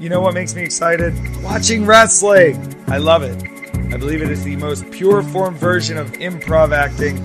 you 0.00 0.08
know 0.08 0.22
what 0.22 0.32
makes 0.32 0.54
me 0.54 0.62
excited? 0.62 1.14
Watching 1.42 1.84
wrestling. 1.84 2.74
I 2.88 2.96
love 2.96 3.22
it. 3.22 3.36
I 3.92 3.98
believe 3.98 4.22
it 4.22 4.30
is 4.30 4.42
the 4.42 4.56
most 4.56 4.90
pure 4.90 5.22
form 5.22 5.54
version 5.54 5.98
of 5.98 6.12
improv 6.12 6.74
acting. 6.74 7.18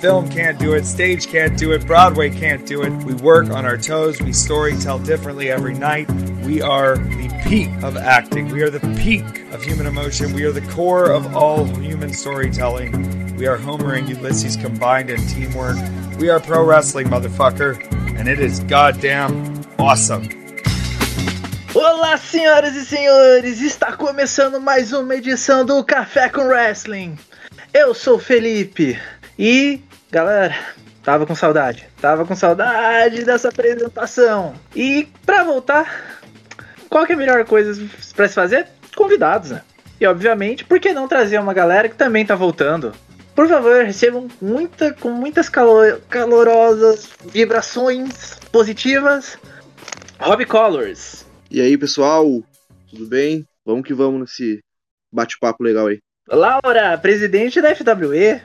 Film 0.00 0.28
can't 0.30 0.58
do 0.58 0.72
it, 0.72 0.86
stage 0.86 1.28
can't 1.28 1.58
do 1.58 1.72
it, 1.72 1.86
Broadway 1.86 2.30
can't 2.30 2.66
do 2.66 2.82
it. 2.82 2.90
We 3.04 3.14
work 3.14 3.50
on 3.50 3.64
our 3.64 3.76
toes, 3.76 4.20
we 4.20 4.32
story 4.32 4.76
tell 4.78 4.98
differently 4.98 5.50
every 5.50 5.74
night. 5.74 6.10
We 6.44 6.62
are 6.62 6.96
the 6.96 7.28
peak 7.44 7.68
of 7.82 7.96
acting. 7.96 8.48
We 8.48 8.62
are 8.62 8.70
the 8.70 8.80
peak 9.02 9.24
of 9.52 9.62
human 9.62 9.86
emotion. 9.86 10.32
We 10.32 10.44
are 10.44 10.52
the 10.52 10.66
core 10.72 11.10
of 11.10 11.36
all 11.36 11.64
human 11.64 12.12
storytelling. 12.12 13.36
We 13.36 13.46
are 13.46 13.56
Homer 13.56 13.94
and 13.94 14.08
Ulysses 14.08 14.56
combined 14.56 15.10
in 15.10 15.26
teamwork. 15.26 15.76
We 16.18 16.30
are 16.30 16.40
pro 16.40 16.64
wrestling, 16.64 17.08
motherfucker. 17.08 17.82
And 18.18 18.28
it 18.28 18.38
is 18.40 18.60
goddamn 18.60 19.64
awesome. 19.78 20.43
Olá, 21.74 22.16
senhoras 22.16 22.76
e 22.76 22.84
senhores! 22.84 23.60
Está 23.60 23.96
começando 23.96 24.60
mais 24.60 24.92
uma 24.92 25.16
edição 25.16 25.66
do 25.66 25.82
Café 25.82 26.28
com 26.28 26.42
Wrestling. 26.42 27.18
Eu 27.72 27.92
sou 27.92 28.14
o 28.14 28.20
Felipe 28.20 28.96
e, 29.36 29.80
galera, 30.08 30.54
tava 31.02 31.26
com 31.26 31.34
saudade. 31.34 31.88
Tava 32.00 32.24
com 32.24 32.36
saudade 32.36 33.24
dessa 33.24 33.48
apresentação. 33.48 34.54
E 34.72 35.08
para 35.26 35.42
voltar, 35.42 36.20
qual 36.88 37.04
é 37.06 37.12
a 37.12 37.16
melhor 37.16 37.44
coisa 37.44 37.84
para 38.14 38.28
se 38.28 38.34
fazer? 38.34 38.68
Convidados, 38.94 39.50
né? 39.50 39.62
E 40.00 40.06
obviamente, 40.06 40.64
por 40.64 40.78
que 40.78 40.92
não 40.92 41.08
trazer 41.08 41.40
uma 41.40 41.52
galera 41.52 41.88
que 41.88 41.96
também 41.96 42.24
tá 42.24 42.36
voltando? 42.36 42.92
Por 43.34 43.48
favor, 43.48 43.84
recebam 43.84 44.28
muita, 44.40 44.92
com 44.92 45.10
muitas 45.10 45.48
calor, 45.48 46.00
calorosas 46.08 47.08
vibrações 47.24 48.38
positivas. 48.52 49.36
Rob 50.20 50.44
Colors. 50.44 51.23
E 51.54 51.60
aí, 51.60 51.78
pessoal, 51.78 52.42
tudo 52.90 53.06
bem? 53.06 53.46
Vamos 53.64 53.86
que 53.86 53.94
vamos 53.94 54.22
nesse 54.22 54.58
bate-papo 55.12 55.62
legal 55.62 55.86
aí. 55.86 56.00
Laura, 56.26 56.98
presidente 56.98 57.60
da 57.60 57.72
FWE. 57.72 58.42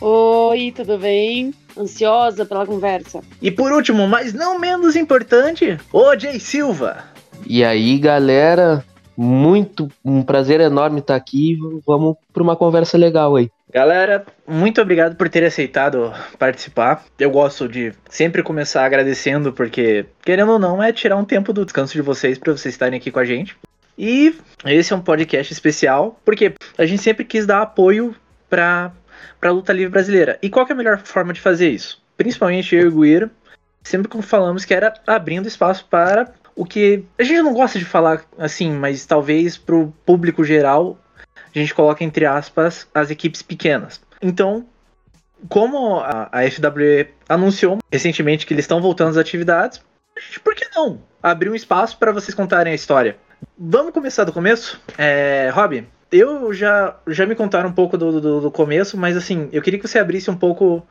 Oi, 0.00 0.72
tudo 0.76 0.96
bem? 0.96 1.52
Ansiosa 1.76 2.46
pela 2.46 2.64
conversa. 2.64 3.20
E 3.42 3.50
por 3.50 3.72
último, 3.72 4.06
mas 4.06 4.32
não 4.32 4.60
menos 4.60 4.94
importante, 4.94 5.76
o 5.92 6.16
Jay 6.16 6.38
Silva. 6.38 7.06
E 7.44 7.64
aí, 7.64 7.98
galera, 7.98 8.84
muito 9.16 9.88
um 10.04 10.22
prazer 10.22 10.60
enorme 10.60 11.00
estar 11.00 11.16
aqui. 11.16 11.58
Vamos 11.86 12.16
para 12.32 12.42
uma 12.42 12.56
conversa 12.56 12.98
legal 12.98 13.36
aí. 13.36 13.50
Galera, 13.72 14.24
muito 14.46 14.80
obrigado 14.80 15.16
por 15.16 15.28
ter 15.28 15.44
aceitado 15.44 16.12
participar. 16.38 17.04
Eu 17.18 17.30
gosto 17.30 17.68
de 17.68 17.92
sempre 18.08 18.42
começar 18.42 18.84
agradecendo, 18.84 19.52
porque, 19.52 20.06
querendo 20.24 20.52
ou 20.52 20.58
não, 20.58 20.82
é 20.82 20.92
tirar 20.92 21.16
um 21.16 21.24
tempo 21.24 21.52
do 21.52 21.64
descanso 21.64 21.92
de 21.92 22.02
vocês 22.02 22.38
para 22.38 22.52
vocês 22.52 22.74
estarem 22.74 22.96
aqui 22.96 23.10
com 23.10 23.18
a 23.18 23.24
gente. 23.24 23.56
E 23.98 24.34
esse 24.64 24.92
é 24.92 24.96
um 24.96 25.00
podcast 25.00 25.52
especial, 25.52 26.20
porque 26.24 26.54
a 26.78 26.86
gente 26.86 27.02
sempre 27.02 27.24
quis 27.24 27.46
dar 27.46 27.62
apoio 27.62 28.14
para 28.48 28.92
a 29.42 29.50
luta 29.50 29.72
livre 29.72 29.90
brasileira. 29.90 30.38
E 30.42 30.48
qual 30.48 30.66
é 30.68 30.72
a 30.72 30.76
melhor 30.76 30.98
forma 30.98 31.32
de 31.32 31.40
fazer 31.40 31.70
isso? 31.70 32.00
Principalmente 32.16 32.74
eu 32.74 32.82
e 32.82 32.86
o 32.88 33.00
Guiro, 33.00 33.30
sempre 33.82 34.10
falamos 34.22 34.64
que 34.64 34.74
era 34.74 34.94
abrindo 35.06 35.48
espaço 35.48 35.86
para 35.90 36.32
o 36.56 36.64
que 36.64 37.04
a 37.18 37.22
gente 37.22 37.42
não 37.42 37.52
gosta 37.52 37.78
de 37.78 37.84
falar 37.84 38.24
assim, 38.38 38.72
mas 38.72 39.04
talvez 39.04 39.58
para 39.58 39.76
o 39.76 39.92
público 40.04 40.42
geral 40.42 40.98
a 41.54 41.58
gente 41.58 41.74
coloca 41.74 42.02
entre 42.02 42.24
aspas 42.24 42.88
as 42.94 43.10
equipes 43.10 43.42
pequenas. 43.42 44.00
Então, 44.20 44.66
como 45.48 46.00
a, 46.00 46.28
a 46.32 46.50
FWE 46.50 47.08
anunciou 47.28 47.78
recentemente 47.92 48.46
que 48.46 48.54
eles 48.54 48.64
estão 48.64 48.80
voltando 48.80 49.10
às 49.10 49.16
atividades, 49.16 49.82
por 50.42 50.54
que 50.54 50.66
não 50.74 51.00
abrir 51.22 51.50
um 51.50 51.54
espaço 51.54 51.98
para 51.98 52.12
vocês 52.12 52.34
contarem 52.34 52.72
a 52.72 52.76
história? 52.76 53.18
Vamos 53.58 53.92
começar 53.92 54.24
do 54.24 54.32
começo? 54.32 54.80
É, 54.96 55.50
Rob, 55.52 55.86
eu 56.10 56.52
já, 56.54 56.96
já 57.06 57.26
me 57.26 57.34
contaram 57.34 57.68
um 57.68 57.74
pouco 57.74 57.98
do, 57.98 58.20
do, 58.20 58.40
do, 58.40 58.50
começo, 58.50 58.96
mas 58.96 59.16
assim, 59.16 59.48
eu 59.52 59.60
queria 59.60 59.78
que 59.78 59.86
você 59.86 59.98
abrisse 59.98 60.30
um 60.30 60.36
pouco 60.36 60.86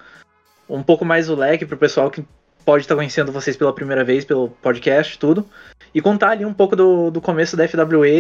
um 0.68 0.84
pouco 0.84 1.06
mais 1.06 1.29
o 1.29 1.35
leque 1.35 1.66
pro 1.66 1.78
pessoal 1.78 2.09
que 2.09 2.25
pode 2.65 2.83
estar 2.83 2.95
conhecendo 2.95 3.31
vocês 3.31 3.55
pela 3.55 3.73
primeira 3.73 4.03
vez 4.03 4.25
pelo 4.25 4.49
podcast 4.49 5.17
tudo 5.19 5.47
e 5.93 6.01
contar 6.01 6.31
ali 6.31 6.45
um 6.45 6.53
pouco 6.53 6.75
do, 6.75 7.11
do 7.11 7.21
começo 7.21 7.55
da 7.55 7.67
FWE. 7.67 8.19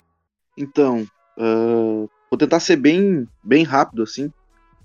Então, 0.57 1.05
uh, 1.37 2.09
Vou 2.35 2.37
tentar 2.37 2.59
ser 2.59 2.75
bem, 2.75 3.25
bem 3.41 3.63
rápido 3.63 4.03
assim. 4.03 4.29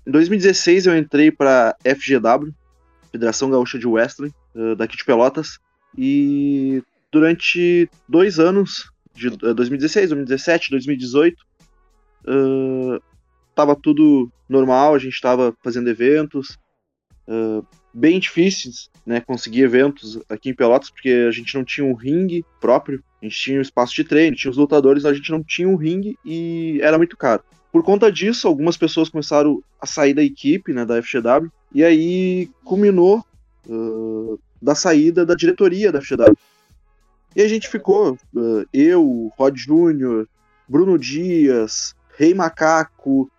Em 0.07 0.11
2016 0.11 0.85
eu 0.85 0.97
entrei 0.97 1.29
para 1.31 1.75
FGW, 1.83 2.53
Federação 3.11 3.51
Gaúcha 3.51 3.77
de 3.77 3.85
Wrestling, 3.85 4.33
uh, 4.55 4.73
daqui 4.75 4.95
de 4.95 5.03
Pelotas, 5.03 5.59
e 5.97 6.81
durante 7.11 7.89
dois 8.07 8.39
anos, 8.39 8.89
de 9.13 9.27
uh, 9.27 9.53
2016, 9.53 10.11
2017, 10.11 10.71
2018, 10.71 11.35
uh, 12.25 13.03
tava 13.53 13.75
tudo 13.75 14.31
normal, 14.47 14.95
a 14.95 14.99
gente 14.99 15.13
estava 15.13 15.53
fazendo 15.61 15.89
eventos, 15.89 16.57
uh, 17.27 17.65
bem 17.93 18.19
difíceis, 18.19 18.89
né, 19.05 19.19
conseguir 19.19 19.61
eventos 19.61 20.19
aqui 20.29 20.49
em 20.49 20.53
Pelotas, 20.53 20.89
porque 20.89 21.09
a 21.27 21.31
gente 21.31 21.55
não 21.55 21.63
tinha 21.63 21.85
um 21.85 21.93
ringue 21.93 22.45
próprio, 22.59 23.03
a 23.21 23.25
gente 23.25 23.37
tinha 23.37 23.59
um 23.59 23.61
espaço 23.61 23.93
de 23.95 24.03
treino, 24.03 24.35
tinha 24.35 24.51
os 24.51 24.57
lutadores, 24.57 25.05
a 25.05 25.13
gente 25.13 25.31
não 25.31 25.43
tinha 25.43 25.67
um 25.67 25.75
ringue 25.75 26.17
e 26.25 26.79
era 26.81 26.97
muito 26.97 27.17
caro. 27.17 27.43
Por 27.71 27.83
conta 27.83 28.11
disso, 28.11 28.47
algumas 28.47 28.77
pessoas 28.77 29.09
começaram 29.09 29.63
a 29.79 29.85
sair 29.85 30.13
da 30.13 30.23
equipe, 30.23 30.73
né, 30.73 30.85
da 30.85 31.01
FGW, 31.01 31.49
e 31.73 31.83
aí 31.83 32.49
culminou 32.63 33.23
uh, 33.67 34.39
da 34.61 34.75
saída 34.75 35.25
da 35.25 35.35
diretoria 35.35 35.91
da 35.91 36.01
FGW. 36.01 36.35
E 37.35 37.41
a 37.41 37.47
gente 37.47 37.69
ficou, 37.69 38.17
uh, 38.35 38.65
eu, 38.73 39.31
Rod 39.37 39.57
Júnior, 39.57 40.27
Bruno 40.67 40.97
Dias, 40.97 41.95
Rei 42.17 42.33
Macaco, 42.33 43.31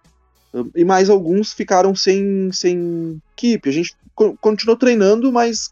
e 0.75 0.85
mais 0.85 1.09
alguns 1.09 1.53
ficaram 1.53 1.95
sem, 1.95 2.51
sem 2.53 3.21
equipe. 3.33 3.69
A 3.69 3.73
gente 3.73 3.97
continuou 4.41 4.77
treinando, 4.77 5.33
mas 5.33 5.71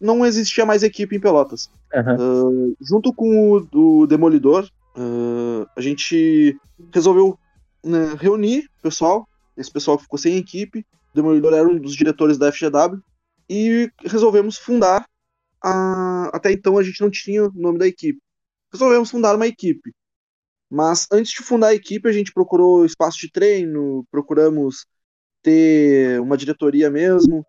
não 0.00 0.24
existia 0.24 0.66
mais 0.66 0.82
equipe 0.82 1.16
em 1.16 1.20
Pelotas. 1.20 1.70
Uhum. 1.94 2.70
Uh, 2.70 2.76
junto 2.80 3.12
com 3.12 3.52
o 3.52 3.60
do 3.60 4.06
Demolidor, 4.06 4.68
uh, 4.96 5.66
a 5.76 5.80
gente 5.80 6.58
resolveu 6.92 7.38
né, 7.84 8.14
reunir 8.18 8.68
o 8.78 8.82
pessoal, 8.82 9.26
esse 9.56 9.70
pessoal 9.70 9.96
que 9.96 10.04
ficou 10.04 10.18
sem 10.18 10.36
equipe. 10.36 10.84
O 11.12 11.16
Demolidor 11.16 11.54
era 11.54 11.66
um 11.66 11.78
dos 11.78 11.94
diretores 11.94 12.36
da 12.36 12.52
FGW, 12.52 13.00
e 13.48 13.90
resolvemos 14.04 14.56
fundar. 14.56 15.06
A... 15.62 16.30
Até 16.32 16.52
então 16.52 16.78
a 16.78 16.82
gente 16.82 17.00
não 17.00 17.10
tinha 17.10 17.44
o 17.44 17.52
nome 17.54 17.78
da 17.78 17.86
equipe. 17.86 18.18
Resolvemos 18.72 19.10
fundar 19.10 19.36
uma 19.36 19.46
equipe. 19.46 19.92
Mas 20.68 21.06
antes 21.12 21.32
de 21.32 21.42
fundar 21.42 21.68
a 21.68 21.74
equipe, 21.74 22.08
a 22.08 22.12
gente 22.12 22.32
procurou 22.32 22.84
espaço 22.84 23.18
de 23.20 23.30
treino, 23.30 24.04
procuramos 24.10 24.84
ter 25.42 26.20
uma 26.20 26.36
diretoria 26.36 26.90
mesmo, 26.90 27.46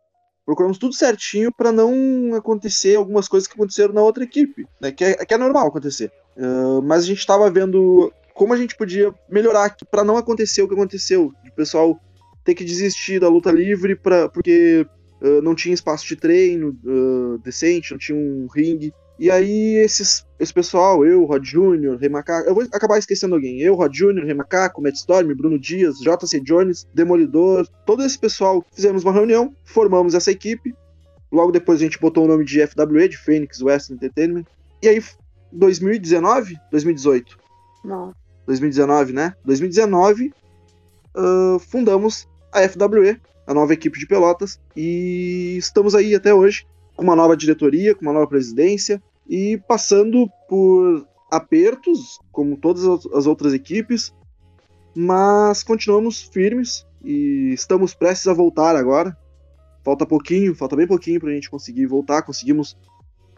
procuramos 0.47 0.77
tudo 0.77 0.95
certinho 0.95 1.51
para 1.51 1.73
não 1.73 2.33
acontecer 2.33 2.95
algumas 2.95 3.27
coisas 3.27 3.45
que 3.45 3.53
aconteceram 3.53 3.93
na 3.93 4.01
outra 4.01 4.23
equipe, 4.23 4.65
né? 4.79 4.93
Que 4.93 5.03
é, 5.03 5.25
que 5.25 5.33
é 5.33 5.37
normal 5.37 5.67
acontecer. 5.67 6.09
Uh, 6.37 6.81
mas 6.81 7.03
a 7.03 7.05
gente 7.05 7.19
estava 7.19 7.51
vendo 7.51 8.13
como 8.33 8.53
a 8.53 8.57
gente 8.57 8.77
podia 8.77 9.13
melhorar 9.29 9.75
para 9.91 10.05
não 10.05 10.15
acontecer 10.15 10.61
o 10.61 10.67
que 10.67 10.73
aconteceu, 10.73 11.33
o 11.45 11.55
pessoal 11.55 11.99
ter 12.45 12.55
que 12.55 12.63
desistir 12.63 13.19
da 13.19 13.27
luta 13.27 13.51
livre 13.51 13.93
pra, 13.93 14.29
porque 14.29 14.87
uh, 15.21 15.41
não 15.41 15.53
tinha 15.53 15.73
espaço 15.73 16.07
de 16.07 16.15
treino 16.15 16.77
uh, 16.85 17.37
decente, 17.39 17.91
não 17.91 17.97
tinha 17.97 18.17
um 18.17 18.47
ringue. 18.47 18.93
E 19.19 19.31
aí, 19.31 19.75
esses, 19.78 20.25
esse 20.39 20.53
pessoal, 20.53 21.03
eu, 21.03 21.25
Rod 21.25 21.44
Júnior, 21.44 21.97
Rei 21.97 22.07
Macaco, 22.07 22.47
eu 22.47 22.53
vou 22.53 22.63
acabar 22.72 23.00
esquecendo 23.00 23.33
alguém. 23.33 23.59
Eu, 23.59 23.73
Rod 23.73 23.94
Júnior, 23.94 24.25
Rei 24.25 24.33
Macaco, 24.35 24.81
Matt 24.81 24.95
Storm, 24.95 25.33
Bruno 25.33 25.57
Dias, 25.57 25.97
JC 25.97 26.39
Jones, 26.41 26.88
Demolidor, 26.94 27.67
todo 27.83 28.03
esse 28.03 28.17
pessoal, 28.17 28.63
fizemos 28.72 29.03
uma 29.03 29.11
reunião, 29.11 29.56
formamos 29.66 30.13
essa 30.13 30.29
equipe. 30.29 30.75
Logo 31.31 31.51
depois 31.51 31.81
a 31.81 31.83
gente 31.83 32.00
botou 32.00 32.25
o 32.25 32.27
nome 32.27 32.45
de 32.45 32.66
FWE, 32.67 33.09
de 33.09 33.17
Phoenix 33.17 33.59
West 33.59 33.89
Entertainment. 33.89 34.45
E 34.83 34.88
aí, 34.88 35.03
2019? 35.51 36.56
2018? 36.69 37.39
Não. 37.83 38.13
2019, 38.45 39.13
né? 39.13 39.33
2019, 39.44 40.31
uh, 41.15 41.59
fundamos 41.59 42.27
a 42.53 42.62
FWE, 42.69 43.19
a 43.47 43.53
nova 43.53 43.74
equipe 43.74 43.97
de 43.97 44.06
Pelotas, 44.06 44.59
e 44.75 45.56
estamos 45.57 45.95
aí 45.95 46.13
até 46.13 46.33
hoje 46.33 46.68
com 46.95 47.03
uma 47.03 47.15
nova 47.15 47.36
diretoria, 47.36 47.94
com 47.94 48.01
uma 48.01 48.13
nova 48.13 48.27
presidência 48.27 49.01
e 49.29 49.57
passando 49.68 50.29
por 50.47 51.07
apertos, 51.31 52.19
como 52.31 52.57
todas 52.57 52.83
as 53.13 53.27
outras 53.27 53.53
equipes, 53.53 54.13
mas 54.95 55.63
continuamos 55.63 56.24
firmes 56.24 56.85
e 57.03 57.51
estamos 57.53 57.94
prestes 57.94 58.27
a 58.27 58.33
voltar 58.33 58.75
agora. 58.75 59.15
Falta 59.83 60.06
pouquinho, 60.06 60.56
falta 60.56 60.75
bem 60.75 60.88
pouquinho 60.88 61.19
para 61.19 61.29
a 61.29 61.33
gente 61.33 61.50
conseguir 61.50 61.85
voltar. 61.85 62.21
Conseguimos, 62.24 62.77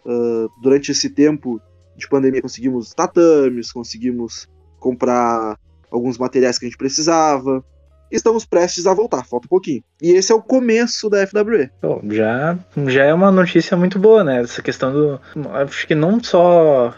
uh, 0.06 0.50
durante 0.62 0.91
esse 0.91 1.09
tempo 1.09 1.62
de 1.95 2.07
pandemia, 2.07 2.41
conseguimos 2.41 2.94
tatames, 2.94 3.71
conseguimos 3.71 4.47
comprar 4.80 5.59
alguns 5.91 6.18
materiais 6.18 6.57
que 6.57 6.65
a 6.65 6.69
gente 6.69 6.77
precisava, 6.77 7.63
estamos 8.11 8.45
prestes 8.45 8.88
a 8.88 8.94
voltar, 8.94 9.25
falta 9.25 9.45
um 9.45 9.50
pouquinho. 9.50 9.83
E 10.01 10.11
esse 10.11 10.31
é 10.31 10.35
o 10.35 10.41
começo 10.41 11.09
da 11.09 11.25
FWE. 11.25 11.69
Bom, 11.81 12.01
já, 12.09 12.57
já 12.88 13.03
é 13.06 13.13
uma 13.13 13.31
notícia 13.31 13.75
muito 13.75 14.00
boa, 14.00 14.23
né? 14.23 14.41
Essa 14.41 14.61
questão 14.61 14.91
do. 14.91 15.21
Acho 15.53 15.88
que 15.88 15.95
não 15.95 16.23
só 16.23 16.94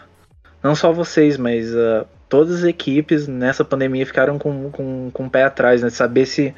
não 0.62 0.74
só 0.74 0.92
vocês, 0.92 1.36
mas 1.36 1.74
uh, 1.74 2.06
todas 2.28 2.58
as 2.58 2.64
equipes 2.64 3.26
nessa 3.26 3.64
pandemia 3.64 4.06
ficaram 4.06 4.38
com, 4.38 4.70
com, 4.70 5.10
com 5.12 5.26
o 5.26 5.30
pé 5.30 5.44
atrás, 5.44 5.82
né? 5.82 5.90
Saber 5.90 6.24
se, 6.26 6.54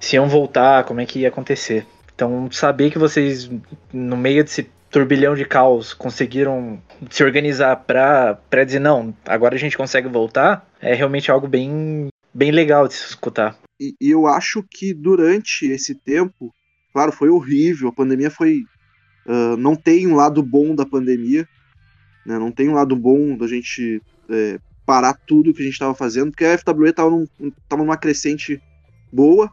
se 0.00 0.16
iam 0.16 0.28
voltar, 0.28 0.84
como 0.84 1.00
é 1.00 1.06
que 1.06 1.20
ia 1.20 1.28
acontecer. 1.28 1.86
Então, 2.14 2.48
saber 2.50 2.90
que 2.90 2.98
vocês, 2.98 3.50
no 3.92 4.16
meio 4.16 4.44
desse 4.44 4.68
turbilhão 4.90 5.34
de 5.34 5.44
caos, 5.44 5.92
conseguiram 5.92 6.78
se 7.10 7.24
organizar 7.24 7.76
para 7.76 8.64
dizer, 8.64 8.78
não, 8.78 9.12
agora 9.26 9.56
a 9.56 9.58
gente 9.58 9.76
consegue 9.76 10.08
voltar, 10.08 10.68
é 10.80 10.94
realmente 10.94 11.30
algo 11.30 11.48
bem, 11.48 12.08
bem 12.32 12.52
legal 12.52 12.86
de 12.86 12.94
se 12.94 13.08
escutar. 13.08 13.56
E, 13.80 13.94
e 14.00 14.10
eu 14.10 14.26
acho 14.26 14.62
que 14.62 14.94
durante 14.94 15.66
esse 15.66 15.94
tempo, 15.94 16.54
claro, 16.92 17.12
foi 17.12 17.28
horrível, 17.28 17.88
a 17.88 17.92
pandemia 17.92 18.30
foi. 18.30 18.64
Uh, 19.26 19.56
não 19.56 19.74
tem 19.74 20.06
um 20.06 20.14
lado 20.14 20.42
bom 20.42 20.74
da 20.74 20.84
pandemia, 20.84 21.48
né, 22.26 22.38
não 22.38 22.52
tem 22.52 22.68
um 22.68 22.74
lado 22.74 22.94
bom 22.94 23.36
da 23.36 23.46
gente 23.46 24.02
é, 24.28 24.58
parar 24.84 25.14
tudo 25.14 25.52
que 25.52 25.62
a 25.62 25.64
gente 25.64 25.72
estava 25.72 25.94
fazendo, 25.94 26.30
porque 26.30 26.44
a 26.44 26.58
FWE 26.58 26.90
estava 26.90 27.10
num, 27.10 27.26
numa 27.70 27.96
crescente 27.96 28.62
boa, 29.10 29.50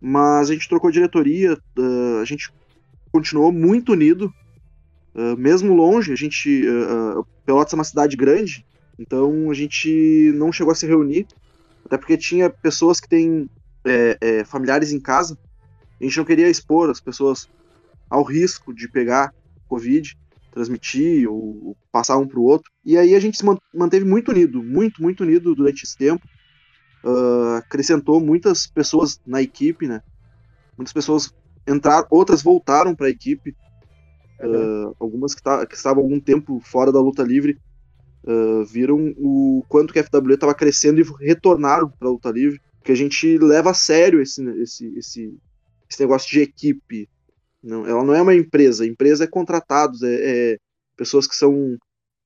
mas 0.00 0.50
a 0.50 0.52
gente 0.52 0.68
trocou 0.68 0.90
diretoria, 0.90 1.54
uh, 1.78 2.20
a 2.20 2.24
gente 2.24 2.52
continuou 3.10 3.50
muito 3.50 3.92
unido, 3.92 4.32
uh, 5.14 5.36
mesmo 5.38 5.74
longe, 5.74 6.12
a 6.12 6.16
gente, 6.16 6.62
Pelotas 7.46 7.72
é 7.72 7.76
uma 7.76 7.84
cidade 7.84 8.14
grande, 8.14 8.64
então 8.98 9.50
a 9.50 9.54
gente 9.54 10.32
não 10.34 10.52
chegou 10.52 10.72
a 10.72 10.74
se 10.74 10.86
reunir, 10.86 11.26
até 11.84 11.96
porque 11.96 12.16
tinha 12.16 12.50
pessoas 12.50 13.00
que 13.00 13.08
têm 13.08 13.48
é, 13.84 14.18
é, 14.20 14.44
familiares 14.44 14.92
em 14.92 15.00
casa, 15.00 15.38
a 16.00 16.04
gente 16.04 16.16
não 16.16 16.24
queria 16.24 16.48
expor 16.48 16.90
as 16.90 17.00
pessoas 17.00 17.48
ao 18.08 18.22
risco 18.22 18.74
de 18.74 18.88
pegar 18.88 19.34
Covid, 19.68 20.16
transmitir 20.50 21.30
ou, 21.30 21.68
ou 21.68 21.76
passar 21.92 22.18
um 22.18 22.26
para 22.26 22.38
o 22.38 22.44
outro. 22.44 22.70
E 22.84 22.96
aí 22.96 23.14
a 23.14 23.20
gente 23.20 23.36
se 23.36 23.44
manteve 23.74 24.04
muito 24.04 24.30
unido, 24.30 24.62
muito, 24.62 25.02
muito 25.02 25.22
unido 25.22 25.54
durante 25.54 25.84
esse 25.84 25.96
tempo. 25.96 26.26
Uh, 27.04 27.56
acrescentou 27.56 28.20
muitas 28.20 28.66
pessoas 28.66 29.20
na 29.26 29.40
equipe, 29.40 29.86
né? 29.86 30.02
Muitas 30.76 30.92
pessoas 30.92 31.32
entraram, 31.66 32.06
outras 32.10 32.42
voltaram 32.42 32.94
para 32.94 33.06
a 33.06 33.10
equipe. 33.10 33.54
Uh, 34.40 34.94
algumas 34.98 35.34
que, 35.34 35.42
tá, 35.42 35.66
que, 35.66 35.74
estavam 35.74 36.02
algum 36.02 36.18
tempo 36.18 36.60
fora 36.60 36.90
da 36.90 37.00
luta 37.00 37.22
livre 37.22 37.58
uh, 38.24 38.64
viram 38.64 39.14
o 39.16 39.64
quanto 39.68 39.92
que 39.92 39.98
a 39.98 40.04
FW 40.04 40.34
estava 40.34 40.54
crescendo 40.54 41.00
e 41.00 41.26
retornaram 41.26 41.88
para 41.88 42.08
a 42.08 42.10
luta 42.10 42.30
livre. 42.30 42.60
Porque 42.78 42.92
a 42.92 42.96
gente 42.96 43.38
leva 43.38 43.70
a 43.70 43.74
sério 43.74 44.20
esse, 44.20 44.42
esse, 44.62 44.86
esse, 44.98 45.38
esse 45.88 46.00
negócio 46.00 46.30
de 46.30 46.40
equipe, 46.40 47.08
não, 47.62 47.86
ela 47.86 48.02
não 48.04 48.14
é 48.14 48.22
uma 48.22 48.34
empresa. 48.34 48.86
Empresa 48.86 49.24
é 49.24 49.26
contratados, 49.26 50.02
é, 50.02 50.52
é 50.52 50.58
pessoas 50.96 51.26
que 51.26 51.36
são 51.36 51.76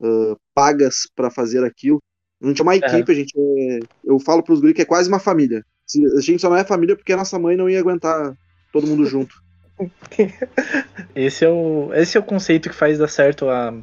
uh, 0.00 0.37
pagas 0.55 1.08
para 1.14 1.31
fazer 1.31 1.64
aquilo. 1.64 2.00
A 2.43 2.46
gente 2.46 2.61
é 2.61 2.62
uma 2.62 2.76
equipe, 2.76 3.11
a 3.11 3.14
gente 3.14 3.32
é, 3.37 3.81
eu 4.05 4.19
falo 4.20 4.43
para 4.43 4.52
os 4.52 4.61
guri 4.61 4.75
que 4.75 4.82
é 4.82 4.87
quase 4.87 5.08
uma 5.08 5.19
família. 5.19 5.64
A 6.17 6.20
gente 6.20 6.41
só 6.41 6.49
não 6.49 6.56
é 6.56 6.64
família 6.64 6.96
porque 6.96 7.12
a 7.12 7.17
nossa 7.17 7.38
mãe 7.38 7.56
não 7.56 7.69
ia 7.69 7.81
aguentar 7.81 8.37
todo 8.73 8.87
mundo 8.87 9.05
junto. 9.06 9.43
esse 11.17 11.44
é 11.44 11.49
o 11.49 11.93
esse 11.94 12.17
é 12.17 12.20
o 12.20 12.25
conceito 12.25 12.69
que 12.69 12.76
faz 12.76 12.96
dar 12.96 13.08
certo 13.08 13.49
a, 13.49 13.75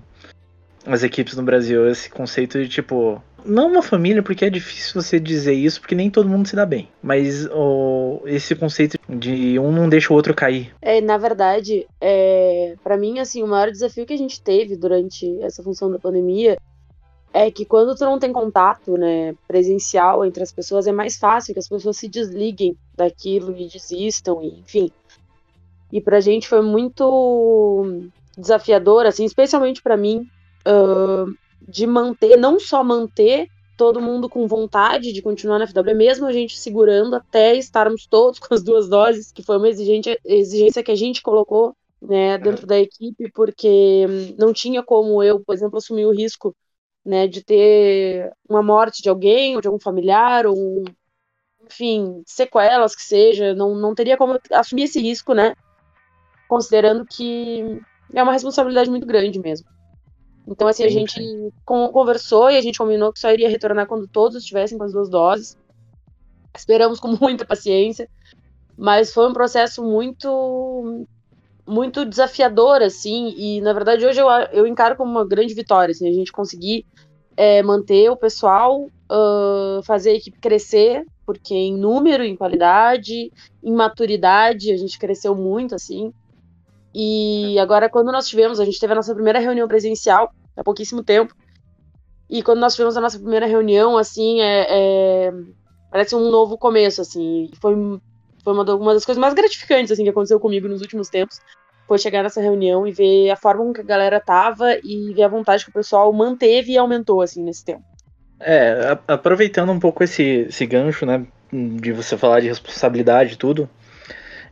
as 0.85 1.03
equipes 1.03 1.35
no 1.35 1.43
Brasil, 1.43 1.87
esse 1.89 2.09
conceito 2.09 2.57
de 2.59 2.67
tipo 2.67 3.21
não 3.45 3.67
uma 3.67 3.81
família, 3.81 4.21
porque 4.21 4.45
é 4.45 4.49
difícil 4.49 5.01
você 5.01 5.19
dizer 5.19 5.53
isso, 5.53 5.79
porque 5.79 5.95
nem 5.95 6.09
todo 6.09 6.29
mundo 6.29 6.47
se 6.47 6.55
dá 6.55 6.65
bem. 6.65 6.89
Mas 7.01 7.47
o, 7.47 8.21
esse 8.25 8.55
conceito 8.55 8.97
de 9.09 9.57
um 9.59 9.71
não 9.71 9.89
deixa 9.89 10.13
o 10.13 10.15
outro 10.15 10.33
cair. 10.33 10.73
É, 10.81 11.01
na 11.01 11.17
verdade, 11.17 11.87
é, 11.99 12.75
para 12.83 12.97
mim, 12.97 13.19
assim, 13.19 13.41
o 13.41 13.47
maior 13.47 13.71
desafio 13.71 14.05
que 14.05 14.13
a 14.13 14.17
gente 14.17 14.41
teve 14.41 14.75
durante 14.75 15.41
essa 15.41 15.63
função 15.63 15.91
da 15.91 15.99
pandemia 15.99 16.57
é 17.33 17.49
que 17.49 17.65
quando 17.65 17.95
tu 17.95 18.03
não 18.03 18.19
tem 18.19 18.31
contato, 18.31 18.97
né, 18.97 19.33
presencial 19.47 20.25
entre 20.25 20.43
as 20.43 20.51
pessoas, 20.51 20.85
é 20.85 20.91
mais 20.91 21.17
fácil 21.17 21.53
que 21.53 21.59
as 21.59 21.67
pessoas 21.67 21.97
se 21.97 22.07
desliguem 22.07 22.75
daquilo 22.95 23.55
e 23.57 23.67
desistam, 23.67 24.41
e, 24.43 24.59
enfim. 24.59 24.91
E 25.91 26.01
pra 26.01 26.19
gente 26.19 26.47
foi 26.47 26.61
muito 26.61 28.09
desafiador, 28.37 29.05
assim, 29.05 29.23
especialmente 29.23 29.81
para 29.81 29.97
mim, 29.97 30.27
uh, 30.67 31.33
de 31.61 31.85
manter, 31.87 32.37
não 32.37 32.59
só 32.59 32.83
manter 32.83 33.47
todo 33.77 34.01
mundo 34.01 34.29
com 34.29 34.47
vontade 34.47 35.11
de 35.11 35.21
continuar 35.21 35.57
na 35.57 35.65
FW, 35.65 35.95
mesmo 35.95 36.27
a 36.27 36.31
gente 36.31 36.57
segurando 36.57 37.15
até 37.15 37.55
estarmos 37.55 38.05
todos 38.05 38.39
com 38.39 38.53
as 38.53 38.61
duas 38.63 38.87
doses, 38.87 39.31
que 39.31 39.41
foi 39.41 39.57
uma 39.57 39.69
exigência, 39.69 40.19
exigência 40.23 40.83
que 40.83 40.91
a 40.91 40.95
gente 40.95 41.21
colocou 41.21 41.75
né, 42.01 42.37
dentro 42.37 42.67
da 42.67 42.79
equipe, 42.79 43.31
porque 43.31 44.05
não 44.37 44.53
tinha 44.53 44.83
como 44.83 45.23
eu, 45.23 45.39
por 45.39 45.53
exemplo, 45.53 45.77
assumir 45.77 46.05
o 46.05 46.13
risco 46.13 46.55
né, 47.03 47.27
de 47.27 47.43
ter 47.43 48.31
uma 48.47 48.61
morte 48.61 49.01
de 49.01 49.09
alguém, 49.09 49.55
ou 49.55 49.61
de 49.61 49.67
algum 49.67 49.79
familiar, 49.79 50.45
ou 50.45 50.83
enfim, 51.65 52.21
sequelas 52.25 52.95
que 52.95 53.01
seja, 53.01 53.55
não, 53.55 53.75
não 53.75 53.95
teria 53.95 54.17
como 54.17 54.37
assumir 54.51 54.83
esse 54.83 54.99
risco, 54.99 55.33
né, 55.33 55.55
considerando 56.47 57.05
que 57.05 57.81
é 58.13 58.21
uma 58.21 58.33
responsabilidade 58.33 58.89
muito 58.89 59.07
grande 59.07 59.39
mesmo. 59.39 59.67
Então, 60.47 60.67
assim, 60.67 60.83
a 60.83 60.89
gente 60.89 61.21
conversou 61.65 62.49
e 62.49 62.57
a 62.57 62.61
gente 62.61 62.77
combinou 62.77 63.13
que 63.13 63.19
só 63.19 63.31
iria 63.31 63.49
retornar 63.49 63.87
quando 63.87 64.07
todos 64.07 64.37
estivessem 64.37 64.77
com 64.77 64.83
as 64.83 64.91
duas 64.91 65.09
doses. 65.09 65.57
Esperamos 66.55 66.99
com 66.99 67.09
muita 67.19 67.45
paciência, 67.45 68.09
mas 68.77 69.13
foi 69.13 69.29
um 69.29 69.33
processo 69.33 69.83
muito 69.83 71.05
muito 71.65 72.03
desafiador, 72.03 72.81
assim, 72.81 73.33
e 73.37 73.61
na 73.61 73.71
verdade 73.71 74.05
hoje 74.05 74.19
eu, 74.19 74.27
eu 74.51 74.67
encaro 74.67 74.95
como 74.97 75.11
uma 75.11 75.25
grande 75.25 75.53
vitória, 75.53 75.91
assim, 75.91 76.09
a 76.09 76.11
gente 76.11 76.31
conseguir 76.31 76.85
é, 77.37 77.63
manter 77.63 78.09
o 78.09 78.17
pessoal, 78.17 78.81
uh, 78.83 79.81
fazer 79.83 80.09
a 80.09 80.15
equipe 80.15 80.37
crescer, 80.39 81.05
porque 81.25 81.53
em 81.53 81.77
número, 81.77 82.23
em 82.23 82.35
qualidade, 82.35 83.31
em 83.63 83.71
maturidade, 83.71 84.71
a 84.71 84.77
gente 84.77 84.99
cresceu 84.99 85.33
muito, 85.33 85.75
assim, 85.75 86.11
e 86.93 87.57
agora, 87.59 87.89
quando 87.89 88.11
nós 88.11 88.27
tivemos, 88.27 88.59
a 88.59 88.65
gente 88.65 88.79
teve 88.79 88.93
a 88.93 88.95
nossa 88.95 89.13
primeira 89.13 89.39
reunião 89.39 89.67
presencial 89.67 90.31
há 90.55 90.63
pouquíssimo 90.63 91.03
tempo. 91.03 91.33
E 92.29 92.41
quando 92.41 92.59
nós 92.59 92.73
tivemos 92.73 92.95
a 92.97 93.01
nossa 93.01 93.19
primeira 93.19 93.45
reunião, 93.45 93.97
assim, 93.97 94.41
é, 94.41 94.67
é 94.69 95.33
parece 95.91 96.15
um 96.15 96.31
novo 96.31 96.57
começo, 96.57 97.01
assim. 97.01 97.49
Foi, 97.61 97.75
foi 98.43 98.53
uma, 98.53 98.63
uma 98.75 98.93
das 98.93 99.05
coisas 99.05 99.19
mais 99.19 99.33
gratificantes, 99.33 99.91
assim, 99.91 100.03
que 100.03 100.09
aconteceu 100.09 100.39
comigo 100.39 100.67
nos 100.67 100.81
últimos 100.81 101.09
tempos. 101.09 101.39
Foi 101.87 101.97
chegar 101.97 102.23
nessa 102.23 102.41
reunião 102.41 102.87
e 102.87 102.91
ver 102.91 103.29
a 103.29 103.35
forma 103.35 103.65
com 103.65 103.73
que 103.73 103.81
a 103.81 103.85
galera 103.85 104.19
tava 104.19 104.77
e 104.83 105.13
ver 105.13 105.23
a 105.23 105.27
vontade 105.27 105.65
que 105.65 105.69
o 105.69 105.73
pessoal 105.73 106.11
manteve 106.13 106.71
e 106.71 106.77
aumentou, 106.77 107.21
assim, 107.21 107.43
nesse 107.43 107.65
tempo. 107.65 107.83
É, 108.39 108.97
aproveitando 109.07 109.71
um 109.71 109.79
pouco 109.79 110.03
esse, 110.03 110.23
esse 110.49 110.65
gancho, 110.65 111.05
né, 111.05 111.25
de 111.51 111.91
você 111.91 112.17
falar 112.17 112.39
de 112.39 112.47
responsabilidade 112.47 113.33
e 113.33 113.37
tudo, 113.37 113.69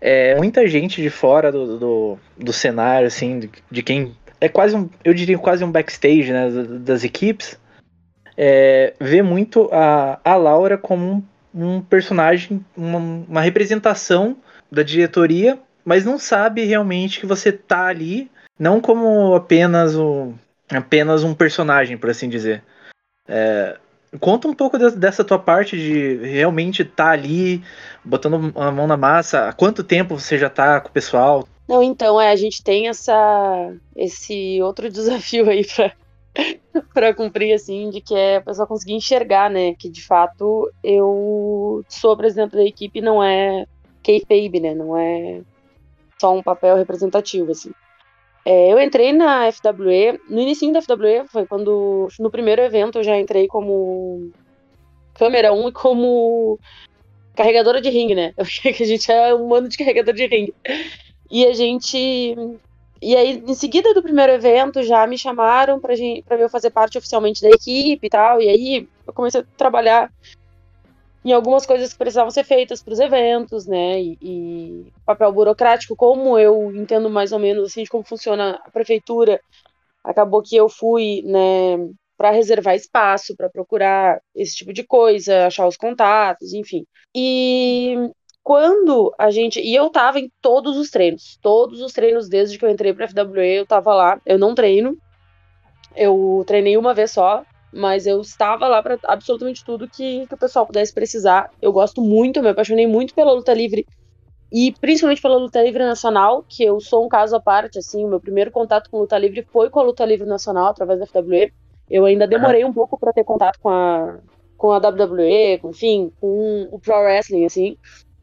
é, 0.02 0.36
muita 0.36 0.68
gente 0.68 1.02
de 1.02 1.10
fora 1.10 1.52
do, 1.52 1.78
do, 1.78 2.20
do 2.38 2.54
cenário, 2.54 3.08
assim, 3.08 3.40
de, 3.40 3.50
de, 3.70 3.84
quem. 3.84 4.16
É 4.40 4.48
quase 4.48 4.76
um. 4.76 4.90
Eu 5.04 5.14
diria 5.14 5.38
quase 5.38 5.64
um 5.64 5.72
backstage, 5.72 6.32
né? 6.32 6.50
Das 6.80 7.04
equipes. 7.04 7.60
É, 8.38 8.94
vê 9.00 9.22
muito 9.22 9.70
a, 9.72 10.20
a 10.24 10.36
Laura 10.36 10.78
como 10.78 11.06
um, 11.06 11.24
um 11.54 11.82
personagem, 11.82 12.64
uma, 12.76 12.98
uma, 12.98 13.42
representação 13.42 14.38
da 14.72 14.82
diretoria, 14.82 15.60
mas 15.84 16.06
não 16.06 16.18
sabe 16.18 16.64
realmente 16.64 17.20
que 17.20 17.26
você 17.26 17.52
tá 17.52 17.88
ali, 17.88 18.32
não 18.58 18.80
como 18.80 19.36
apenas, 19.36 19.98
o, 19.98 20.34
apenas 20.70 21.26
um 21.26 21.34
personagem, 21.34 21.98
por 21.98 22.10
assim 22.10 22.30
dizer. 22.30 22.64
É, 23.28 23.78
Conta 24.20 24.48
um 24.48 24.54
pouco 24.54 24.78
dessa 24.78 25.24
tua 25.24 25.38
parte 25.38 25.78
de 25.78 26.16
realmente 26.26 26.82
estar 26.82 27.06
tá 27.06 27.12
ali, 27.12 27.62
botando 28.04 28.52
a 28.56 28.72
mão 28.72 28.88
na 28.88 28.98
massa. 28.98 29.50
Há 29.50 29.54
quanto 29.54 29.84
tempo 29.84 30.20
você 30.20 30.38
já 30.38 30.48
está 30.48 30.82
com 30.82 30.90
o 30.90 30.92
pessoal? 30.92 31.48
Não, 31.68 31.84
então, 31.84 32.20
é, 32.20 32.32
a 32.32 32.36
gente 32.36 32.64
tem 32.64 32.88
essa, 32.88 33.72
esse 33.96 34.60
outro 34.62 34.90
desafio 34.92 35.48
aí 35.50 35.66
para 35.66 35.94
para 36.94 37.14
cumprir, 37.14 37.54
assim, 37.54 37.90
de 37.90 38.02
que 38.02 38.16
é 38.16 38.38
a 38.38 38.42
pessoa 38.42 38.68
conseguir 38.68 38.94
enxergar, 38.94 39.50
né, 39.50 39.74
que 39.74 39.90
de 39.90 40.04
fato 40.06 40.72
eu 40.84 41.84
sou 41.90 42.16
presidente 42.16 42.56
da 42.56 42.64
equipe, 42.64 43.02
não 43.02 43.24
é 43.24 43.66
kayfabe, 44.04 44.60
né, 44.60 44.74
não 44.74 44.98
é 44.98 45.42
só 46.20 46.36
um 46.36 46.44
papel 46.44 46.76
representativo, 46.76 47.52
assim. 47.52 47.72
É, 48.52 48.74
eu 48.74 48.82
entrei 48.82 49.14
na 49.14 49.52
FWE, 49.52 50.20
no 50.28 50.42
início 50.42 50.74
da 50.74 50.82
FWE, 50.82 51.28
foi 51.28 51.46
quando, 51.46 52.08
no 52.20 52.32
primeiro 52.32 52.64
evento, 52.64 52.98
eu 52.98 53.04
já 53.04 53.16
entrei 53.16 53.48
como 53.48 54.32
câmera 55.14 55.54
1 55.54 55.70
e 55.70 55.72
como 55.72 56.60
carregadora 57.36 57.80
de 57.80 57.92
ringue, 57.92 58.16
né? 58.16 58.34
que 58.76 58.82
a 58.82 58.88
gente 58.88 59.12
é 59.12 59.36
um 59.36 59.48
mano 59.48 59.70
de 59.70 59.78
carregador 59.78 60.16
de 60.16 60.26
ringue. 60.26 60.56
E 61.30 61.46
a 61.46 61.54
gente. 61.54 62.36
E 63.00 63.16
aí, 63.16 63.44
em 63.48 63.54
seguida 63.54 63.94
do 63.94 64.02
primeiro 64.02 64.32
evento, 64.32 64.82
já 64.82 65.06
me 65.06 65.16
chamaram 65.16 65.80
pra, 65.80 65.94
gente, 65.94 66.24
pra 66.24 66.36
eu 66.36 66.50
fazer 66.50 66.72
parte 66.72 66.98
oficialmente 66.98 67.44
da 67.44 67.50
equipe 67.50 68.08
e 68.08 68.10
tal. 68.10 68.42
E 68.42 68.50
aí 68.50 68.90
eu 69.06 69.14
comecei 69.14 69.42
a 69.42 69.46
trabalhar 69.56 70.12
em 71.24 71.32
algumas 71.32 71.66
coisas 71.66 71.92
que 71.92 72.00
precisavam 72.00 72.32
ser 72.32 72.44
feitas 72.44 72.82
para 72.82 72.94
os 72.94 73.00
eventos, 73.00 73.66
né? 73.66 74.02
E, 74.02 74.18
e, 74.22 74.94
papel 75.06 75.32
burocrático, 75.32 75.96
como 75.96 76.38
eu 76.38 76.74
entendo 76.76 77.10
mais 77.10 77.32
ou 77.32 77.40
menos 77.40 77.66
assim 77.70 77.84
de 77.84 77.90
como 77.90 78.04
funciona 78.04 78.60
a 78.66 78.72
prefeitura, 78.72 79.42
acabou 80.04 80.42
que 80.42 80.56
eu 80.56 80.70
fui, 80.70 81.22
né, 81.26 81.78
para 82.18 82.32
reservar 82.32 82.76
espaço, 82.76 83.36
para 83.36 83.50
procurar 83.50 84.22
esse 84.36 84.56
tipo 84.56 84.74
de 84.74 84.84
coisa, 84.84 85.48
achar 85.48 85.68
os 85.68 85.78
contatos, 85.78 86.54
enfim. 86.54 86.86
E 87.16 87.96
quando 88.44 89.14
a 89.18 89.30
gente. 89.30 89.60
E 89.60 89.76
eu 89.76 89.90
tava 89.90 90.20
em 90.20 90.32
todos 90.42 90.78
os 90.78 90.90
treinos. 90.90 91.38
Todos 91.42 91.82
os 91.82 91.94
treinos 91.94 92.28
desde 92.28 92.58
que 92.58 92.66
eu 92.66 92.70
entrei 92.70 92.94
pra 92.94 93.08
FWE, 93.08 93.58
eu 93.58 93.66
tava 93.66 93.94
lá. 93.94 94.20
Eu 94.26 94.40
não 94.40 94.56
treino. 94.56 94.98
Eu 95.96 96.44
treinei 96.48 96.78
uma 96.78 96.94
vez 96.94 97.12
só. 97.12 97.44
Mas 97.72 98.08
eu 98.08 98.20
estava 98.22 98.68
lá 98.68 98.82
para 98.82 98.98
absolutamente 99.04 99.64
tudo 99.64 99.88
que, 99.88 100.26
que 100.28 100.34
o 100.34 100.38
pessoal 100.38 100.66
pudesse 100.66 100.94
precisar. 100.94 101.52
Eu 101.62 101.72
gosto 101.72 102.02
muito, 102.02 102.38
eu 102.38 102.44
me 102.44 102.50
apaixonei 102.50 102.88
muito 102.88 103.14
pela 103.14 103.32
luta 103.32 103.54
livre 103.54 103.86
e 104.52 104.74
principalmente 104.82 105.22
pela 105.22 105.38
luta 105.38 105.62
livre 105.62 105.84
nacional, 105.84 106.44
que 106.48 106.64
eu 106.64 106.80
sou 106.80 107.06
um 107.06 107.10
caso 107.10 107.36
à 107.36 107.40
parte, 107.40 107.78
assim, 107.78 108.04
o 108.04 108.08
meu 108.08 108.20
primeiro 108.20 108.50
contato 108.50 108.90
com 108.90 108.98
luta 108.98 109.18
livre 109.18 109.46
foi 109.52 109.70
com 109.70 109.80
a 109.80 109.84
luta 109.84 110.04
livre 110.04 110.28
nacional 110.28 110.68
através 110.68 111.00
da 111.00 111.06
FWE. 111.06 111.54
Eu 111.88 112.06
ainda 112.06 112.28
demorei 112.28 112.66
um 112.66 112.74
pouco 112.74 112.98
para 113.00 113.14
ter 113.14 113.24
contato 113.24 113.60
com 113.60 113.70
a 113.70 114.18
com 114.58 114.74
a 114.74 114.78
WWE, 114.78 115.62
enfim, 115.64 116.12
com 116.20 116.68
o 116.70 116.78
pro 116.80 117.00
wrestling, 117.00 117.46
assim. 117.46 117.78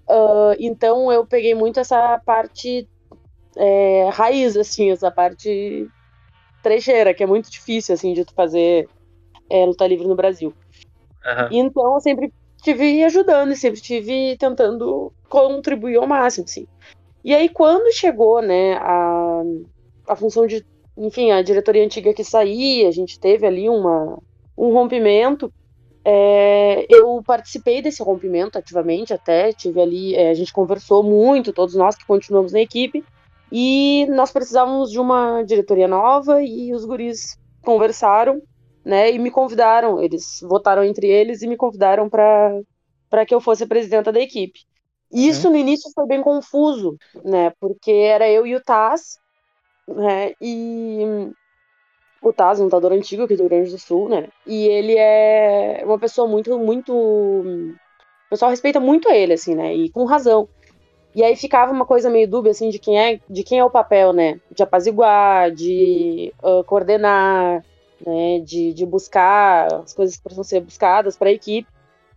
Uh, 0.06 0.54
então 0.60 1.10
eu 1.10 1.26
peguei 1.26 1.54
muito 1.54 1.80
essa 1.80 2.20
parte 2.26 2.86
é, 3.56 4.10
raiz, 4.12 4.54
assim, 4.54 4.90
essa 4.90 5.10
parte 5.10 5.88
trecheira, 6.62 7.14
que 7.14 7.22
é 7.22 7.26
muito 7.26 7.50
difícil, 7.50 7.94
assim, 7.94 8.12
de 8.12 8.24
tu 8.24 8.34
fazer 8.34 8.86
é, 9.50 9.64
luta 9.64 9.86
livre 9.86 10.06
no 10.06 10.16
Brasil. 10.16 10.52
Uhum. 11.24 11.48
Então 11.50 11.94
eu 11.94 12.00
sempre 12.00 12.32
tive 12.62 13.04
ajudando 13.04 13.52
e 13.52 13.56
sempre 13.56 13.80
tive 13.80 14.36
tentando 14.38 15.12
contribuir 15.28 15.96
ao 15.96 16.06
máximo, 16.06 16.44
assim. 16.44 16.66
E 17.24 17.34
aí 17.34 17.48
quando 17.48 17.92
chegou, 17.92 18.40
né, 18.40 18.74
a, 18.74 19.42
a 20.08 20.16
função 20.16 20.46
de, 20.46 20.64
enfim, 20.96 21.30
a 21.30 21.42
diretoria 21.42 21.84
antiga 21.84 22.14
que 22.14 22.24
saía, 22.24 22.88
a 22.88 22.92
gente 22.92 23.18
teve 23.18 23.46
ali 23.46 23.68
uma, 23.68 24.18
um 24.56 24.72
rompimento, 24.72 25.52
é, 26.08 26.86
eu 26.88 27.20
participei 27.26 27.82
desse 27.82 28.00
rompimento 28.00 28.56
ativamente, 28.56 29.12
até 29.12 29.52
tive 29.52 29.80
ali, 29.80 30.14
é, 30.14 30.30
a 30.30 30.34
gente 30.34 30.52
conversou 30.52 31.02
muito, 31.02 31.52
todos 31.52 31.74
nós 31.74 31.96
que 31.96 32.06
continuamos 32.06 32.52
na 32.52 32.60
equipe, 32.60 33.04
e 33.50 34.06
nós 34.10 34.30
precisávamos 34.30 34.92
de 34.92 35.00
uma 35.00 35.42
diretoria 35.42 35.88
nova 35.88 36.40
e 36.42 36.72
os 36.72 36.84
guris 36.84 37.36
conversaram, 37.60 38.40
né, 38.86 39.10
e 39.10 39.18
me 39.18 39.32
convidaram, 39.32 40.00
eles 40.00 40.38
votaram 40.42 40.84
entre 40.84 41.08
eles 41.08 41.42
e 41.42 41.48
me 41.48 41.56
convidaram 41.56 42.08
para 42.08 43.26
que 43.26 43.34
eu 43.34 43.40
fosse 43.40 43.64
a 43.64 43.66
presidenta 43.66 44.12
da 44.12 44.20
equipe. 44.20 44.60
Isso 45.12 45.48
uhum. 45.48 45.54
no 45.54 45.58
início 45.58 45.90
foi 45.92 46.06
bem 46.06 46.22
confuso, 46.22 46.96
né, 47.24 47.52
porque 47.58 47.90
era 47.90 48.30
eu 48.30 48.46
e 48.46 48.54
o 48.54 48.62
Taz, 48.62 49.18
né, 49.88 50.34
e 50.40 51.00
o 52.22 52.32
Taz, 52.32 52.60
um 52.60 52.64
lutador 52.64 52.92
antigo 52.92 53.24
aqui 53.24 53.34
do 53.34 53.40
Rio 53.40 53.48
Grande 53.48 53.70
do 53.72 53.78
Sul, 53.78 54.08
né? 54.08 54.28
E 54.46 54.66
ele 54.66 54.96
é 54.96 55.82
uma 55.84 55.98
pessoa 55.98 56.26
muito, 56.26 56.58
muito. 56.58 56.92
O 56.92 58.30
pessoal 58.30 58.50
respeita 58.50 58.80
muito 58.80 59.08
ele, 59.08 59.34
assim, 59.34 59.54
né? 59.54 59.72
E 59.72 59.90
com 59.90 60.04
razão. 60.04 60.48
E 61.14 61.22
aí 61.22 61.36
ficava 61.36 61.70
uma 61.70 61.86
coisa 61.86 62.10
meio 62.10 62.28
dúbia, 62.28 62.50
assim, 62.50 62.68
de 62.68 62.80
quem 62.80 62.98
é, 62.98 63.20
de 63.30 63.44
quem 63.44 63.60
é 63.60 63.64
o 63.64 63.70
papel, 63.70 64.12
né? 64.12 64.40
De 64.50 64.62
apaziguar, 64.62 65.52
de 65.52 66.32
uh, 66.42 66.64
coordenar, 66.64 67.62
né? 68.04 68.40
De, 68.40 68.72
de 68.72 68.86
buscar 68.86 69.72
as 69.72 69.92
coisas 69.92 70.16
que 70.16 70.22
precisam 70.22 70.44
ser 70.44 70.60
buscadas 70.60 71.16
para 71.16 71.28
a 71.28 71.32
equipe. 71.32 71.68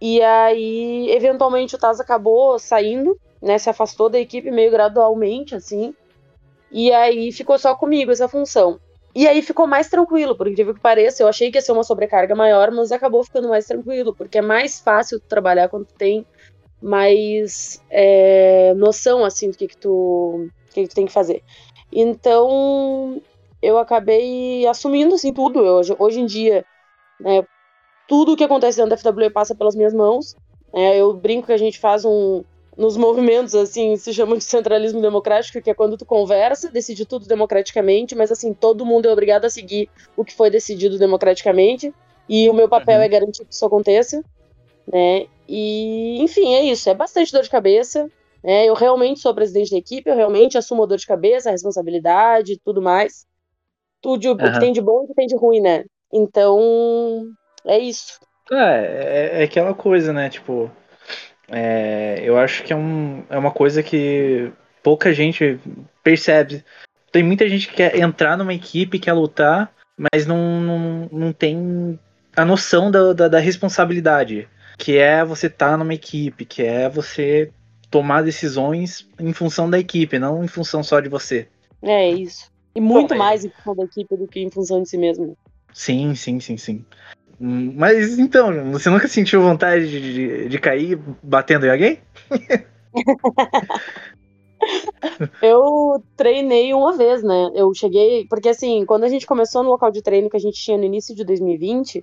E 0.02 0.22
aí, 0.22 1.12
eventualmente, 1.12 1.76
o 1.76 1.78
Taz 1.78 2.00
acabou 2.00 2.58
saindo, 2.58 3.20
né? 3.42 3.58
Se 3.58 3.70
afastou 3.70 4.10
da 4.10 4.20
equipe 4.20 4.50
meio 4.50 4.72
gradualmente, 4.72 5.56
assim. 5.56 5.94
E 6.72 6.92
aí 6.92 7.32
ficou 7.32 7.58
só 7.58 7.76
comigo 7.76 8.12
essa 8.12 8.28
função. 8.28 8.80
E 9.14 9.28
aí 9.28 9.42
ficou 9.42 9.68
mais 9.68 9.90
tranquilo, 9.90 10.36
por 10.36 10.48
incrível 10.48 10.74
que 10.74 10.80
pareça. 10.80 11.24
Eu 11.24 11.28
achei 11.28 11.52
que 11.52 11.58
ia 11.58 11.62
ser 11.62 11.72
uma 11.72 11.84
sobrecarga 11.84 12.36
maior, 12.36 12.72
mas 12.72 12.92
acabou 12.92 13.24
ficando 13.24 13.50
mais 13.50 13.66
tranquilo, 13.66 14.16
porque 14.16 14.38
é 14.38 14.42
mais 14.42 14.80
fácil 14.80 15.20
trabalhar 15.20 15.68
quando 15.68 15.86
tem 15.86 16.26
mais 16.82 17.84
é, 17.90 18.74
noção, 18.76 19.26
assim, 19.26 19.50
do 19.50 19.58
que, 19.58 19.68
que, 19.68 19.78
tu, 19.78 20.48
que, 20.72 20.84
que 20.84 20.88
tu 20.90 20.96
tem 20.96 21.06
que 21.06 21.12
fazer. 21.12 21.44
Então, 21.92 23.22
eu 23.62 23.78
acabei 23.78 24.66
assumindo, 24.68 25.16
assim, 25.16 25.34
tudo. 25.34 25.66
Eu, 25.66 25.82
hoje, 26.00 26.20
em 26.20 26.26
dia, 26.26 26.66
né, 27.20 27.44
tudo 28.08 28.34
o 28.34 28.38
que 28.38 28.44
acontece 28.44 28.78
dentro 28.78 28.90
da 28.90 28.98
FW 28.98 29.32
passa 29.32 29.56
pelas 29.56 29.76
minhas 29.76 29.94
mãos. 29.94 30.36
É, 30.74 30.98
eu 30.98 31.14
brinco 31.14 31.48
que 31.48 31.54
a 31.54 31.58
gente 31.58 31.80
faz 31.80 32.06
um, 32.06 32.44
nos 32.80 32.96
movimentos, 32.96 33.54
assim, 33.56 33.98
se 33.98 34.14
chama 34.14 34.38
de 34.38 34.44
centralismo 34.46 35.02
democrático, 35.02 35.62
que 35.62 35.70
é 35.70 35.74
quando 35.74 35.98
tu 35.98 36.06
conversa, 36.06 36.72
decide 36.72 37.06
tudo 37.06 37.28
democraticamente, 37.28 38.16
mas, 38.16 38.32
assim, 38.32 38.54
todo 38.54 38.86
mundo 38.86 39.06
é 39.06 39.12
obrigado 39.12 39.44
a 39.44 39.50
seguir 39.50 39.90
o 40.16 40.24
que 40.24 40.34
foi 40.34 40.50
decidido 40.50 40.98
democraticamente, 40.98 41.94
e 42.30 42.50
o 42.50 42.54
meu 42.54 42.70
papel 42.70 43.00
uhum. 43.00 43.04
é 43.04 43.10
garantir 43.10 43.44
que 43.44 43.54
isso 43.54 43.66
aconteça, 43.66 44.24
né, 44.88 45.26
e, 45.46 46.22
enfim, 46.22 46.56
é 46.56 46.64
isso, 46.64 46.90
é 46.90 46.94
bastante 46.94 47.34
dor 47.34 47.44
de 47.44 47.50
cabeça, 47.50 48.10
né, 48.42 48.66
eu 48.66 48.74
realmente 48.74 49.20
sou 49.20 49.36
presidente 49.36 49.72
da 49.72 49.78
equipe, 49.78 50.10
eu 50.10 50.16
realmente 50.16 50.58
assumo 50.58 50.84
a 50.84 50.86
dor 50.86 50.98
de 50.98 51.06
cabeça, 51.06 51.50
a 51.50 51.52
responsabilidade 51.52 52.54
e 52.54 52.60
tudo 52.64 52.82
mais, 52.82 53.26
tudo 54.02 54.26
uhum. 54.28 54.34
o 54.34 54.38
que 54.38 54.60
tem 54.60 54.72
de 54.72 54.82
bom 54.82 55.02
e 55.02 55.04
o 55.06 55.08
que 55.08 55.14
tem 55.14 55.28
de 55.28 55.36
ruim, 55.36 55.62
né, 55.62 55.84
então, 56.12 57.26
é 57.66 57.78
isso. 57.78 58.20
É, 58.52 59.36
é, 59.36 59.42
é 59.42 59.44
aquela 59.44 59.74
coisa, 59.74 60.12
né, 60.12 60.30
tipo 60.30 60.72
é, 61.52 62.20
eu 62.24 62.38
acho 62.38 62.64
que 62.64 62.72
é, 62.72 62.76
um, 62.76 63.24
é 63.30 63.38
uma 63.38 63.52
coisa 63.52 63.82
que 63.82 64.52
pouca 64.84 65.14
gente 65.14 65.60
percebe. 66.04 66.64
Tem 67.12 67.24
muita 67.24 67.50
gente 67.50 67.68
que 67.68 67.76
quer 67.76 67.98
entrar 67.98 68.38
numa 68.38 68.54
equipe, 68.54 69.00
quer 69.00 69.14
lutar, 69.14 69.72
mas 70.14 70.26
não, 70.26 70.62
não, 70.62 71.10
não 71.12 71.34
tem 71.34 72.00
a 72.36 72.46
noção 72.46 72.92
da, 72.92 73.14
da, 73.14 73.28
da 73.28 73.40
responsabilidade. 73.40 74.48
Que 74.78 74.98
é 74.98 75.26
você 75.26 75.48
estar 75.48 75.72
tá 75.72 75.78
numa 75.78 75.94
equipe, 75.94 76.46
que 76.46 76.64
é 76.64 76.88
você 76.88 77.52
tomar 77.92 78.22
decisões 78.22 79.10
em 79.20 79.34
função 79.34 79.70
da 79.70 79.80
equipe, 79.80 80.20
não 80.20 80.44
em 80.44 80.48
função 80.48 80.84
só 80.84 81.00
de 81.00 81.10
você. 81.10 81.48
É 81.82 82.10
isso. 82.10 82.50
E 82.80 82.82
muito 82.82 83.10
Bom, 83.10 83.16
é. 83.16 83.18
mais 83.18 83.44
em 83.44 83.50
função 83.50 83.76
da 83.76 83.84
equipe 83.84 84.16
do 84.16 84.26
que 84.26 84.40
em 84.40 84.50
função 84.50 84.82
de 84.82 84.88
si 84.88 84.98
mesmo. 84.98 85.38
Sim, 85.74 86.16
sim, 86.16 86.40
sim, 86.40 86.56
sim. 86.56 86.86
Mas 87.38 88.18
então, 88.18 88.72
você 88.72 88.90
nunca 88.90 89.10
sentiu 89.10 89.42
vontade 89.42 89.90
de, 89.90 90.14
de, 90.14 90.48
de 90.48 90.60
cair 90.60 90.98
batendo 91.22 91.66
em 91.66 91.72
alguém? 91.72 92.00
eu 95.42 96.02
treinei 96.16 96.74
uma 96.74 96.96
vez, 96.96 97.22
né? 97.22 97.52
Eu 97.54 97.74
cheguei. 97.74 98.26
Porque 98.30 98.48
assim, 98.48 98.86
quando 98.86 99.04
a 99.04 99.10
gente 99.10 99.28
começou 99.28 99.62
no 99.62 99.70
local 99.70 99.92
de 99.92 100.02
treino 100.02 100.30
que 100.30 100.38
a 100.38 100.40
gente 100.40 100.62
tinha 100.62 100.78
no 100.78 100.86
início 100.86 101.14
de 101.14 101.26
2020, 101.26 102.02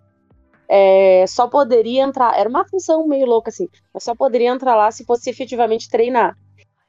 é, 0.68 1.24
só 1.26 1.48
poderia 1.48 2.02
entrar. 2.02 2.38
Era 2.38 2.50
uma 2.50 2.68
função 2.68 3.08
meio 3.08 3.24
louca, 3.24 3.48
assim. 3.48 3.66
Mas 3.94 4.04
só 4.04 4.14
poderia 4.14 4.50
entrar 4.50 4.76
lá 4.76 4.90
se 4.90 5.06
fosse 5.06 5.30
efetivamente 5.30 5.88
treinar. 5.88 6.36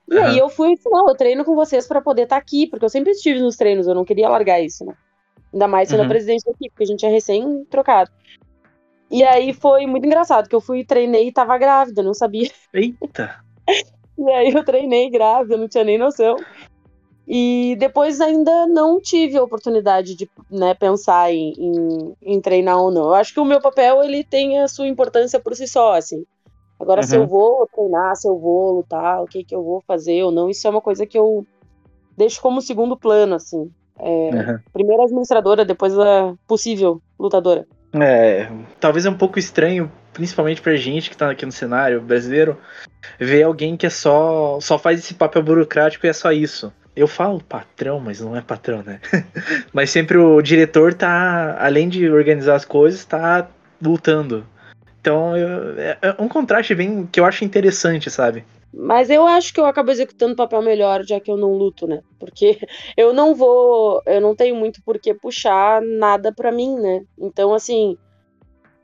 E 0.09 0.15
uhum. 0.15 0.23
aí 0.23 0.37
eu 0.37 0.49
fui, 0.49 0.75
não, 0.85 1.09
eu 1.09 1.15
treino 1.15 1.43
com 1.43 1.55
vocês 1.55 1.85
para 1.87 2.01
poder 2.01 2.23
estar 2.23 2.37
tá 2.37 2.41
aqui, 2.41 2.67
porque 2.67 2.85
eu 2.85 2.89
sempre 2.89 3.11
estive 3.11 3.39
nos 3.41 3.57
treinos, 3.57 3.87
eu 3.87 3.95
não 3.95 4.05
queria 4.05 4.29
largar 4.29 4.61
isso, 4.61 4.85
né? 4.85 4.93
Ainda 5.53 5.67
mais 5.67 5.89
sendo 5.89 5.99
uhum. 5.99 6.05
a 6.05 6.09
presidente 6.09 6.45
da 6.45 6.51
equipe, 6.51 6.69
porque 6.69 6.83
a 6.83 6.87
gente 6.87 7.05
é 7.05 7.09
recém 7.09 7.65
trocado. 7.69 8.11
E 9.09 9.23
aí 9.23 9.53
foi 9.53 9.85
muito 9.85 10.05
engraçado, 10.05 10.47
que 10.47 10.55
eu 10.55 10.61
fui, 10.61 10.85
treinei 10.85 11.27
e 11.27 11.31
tava 11.31 11.57
grávida, 11.57 12.03
não 12.03 12.13
sabia. 12.13 12.49
Eita! 12.73 13.39
e 14.17 14.31
aí 14.31 14.53
eu 14.53 14.63
treinei 14.63 15.09
grávida, 15.09 15.57
não 15.57 15.67
tinha 15.67 15.83
nem 15.83 15.97
noção. 15.97 16.37
E 17.27 17.75
depois 17.77 18.21
ainda 18.21 18.65
não 18.67 19.01
tive 19.01 19.37
a 19.37 19.43
oportunidade 19.43 20.15
de 20.15 20.29
né, 20.49 20.73
pensar 20.73 21.29
em, 21.33 21.53
em, 21.57 22.15
em, 22.21 22.41
treinar 22.41 22.77
ou 22.77 22.89
não. 22.89 23.07
Eu 23.07 23.13
acho 23.15 23.33
que 23.33 23.39
o 23.39 23.45
meu 23.45 23.59
papel 23.59 24.01
ele 24.01 24.23
tem 24.23 24.59
a 24.59 24.67
sua 24.69 24.87
importância 24.87 25.37
por 25.37 25.53
si 25.53 25.67
só, 25.67 25.93
assim. 25.93 26.25
Agora, 26.79 27.01
uhum. 27.01 27.07
se 27.07 27.15
eu 27.15 27.21
uhum. 27.21 27.27
vou 27.27 27.69
treinar, 27.73 28.15
se 28.15 28.27
eu 28.27 28.37
vou 28.37 28.77
lutar, 28.77 29.21
o 29.21 29.25
que, 29.25 29.43
que 29.43 29.55
eu 29.55 29.63
vou 29.63 29.81
fazer 29.81 30.23
ou 30.23 30.31
não, 30.31 30.49
isso 30.49 30.67
é 30.67 30.69
uma 30.69 30.81
coisa 30.81 31.05
que 31.05 31.17
eu 31.17 31.45
deixo 32.15 32.41
como 32.41 32.61
segundo 32.61 32.95
plano, 32.95 33.35
assim. 33.35 33.71
É, 33.99 34.29
uhum. 34.29 34.59
Primeiro 34.71 35.03
administradora, 35.03 35.65
depois 35.65 35.97
a 35.97 36.35
possível 36.47 37.01
lutadora. 37.19 37.65
É, 37.93 38.49
talvez 38.79 39.05
é 39.05 39.09
um 39.09 39.17
pouco 39.17 39.39
estranho, 39.39 39.91
principalmente 40.13 40.61
pra 40.61 40.75
gente 40.75 41.09
que 41.09 41.17
tá 41.17 41.31
aqui 41.31 41.45
no 41.45 41.51
cenário 41.51 42.01
brasileiro, 42.01 42.57
ver 43.19 43.43
alguém 43.43 43.77
que 43.77 43.85
é 43.85 43.89
só, 43.89 44.59
só 44.59 44.77
faz 44.77 44.99
esse 44.99 45.13
papel 45.13 45.41
burocrático 45.41 46.05
e 46.05 46.09
é 46.09 46.13
só 46.13 46.31
isso. 46.31 46.71
Eu 46.95 47.07
falo 47.07 47.41
patrão, 47.41 47.99
mas 47.99 48.19
não 48.19 48.35
é 48.35 48.41
patrão, 48.41 48.83
né? 48.83 48.99
mas 49.71 49.89
sempre 49.89 50.17
o 50.17 50.41
diretor 50.41 50.93
tá, 50.93 51.55
além 51.59 51.87
de 51.87 52.09
organizar 52.09 52.55
as 52.55 52.65
coisas, 52.65 53.05
tá 53.05 53.47
lutando. 53.81 54.45
Então 55.07 55.37
eu, 55.37 55.79
é, 55.79 55.97
é 56.01 56.21
um 56.21 56.27
contraste 56.27 56.75
bem 56.75 57.07
que 57.07 57.17
eu 57.17 57.23
acho 57.23 57.45
interessante, 57.45 58.11
sabe? 58.11 58.43
Mas 58.73 59.09
eu 59.09 59.25
acho 59.25 59.53
que 59.53 59.59
eu 59.59 59.65
acabo 59.65 59.89
executando 59.89 60.33
o 60.33 60.35
papel 60.35 60.61
melhor, 60.61 61.01
já 61.05 61.17
que 61.17 61.31
eu 61.31 61.37
não 61.37 61.53
luto, 61.53 61.87
né? 61.87 62.01
Porque 62.19 62.59
eu 62.97 63.13
não 63.13 63.33
vou, 63.33 64.01
eu 64.05 64.19
não 64.19 64.35
tenho 64.35 64.53
muito 64.53 64.81
por 64.83 64.99
que 64.99 65.13
puxar 65.13 65.81
nada 65.81 66.33
para 66.33 66.51
mim, 66.51 66.75
né? 66.75 67.05
Então, 67.17 67.53
assim, 67.53 67.97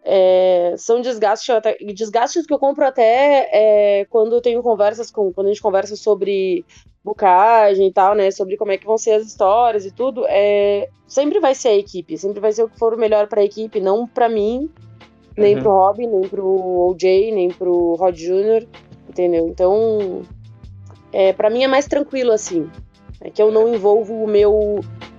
é, 0.01 0.73
são 0.77 1.01
desgastes, 1.01 1.49
até, 1.49 1.75
desgastes 1.93 2.45
que 2.45 2.53
eu 2.53 2.59
compro 2.59 2.85
até 2.85 3.49
é, 3.51 4.05
quando 4.05 4.33
eu 4.33 4.41
tenho 4.41 4.63
conversas 4.63 5.11
com, 5.11 5.33
quando 5.33 5.47
a 5.47 5.49
gente 5.49 5.61
conversa 5.61 5.97
sobre 5.97 6.65
bucagem 7.03 7.87
e 7.87 7.91
tal, 7.91 8.15
né? 8.15 8.31
Sobre 8.31 8.55
como 8.55 8.71
é 8.71 8.77
que 8.77 8.85
vão 8.85 8.97
ser 8.97 9.11
as 9.11 9.27
histórias 9.27 9.85
e 9.85 9.91
tudo, 9.91 10.25
é, 10.29 10.87
sempre 11.05 11.41
vai 11.41 11.53
ser 11.53 11.67
a 11.67 11.75
equipe, 11.75 12.17
sempre 12.17 12.39
vai 12.39 12.53
ser 12.53 12.63
o 12.63 12.69
que 12.69 12.79
for 12.79 12.93
o 12.93 12.97
melhor 12.97 13.27
para 13.27 13.41
a 13.41 13.45
equipe, 13.45 13.81
não 13.81 14.07
para 14.07 14.29
mim, 14.29 14.71
nem 15.37 15.55
uhum. 15.55 15.61
pro 15.61 15.71
Rob, 15.71 16.07
nem 16.07 16.21
pro 16.27 16.89
OJ, 16.89 17.31
nem 17.31 17.49
pro 17.49 17.95
Rod 17.95 18.15
Jr., 18.15 18.67
entendeu? 19.09 19.47
Então, 19.47 20.21
é, 21.11 21.33
para 21.33 21.49
mim 21.49 21.63
é 21.63 21.67
mais 21.67 21.87
tranquilo 21.87 22.31
assim. 22.31 22.69
É 23.21 23.29
que 23.29 23.41
eu 23.41 23.51
não 23.51 23.73
envolvo 23.73 24.13
o 24.13 24.27
meu, 24.27 24.53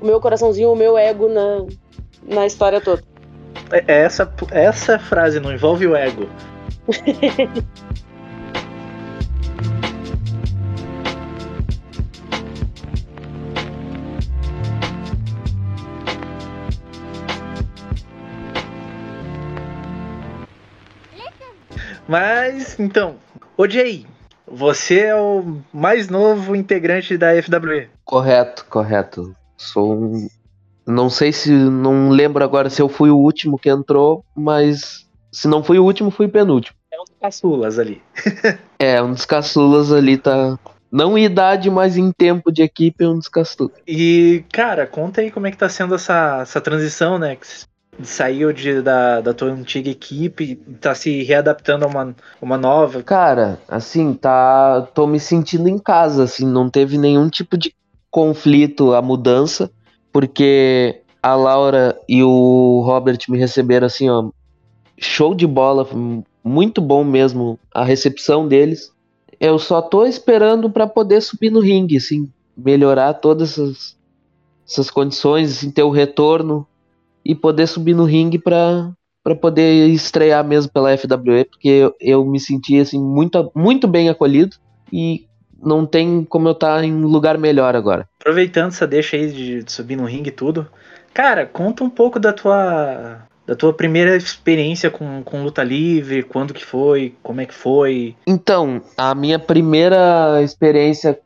o 0.00 0.06
meu 0.06 0.20
coraçãozinho, 0.20 0.72
o 0.72 0.76
meu 0.76 0.98
ego 0.98 1.28
na, 1.28 1.64
na 2.22 2.46
história 2.46 2.80
toda. 2.80 3.02
É, 3.70 3.84
é 3.86 4.00
essa, 4.02 4.30
essa 4.50 4.98
frase 4.98 5.40
não 5.40 5.52
envolve 5.52 5.86
o 5.86 5.96
ego. 5.96 6.28
Mas, 22.06 22.78
então, 22.78 23.16
OJ, 23.56 24.06
você 24.46 25.00
é 25.00 25.16
o 25.16 25.58
mais 25.72 26.08
novo 26.08 26.54
integrante 26.54 27.16
da 27.16 27.30
FWE. 27.42 27.88
Correto, 28.04 28.64
correto. 28.68 29.34
Sou 29.56 29.94
um. 29.94 30.28
Não 30.86 31.08
sei 31.08 31.32
se. 31.32 31.50
Não 31.50 32.10
lembro 32.10 32.44
agora 32.44 32.68
se 32.68 32.82
eu 32.82 32.88
fui 32.88 33.10
o 33.10 33.16
último 33.16 33.58
que 33.58 33.70
entrou, 33.70 34.24
mas 34.36 35.06
se 35.32 35.48
não 35.48 35.64
fui 35.64 35.78
o 35.78 35.84
último, 35.84 36.10
fui 36.10 36.26
o 36.26 36.30
penúltimo. 36.30 36.76
É 36.92 37.00
um 37.00 37.04
dos 37.04 37.16
caçulas 37.20 37.78
ali. 37.78 38.02
é, 38.78 39.02
um 39.02 39.12
dos 39.12 39.24
caçulas 39.24 39.92
ali 39.92 40.16
tá. 40.16 40.58
Não 40.92 41.18
em 41.18 41.24
idade, 41.24 41.68
mas 41.70 41.96
em 41.96 42.12
tempo 42.12 42.52
de 42.52 42.62
equipe, 42.62 43.02
é 43.02 43.08
um 43.08 43.18
dos 43.18 43.26
caçulas. 43.26 43.72
E, 43.84 44.44
cara, 44.52 44.86
conta 44.86 45.22
aí 45.22 45.30
como 45.30 45.48
é 45.48 45.50
que 45.50 45.56
tá 45.56 45.68
sendo 45.68 45.96
essa, 45.96 46.38
essa 46.42 46.60
transição, 46.60 47.18
né? 47.18 47.36
Saiu 48.02 48.52
de, 48.52 48.82
da, 48.82 49.20
da 49.20 49.34
tua 49.34 49.50
antiga 49.50 49.90
equipe 49.90 50.44
e 50.44 50.74
tá 50.74 50.94
se 50.94 51.22
readaptando 51.22 51.84
a 51.84 51.88
uma, 51.88 52.16
uma 52.40 52.56
nova? 52.56 53.02
Cara, 53.02 53.60
assim, 53.68 54.14
tá. 54.14 54.88
tô 54.94 55.06
me 55.06 55.20
sentindo 55.20 55.68
em 55.68 55.78
casa, 55.78 56.24
assim, 56.24 56.46
não 56.46 56.68
teve 56.68 56.98
nenhum 56.98 57.28
tipo 57.28 57.56
de 57.56 57.74
conflito 58.10 58.94
a 58.94 59.02
mudança, 59.02 59.70
porque 60.12 61.02
a 61.22 61.34
Laura 61.34 61.98
e 62.08 62.22
o 62.22 62.82
Robert 62.84 63.18
me 63.28 63.38
receberam 63.38 63.86
assim, 63.86 64.08
ó, 64.08 64.30
show 64.98 65.34
de 65.34 65.46
bola, 65.46 65.88
muito 66.42 66.80
bom 66.80 67.02
mesmo 67.02 67.58
a 67.72 67.84
recepção 67.84 68.46
deles. 68.46 68.92
Eu 69.40 69.58
só 69.58 69.82
tô 69.82 70.06
esperando 70.06 70.70
para 70.70 70.86
poder 70.86 71.20
subir 71.20 71.50
no 71.50 71.60
ringue, 71.60 71.96
assim, 71.96 72.30
melhorar 72.56 73.14
todas 73.14 73.52
essas, 73.52 73.96
essas 74.68 74.90
condições, 74.90 75.50
assim, 75.50 75.70
ter 75.70 75.82
o 75.82 75.90
retorno 75.90 76.66
e 77.24 77.34
poder 77.34 77.66
subir 77.66 77.94
no 77.94 78.04
ringue 78.04 78.38
para 78.38 78.92
para 79.24 79.34
poder 79.34 79.88
estrear 79.88 80.44
mesmo 80.44 80.70
pela 80.70 80.94
FWE, 80.98 81.46
porque 81.46 81.68
eu, 81.68 81.94
eu, 81.98 82.24
me 82.26 82.38
senti 82.38 82.78
assim 82.78 83.02
muito, 83.02 83.50
muito 83.54 83.88
bem 83.88 84.10
acolhido 84.10 84.56
e 84.92 85.26
não 85.62 85.86
tem 85.86 86.22
como 86.24 86.46
eu 86.46 86.52
estar 86.52 86.80
tá 86.80 86.84
em 86.84 86.92
lugar 86.92 87.38
melhor 87.38 87.74
agora. 87.74 88.06
Aproveitando 88.20 88.68
essa 88.68 88.86
deixa 88.86 89.16
aí 89.16 89.32
de, 89.32 89.72
subir 89.72 89.96
no 89.96 90.04
ringue 90.04 90.28
e 90.28 90.32
tudo, 90.32 90.68
cara, 91.14 91.46
conta 91.46 91.82
um 91.82 91.88
pouco 91.88 92.20
da 92.20 92.34
tua 92.34 93.26
da 93.46 93.54
tua 93.54 93.72
primeira 93.72 94.16
experiência 94.16 94.90
com, 94.90 95.22
com 95.22 95.42
luta 95.42 95.62
livre, 95.62 96.22
quando 96.22 96.54
que 96.54 96.64
foi, 96.64 97.14
como 97.22 97.40
é 97.40 97.46
que 97.46 97.54
foi? 97.54 98.16
Então, 98.26 98.82
a 98.96 99.14
minha 99.14 99.38
primeira 99.38 100.42
experiência 100.42 101.18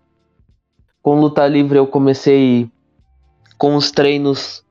com 1.01 1.21
luta 1.21 1.47
livre 1.47 1.79
eu 1.79 1.87
comecei 1.87 2.69
com 3.57 3.77
os 3.77 3.91
treinos 3.91 4.65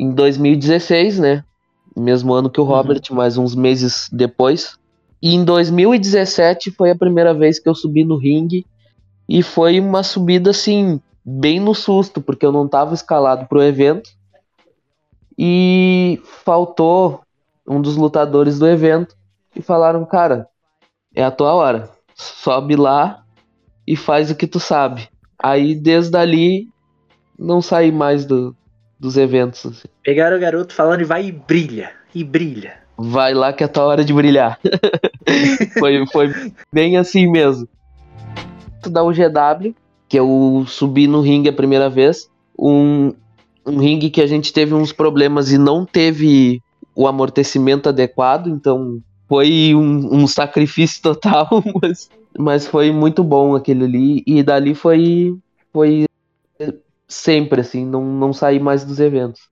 em 0.00 0.12
2016, 0.12 1.18
né? 1.18 1.44
Mesmo 1.94 2.32
ano 2.32 2.48
que 2.48 2.58
o 2.58 2.64
uhum. 2.64 2.70
Robert, 2.70 3.02
uhum. 3.10 3.16
mais 3.16 3.36
uns 3.36 3.54
meses 3.54 4.08
depois. 4.10 4.78
E 5.20 5.34
em 5.34 5.44
2017 5.44 6.70
foi 6.70 6.90
a 6.90 6.96
primeira 6.96 7.34
vez 7.34 7.58
que 7.58 7.68
eu 7.68 7.74
subi 7.74 8.02
no 8.02 8.16
ringue. 8.16 8.64
E 9.28 9.42
foi 9.42 9.78
uma 9.78 10.02
subida 10.02 10.50
assim, 10.50 10.98
bem 11.22 11.60
no 11.60 11.74
susto, 11.74 12.22
porque 12.22 12.46
eu 12.46 12.50
não 12.50 12.64
estava 12.64 12.94
escalado 12.94 13.46
para 13.46 13.58
o 13.58 13.62
evento. 13.62 14.08
E 15.36 16.18
faltou 16.44 17.20
um 17.68 17.82
dos 17.82 17.94
lutadores 17.96 18.58
do 18.58 18.66
evento 18.66 19.14
e 19.54 19.60
falaram: 19.60 20.06
Cara, 20.06 20.48
é 21.14 21.22
a 21.22 21.30
tua 21.30 21.52
hora. 21.52 21.90
Sobe 22.14 22.74
lá 22.74 23.22
e 23.86 23.96
faz 23.96 24.30
o 24.30 24.34
que 24.34 24.46
tu 24.46 24.58
sabe. 24.58 25.10
Aí 25.38 25.74
desde 25.74 26.16
ali 26.16 26.68
não 27.38 27.60
saí 27.60 27.92
mais 27.92 28.24
do, 28.24 28.56
dos 29.00 29.16
eventos. 29.16 29.64
Assim. 29.64 29.88
Pegaram 30.04 30.36
o 30.36 30.40
garoto 30.40 30.74
falando 30.74 31.00
e 31.00 31.04
vai 31.04 31.26
e 31.26 31.32
brilha. 31.32 31.90
E 32.14 32.22
brilha. 32.22 32.74
Vai 32.98 33.32
lá 33.32 33.52
que 33.52 33.62
é 33.62 33.66
a 33.66 33.68
tua 33.68 33.84
hora 33.84 34.04
de 34.04 34.12
brilhar. 34.12 34.60
foi, 35.78 36.06
foi 36.06 36.52
bem 36.70 36.98
assim 36.98 37.26
mesmo. 37.26 37.66
Da 38.86 39.02
UGW, 39.02 39.74
que 40.06 40.18
eu 40.18 40.64
subi 40.66 41.06
no 41.06 41.22
ringue 41.22 41.48
a 41.48 41.52
primeira 41.52 41.88
vez. 41.88 42.28
Um, 42.58 43.14
um 43.66 43.78
ringue 43.78 44.10
que 44.10 44.20
a 44.20 44.26
gente 44.26 44.52
teve 44.52 44.74
uns 44.74 44.92
problemas 44.92 45.50
e 45.50 45.56
não 45.56 45.86
teve 45.86 46.60
o 46.94 47.06
amortecimento 47.06 47.88
adequado, 47.88 48.48
então 48.48 49.00
foi 49.26 49.74
um, 49.74 50.22
um 50.22 50.26
sacrifício 50.26 51.00
total, 51.02 51.48
mas, 51.80 52.10
mas 52.38 52.66
foi 52.66 52.90
muito 52.90 53.24
bom 53.24 53.54
aquele 53.54 53.84
ali. 53.84 54.22
E 54.26 54.42
dali 54.42 54.74
foi, 54.74 55.34
foi 55.72 56.04
sempre, 57.10 57.60
assim, 57.60 57.84
não, 57.84 58.04
não 58.04 58.32
sair 58.32 58.60
mais 58.60 58.84
dos 58.84 59.00
eventos. 59.00 59.48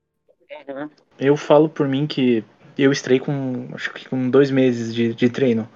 Uhum. 0.69 0.89
Eu 1.19 1.37
falo 1.37 1.69
por 1.69 1.89
mim 1.89 2.07
que 2.07 2.45
eu 2.77 2.93
estrei 2.93 3.19
com 3.19 3.69
acho 3.73 3.93
que 3.93 4.09
com 4.09 4.31
dois 4.31 4.51
meses 4.51 4.95
de, 4.95 5.13
de 5.13 5.29
treino. 5.29 5.69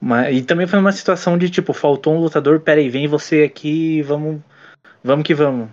Mas, 0.00 0.36
e 0.36 0.42
também 0.42 0.66
foi 0.66 0.78
uma 0.78 0.92
situação 0.92 1.36
de 1.36 1.50
tipo, 1.50 1.72
faltou 1.72 2.14
um 2.14 2.20
lutador, 2.20 2.60
peraí, 2.60 2.88
vem 2.88 3.08
você 3.08 3.42
aqui, 3.42 4.02
vamos, 4.02 4.40
vamos 5.02 5.26
que 5.26 5.34
vamos. 5.34 5.70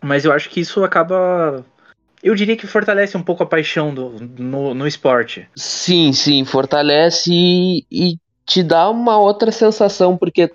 Mas 0.00 0.24
eu 0.24 0.32
acho 0.32 0.48
que 0.48 0.60
isso 0.60 0.84
acaba. 0.84 1.64
Eu 2.22 2.34
diria 2.34 2.56
que 2.56 2.66
fortalece 2.66 3.16
um 3.16 3.22
pouco 3.22 3.42
a 3.42 3.46
paixão 3.46 3.92
do, 3.92 4.10
no, 4.38 4.72
no 4.72 4.86
esporte. 4.86 5.48
Sim, 5.56 6.12
sim, 6.12 6.44
fortalece 6.44 7.30
e, 7.32 7.84
e 7.90 8.16
te 8.46 8.62
dá 8.62 8.88
uma 8.88 9.18
outra 9.18 9.52
sensação, 9.52 10.16
porque 10.16 10.50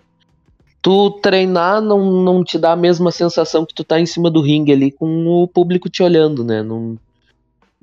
tu 0.84 1.10
treinar 1.22 1.82
não, 1.82 2.22
não 2.22 2.44
te 2.44 2.60
dá 2.60 2.74
a 2.74 2.76
mesma 2.76 3.10
sensação 3.10 3.66
que 3.66 3.74
tu 3.74 3.86
tá 3.86 4.02
em 4.02 4.06
cima 4.06 4.30
do 4.30 4.42
ringue 4.42 4.74
ali 4.74 4.92
com 4.92 5.26
o 5.26 5.48
público 5.48 5.90
te 5.90 6.04
olhando, 6.04 6.44
né? 6.44 6.62
Não, 6.62 6.98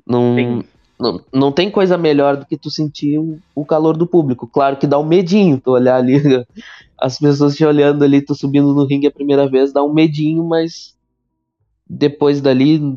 não, 0.05 0.63
não, 0.99 1.25
não 1.33 1.51
tem 1.51 1.71
coisa 1.71 1.97
melhor 1.97 2.37
do 2.37 2.45
que 2.45 2.55
tu 2.55 2.69
sentir 2.69 3.17
o, 3.17 3.39
o 3.55 3.65
calor 3.65 3.97
do 3.97 4.05
público. 4.05 4.47
Claro 4.47 4.77
que 4.77 4.85
dá 4.85 4.99
um 4.99 5.05
medinho 5.05 5.59
tu 5.59 5.71
olhar 5.71 5.95
ali, 5.95 6.21
as 6.95 7.17
pessoas 7.17 7.55
te 7.55 7.65
olhando 7.65 8.03
ali, 8.03 8.21
tu 8.23 8.35
subindo 8.35 8.71
no 8.75 8.85
ringue 8.85 9.07
a 9.07 9.11
primeira 9.11 9.49
vez, 9.49 9.73
dá 9.73 9.83
um 9.83 9.91
medinho, 9.91 10.43
mas 10.43 10.95
depois 11.89 12.39
dali 12.39 12.95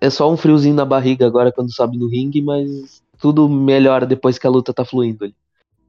é 0.00 0.08
só 0.08 0.32
um 0.32 0.38
friozinho 0.38 0.74
na 0.74 0.86
barriga 0.86 1.26
agora 1.26 1.52
quando 1.52 1.70
sobe 1.70 1.98
no 1.98 2.08
ringue, 2.08 2.40
mas 2.40 3.02
tudo 3.18 3.46
melhora 3.46 4.06
depois 4.06 4.38
que 4.38 4.46
a 4.46 4.50
luta 4.50 4.72
tá 4.72 4.86
fluindo 4.86 5.24
ali. 5.24 5.34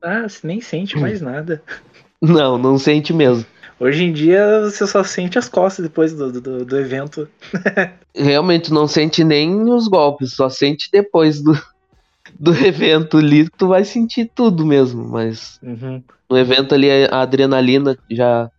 Ah, 0.02 0.28
você 0.28 0.46
nem 0.46 0.60
sente 0.60 0.98
mais 0.98 1.22
nada. 1.22 1.64
Não, 2.22 2.58
não 2.58 2.78
sente 2.78 3.14
mesmo. 3.14 3.46
Hoje 3.80 4.06
em 4.06 4.14
dia 4.14 4.62
você 4.62 4.88
só 4.88 5.04
sente 5.04 5.38
as 5.38 5.50
costas 5.50 5.84
depois 5.84 6.14
do, 6.14 6.32
do, 6.32 6.66
do 6.66 6.80
evento. 6.80 7.28
Realmente 8.16 8.72
não 8.72 8.88
sente 8.88 9.24
nem 9.24 9.70
os 9.70 9.88
golpes, 9.88 10.34
só 10.34 10.50
sente 10.50 10.90
depois 10.92 11.42
do, 11.42 11.54
do 12.40 12.54
evento 12.66 13.18
ali 13.18 13.50
tu 13.50 13.68
vai 13.68 13.84
sentir 13.84 14.32
tudo 14.34 14.66
mesmo, 14.66 15.04
mas 15.04 15.60
uhum. 15.62 16.02
no 16.30 16.38
evento 16.38 16.74
ali 16.74 16.90
a 16.90 17.22
adrenalina 17.22 17.98
já 18.10 18.50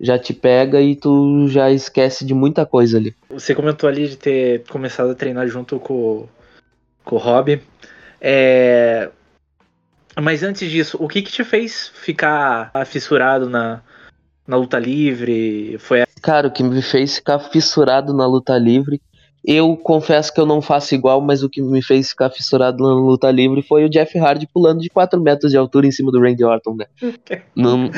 já 0.00 0.18
te 0.18 0.32
pega 0.32 0.80
e 0.80 0.96
tu 0.96 1.46
já 1.48 1.70
esquece 1.70 2.24
de 2.24 2.32
muita 2.32 2.64
coisa 2.64 2.96
ali. 2.96 3.14
Você 3.28 3.54
comentou 3.54 3.88
ali 3.88 4.08
de 4.08 4.16
ter 4.16 4.64
começado 4.70 5.10
a 5.10 5.14
treinar 5.14 5.46
junto 5.46 5.78
com, 5.78 6.26
com 7.04 7.16
o 7.16 7.18
Rob. 7.18 7.60
É, 8.18 9.10
mas 10.18 10.42
antes 10.42 10.70
disso, 10.70 10.96
o 11.00 11.08
que 11.08 11.22
que 11.22 11.30
te 11.30 11.44
fez 11.44 11.88
ficar 11.88 12.72
fissurado 12.86 13.48
na, 13.48 13.80
na 14.46 14.56
luta 14.56 14.78
livre? 14.78 15.76
Foi 15.78 16.02
a... 16.02 16.06
Cara, 16.22 16.48
o 16.48 16.50
que 16.50 16.62
me 16.62 16.82
fez 16.82 17.16
ficar 17.16 17.38
fissurado 17.38 18.12
na 18.12 18.26
luta 18.26 18.56
livre, 18.58 19.00
eu 19.44 19.76
confesso 19.76 20.32
que 20.32 20.40
eu 20.40 20.46
não 20.46 20.60
faço 20.60 20.94
igual, 20.94 21.20
mas 21.20 21.42
o 21.42 21.48
que 21.48 21.62
me 21.62 21.82
fez 21.82 22.10
ficar 22.10 22.30
fissurado 22.30 22.82
na 22.82 22.92
luta 22.94 23.30
livre 23.30 23.62
foi 23.62 23.84
o 23.84 23.88
Jeff 23.88 24.18
Hardy 24.18 24.46
pulando 24.52 24.80
de 24.80 24.90
4 24.90 25.20
metros 25.20 25.52
de 25.52 25.56
altura 25.56 25.86
em 25.86 25.92
cima 25.92 26.12
do 26.12 26.20
Randy 26.20 26.44
Orton, 26.44 26.76
né? 26.76 26.86
não, 27.56 27.90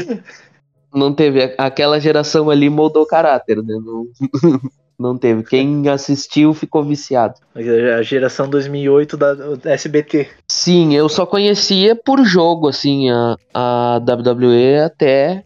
não 0.94 1.12
teve. 1.12 1.54
Aquela 1.58 2.00
geração 2.00 2.50
ali 2.50 2.68
moldou 2.68 3.02
o 3.02 3.06
caráter, 3.06 3.62
né? 3.62 3.78
Não, 3.84 4.06
não 4.98 5.18
teve. 5.18 5.42
Quem 5.42 5.88
assistiu 5.88 6.54
ficou 6.54 6.84
viciado. 6.84 7.34
A 7.54 8.02
geração 8.02 8.48
2008 8.48 9.16
da, 9.16 9.34
SBT. 9.72 10.28
Sim, 10.48 10.94
eu 10.94 11.08
só 11.08 11.26
conhecia 11.26 11.96
por 11.96 12.24
jogo, 12.24 12.68
assim, 12.68 13.10
a, 13.10 13.36
a 13.52 13.98
WWE 13.98 14.80
até 14.84 15.44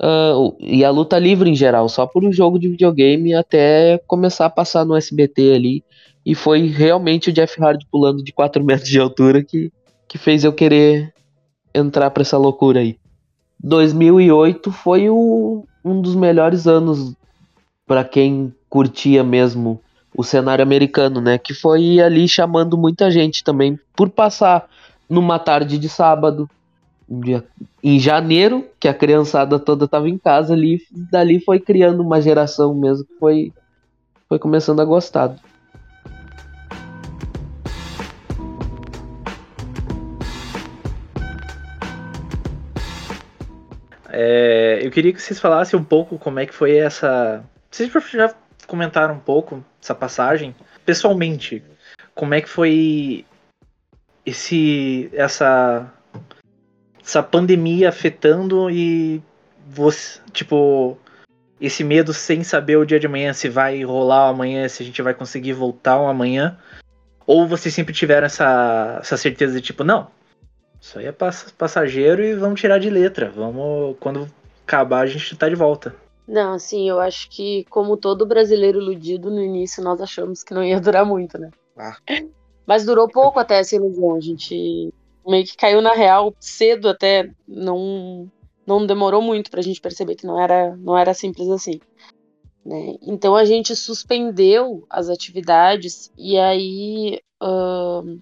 uh, 0.00 0.56
e 0.60 0.84
a 0.84 0.90
luta 0.90 1.18
livre 1.18 1.50
em 1.50 1.54
geral, 1.54 1.88
só 1.88 2.06
por 2.06 2.24
um 2.24 2.32
jogo 2.32 2.58
de 2.58 2.68
videogame 2.68 3.34
até 3.34 3.98
começar 4.06 4.46
a 4.46 4.50
passar 4.50 4.84
no 4.84 4.96
SBT 4.96 5.54
ali. 5.54 5.84
E 6.24 6.34
foi 6.36 6.68
realmente 6.68 7.30
o 7.30 7.32
Jeff 7.32 7.60
Hardy 7.60 7.84
pulando 7.90 8.22
de 8.22 8.32
4 8.32 8.62
metros 8.62 8.88
de 8.88 8.98
altura 8.98 9.42
que, 9.42 9.72
que 10.08 10.18
fez 10.18 10.44
eu 10.44 10.52
querer 10.52 11.12
entrar 11.74 12.10
para 12.10 12.20
essa 12.20 12.38
loucura 12.38 12.78
aí. 12.78 12.96
2008 13.62 14.72
foi 14.72 15.08
o, 15.08 15.64
um 15.84 16.00
dos 16.00 16.14
melhores 16.14 16.66
anos 16.66 17.14
para 17.86 18.04
quem 18.04 18.54
curtia 18.68 19.22
mesmo 19.22 19.80
o 20.16 20.22
cenário 20.22 20.62
americano, 20.62 21.20
né? 21.20 21.38
Que 21.38 21.54
foi 21.54 22.00
ali 22.00 22.28
chamando 22.28 22.76
muita 22.76 23.10
gente 23.10 23.44
também 23.44 23.78
por 23.94 24.10
passar 24.10 24.68
numa 25.08 25.38
tarde 25.38 25.78
de 25.78 25.88
sábado, 25.88 26.48
em 27.82 27.98
janeiro, 27.98 28.66
que 28.80 28.88
a 28.88 28.94
criançada 28.94 29.58
toda 29.58 29.86
tava 29.86 30.08
em 30.08 30.16
casa 30.16 30.54
ali, 30.54 30.80
dali 30.90 31.40
foi 31.40 31.60
criando 31.60 32.02
uma 32.02 32.20
geração 32.20 32.74
mesmo 32.74 33.04
que 33.04 33.14
foi, 33.18 33.52
foi 34.28 34.38
começando 34.38 34.80
a 34.80 34.84
gostar. 34.84 35.34
É, 44.14 44.80
eu 44.82 44.90
queria 44.90 45.10
que 45.10 45.22
vocês 45.22 45.40
falassem 45.40 45.78
um 45.78 45.82
pouco 45.82 46.18
como 46.18 46.38
é 46.38 46.44
que 46.44 46.52
foi 46.52 46.76
essa. 46.76 47.42
Vocês 47.70 47.90
já 48.12 48.34
comentaram 48.66 49.14
um 49.14 49.18
pouco 49.18 49.64
essa 49.82 49.94
passagem. 49.94 50.54
Pessoalmente, 50.84 51.64
como 52.14 52.34
é 52.34 52.42
que 52.42 52.48
foi 52.48 53.24
esse 54.26 55.10
essa 55.14 55.90
essa 57.02 57.22
pandemia 57.22 57.88
afetando 57.88 58.70
e 58.70 59.22
você, 59.66 60.20
tipo, 60.30 60.98
esse 61.58 61.82
medo 61.82 62.12
sem 62.12 62.44
saber 62.44 62.76
o 62.76 62.84
dia 62.84 63.00
de 63.00 63.06
amanhã 63.06 63.32
se 63.32 63.48
vai 63.48 63.82
rolar 63.82 64.28
amanhã, 64.28 64.68
se 64.68 64.82
a 64.82 64.86
gente 64.86 65.00
vai 65.00 65.14
conseguir 65.14 65.54
voltar 65.54 65.94
amanhã, 65.94 66.58
ou 67.26 67.48
vocês 67.48 67.74
sempre 67.74 67.94
tiveram 67.94 68.26
essa, 68.26 68.98
essa 69.00 69.16
certeza 69.16 69.54
de 69.54 69.62
tipo, 69.62 69.82
não, 69.82 70.08
isso 70.82 70.98
aí 70.98 71.06
é 71.06 71.14
passageiro 71.56 72.24
e 72.24 72.34
vamos 72.34 72.60
tirar 72.60 72.80
de 72.80 72.90
letra, 72.90 73.30
vamos 73.30 73.96
quando 74.00 74.28
acabar 74.66 75.02
a 75.02 75.06
gente 75.06 75.36
tá 75.36 75.48
de 75.48 75.54
volta. 75.54 75.94
Não, 76.26 76.54
assim, 76.54 76.88
eu 76.88 76.98
acho 76.98 77.30
que 77.30 77.64
como 77.70 77.96
todo 77.96 78.26
brasileiro 78.26 78.80
iludido 78.80 79.30
no 79.30 79.40
início 79.40 79.82
nós 79.82 80.00
achamos 80.00 80.42
que 80.42 80.52
não 80.52 80.62
ia 80.64 80.80
durar 80.80 81.06
muito, 81.06 81.38
né? 81.38 81.52
Ah. 81.78 81.96
Mas 82.66 82.84
durou 82.84 83.08
pouco 83.08 83.38
até 83.38 83.60
essa 83.60 83.76
ilusão, 83.76 84.16
a 84.16 84.20
gente 84.20 84.92
meio 85.24 85.44
que 85.44 85.56
caiu 85.56 85.80
na 85.80 85.92
real 85.92 86.34
cedo 86.40 86.88
até, 86.88 87.30
não 87.46 88.28
não 88.66 88.84
demorou 88.84 89.22
muito 89.22 89.52
pra 89.52 89.62
gente 89.62 89.80
perceber 89.80 90.16
que 90.16 90.26
não 90.26 90.40
era 90.40 90.76
não 90.76 90.98
era 90.98 91.14
simples 91.14 91.48
assim. 91.48 91.80
Né? 92.66 92.96
Então 93.02 93.36
a 93.36 93.44
gente 93.44 93.76
suspendeu 93.76 94.84
as 94.90 95.08
atividades 95.08 96.10
e 96.18 96.36
aí 96.36 97.20
uh, 97.40 98.20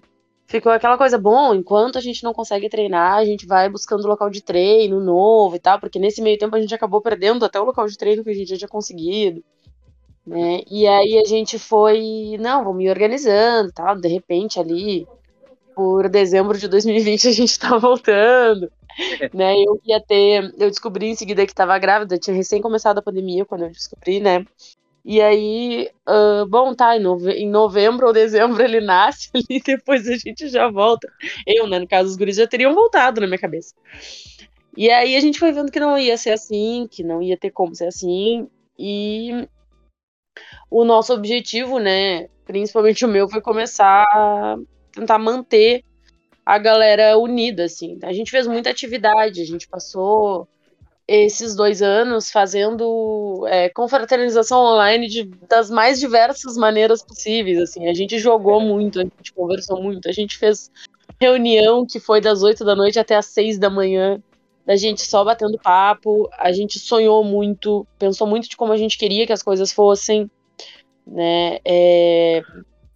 ficou 0.51 0.71
aquela 0.71 0.97
coisa, 0.97 1.17
bom, 1.17 1.55
enquanto 1.55 1.97
a 1.97 2.01
gente 2.01 2.23
não 2.23 2.33
consegue 2.33 2.69
treinar, 2.69 3.17
a 3.17 3.25
gente 3.25 3.47
vai 3.47 3.69
buscando 3.69 4.07
local 4.07 4.29
de 4.29 4.43
treino 4.43 4.99
novo 4.99 5.55
e 5.55 5.59
tal, 5.59 5.79
porque 5.79 5.97
nesse 5.97 6.21
meio 6.21 6.37
tempo 6.37 6.55
a 6.55 6.61
gente 6.61 6.75
acabou 6.75 7.01
perdendo 7.01 7.45
até 7.45 7.59
o 7.59 7.63
local 7.63 7.87
de 7.87 7.97
treino 7.97 8.23
que 8.23 8.29
a 8.29 8.33
gente 8.33 8.49
já 8.49 8.57
tinha 8.57 8.67
conseguido. 8.67 9.43
Né? 10.25 10.61
E 10.69 10.85
aí 10.87 11.17
a 11.17 11.27
gente 11.27 11.57
foi, 11.57 12.37
não, 12.39 12.63
vamos 12.63 12.77
me 12.77 12.89
organizando, 12.89 13.71
tal, 13.71 13.99
de 13.99 14.07
repente 14.07 14.59
ali 14.59 15.07
por 15.73 16.09
dezembro 16.09 16.57
de 16.57 16.67
2020 16.67 17.27
a 17.27 17.31
gente 17.31 17.57
tá 17.59 17.77
voltando. 17.77 18.71
né? 19.33 19.55
Eu 19.55 19.79
ia 19.85 20.01
ter. 20.01 20.53
Eu 20.57 20.69
descobri 20.69 21.07
em 21.07 21.15
seguida 21.15 21.45
que 21.45 21.51
estava 21.51 21.77
grávida, 21.79 22.17
tinha 22.17 22.35
recém 22.35 22.61
começado 22.61 22.97
a 22.97 23.01
pandemia 23.01 23.45
quando 23.45 23.63
eu 23.63 23.71
descobri, 23.71 24.19
né? 24.19 24.45
E 25.03 25.19
aí, 25.19 25.89
uh, 26.07 26.45
bom, 26.45 26.75
tá, 26.75 26.95
em, 26.95 26.99
nove 26.99 27.31
em, 27.31 27.49
novembro 27.49 28.07
ou 28.07 28.13
dezembro 28.13 28.61
ele 28.61 28.79
nasce 28.79 29.31
e 29.49 29.59
depois 29.59 30.07
a 30.07 30.15
gente 30.15 30.47
já 30.47 30.69
volta. 30.69 31.11
Eu, 31.45 31.67
né, 31.67 31.79
no 31.79 31.87
caso, 31.87 32.09
os 32.09 32.15
guris 32.15 32.35
já 32.35 32.47
teriam 32.47 32.73
voltado 32.75 33.19
na 33.19 33.27
minha 33.27 33.39
cabeça. 33.39 33.73
E 34.77 34.89
aí 34.89 35.15
a 35.15 35.19
gente 35.19 35.39
foi 35.39 35.51
vendo 35.51 35.71
que 35.71 35.79
não 35.79 35.97
ia 35.97 36.17
ser 36.17 36.31
assim, 36.31 36.87
que 36.89 37.03
não 37.03 37.21
ia 37.21 37.37
ter 37.37 37.51
como 37.51 37.75
ser 37.75 37.87
assim. 37.87 38.47
E 38.77 39.47
o 40.69 40.85
nosso 40.85 41.13
objetivo, 41.13 41.79
né, 41.79 42.27
principalmente 42.45 43.03
o 43.03 43.07
meu, 43.07 43.27
foi 43.27 43.41
começar 43.41 44.05
a 44.13 44.55
tentar 44.91 45.17
manter 45.17 45.83
a 46.45 46.57
galera 46.57 47.17
unida, 47.17 47.65
assim. 47.65 47.99
A 48.03 48.13
gente 48.13 48.31
fez 48.31 48.47
muita 48.47 48.69
atividade, 48.69 49.41
a 49.41 49.45
gente 49.45 49.67
passou 49.67 50.47
esses 51.13 51.55
dois 51.55 51.81
anos 51.81 52.31
fazendo 52.31 53.45
é, 53.47 53.69
confraternização 53.69 54.59
online 54.59 55.07
de, 55.07 55.25
das 55.47 55.69
mais 55.69 55.99
diversas 55.99 56.55
maneiras 56.55 57.03
possíveis, 57.03 57.59
assim. 57.59 57.87
A 57.87 57.93
gente 57.93 58.17
jogou 58.17 58.61
muito, 58.61 58.99
a 58.99 59.03
gente 59.03 59.33
conversou 59.33 59.81
muito, 59.81 60.07
a 60.07 60.11
gente 60.11 60.37
fez 60.37 60.71
reunião 61.19 61.85
que 61.85 61.99
foi 61.99 62.21
das 62.21 62.41
oito 62.43 62.63
da 62.63 62.75
noite 62.75 62.97
até 62.97 63.15
as 63.15 63.25
seis 63.25 63.59
da 63.59 63.69
manhã, 63.69 64.21
da 64.65 64.75
gente 64.77 65.01
só 65.01 65.23
batendo 65.23 65.59
papo, 65.59 66.29
a 66.37 66.51
gente 66.53 66.79
sonhou 66.79 67.23
muito, 67.23 67.85
pensou 67.99 68.25
muito 68.25 68.47
de 68.47 68.55
como 68.55 68.71
a 68.71 68.77
gente 68.77 68.97
queria 68.97 69.27
que 69.27 69.33
as 69.33 69.43
coisas 69.43 69.71
fossem, 69.71 70.31
né, 71.05 71.57
é, 71.65 72.41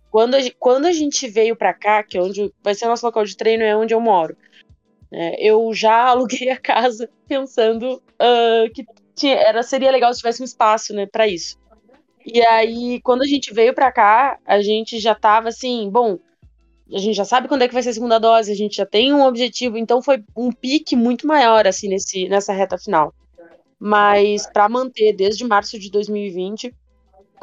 quando 0.09 0.35
a, 0.35 0.39
quando 0.57 0.85
a 0.85 0.93
gente 0.93 1.27
veio 1.27 1.55
para 1.55 1.73
cá, 1.73 2.01
que 2.01 2.17
é 2.17 2.21
onde 2.21 2.53
vai 2.63 2.73
ser 2.73 2.85
nosso 2.85 3.05
local 3.05 3.25
de 3.25 3.35
treino, 3.35 3.63
é 3.63 3.75
onde 3.75 3.93
eu 3.93 3.99
moro. 3.99 4.37
É, 5.11 5.49
eu 5.49 5.73
já 5.73 6.07
aluguei 6.09 6.49
a 6.49 6.57
casa 6.57 7.09
pensando 7.27 7.95
uh, 7.95 8.73
que 8.73 8.85
tinha, 9.15 9.35
era, 9.35 9.63
seria 9.63 9.91
legal 9.91 10.13
se 10.13 10.19
tivesse 10.19 10.41
um 10.41 10.45
espaço 10.45 10.93
né, 10.93 11.05
para 11.05 11.27
isso. 11.27 11.57
E 12.25 12.41
aí, 12.41 12.99
quando 13.01 13.21
a 13.21 13.27
gente 13.27 13.53
veio 13.53 13.73
para 13.73 13.91
cá, 13.91 14.39
a 14.45 14.59
gente 14.61 14.99
já 14.99 15.13
tava 15.13 15.49
assim, 15.49 15.89
bom, 15.91 16.17
a 16.91 16.97
gente 16.97 17.15
já 17.15 17.25
sabe 17.25 17.47
quando 17.47 17.61
é 17.61 17.67
que 17.67 17.73
vai 17.73 17.83
ser 17.83 17.89
a 17.89 17.93
segunda 17.93 18.19
dose, 18.19 18.51
a 18.51 18.55
gente 18.55 18.77
já 18.77 18.85
tem 18.85 19.13
um 19.13 19.23
objetivo, 19.23 19.77
então 19.77 20.01
foi 20.01 20.23
um 20.35 20.51
pique 20.51 20.95
muito 20.95 21.25
maior 21.27 21.67
assim 21.67 21.87
nesse, 21.87 22.27
nessa 22.27 22.53
reta 22.53 22.77
final. 22.77 23.13
Mas 23.79 24.47
para 24.47 24.69
manter 24.69 25.13
desde 25.13 25.43
março 25.45 25.79
de 25.79 25.91
2020 25.91 26.73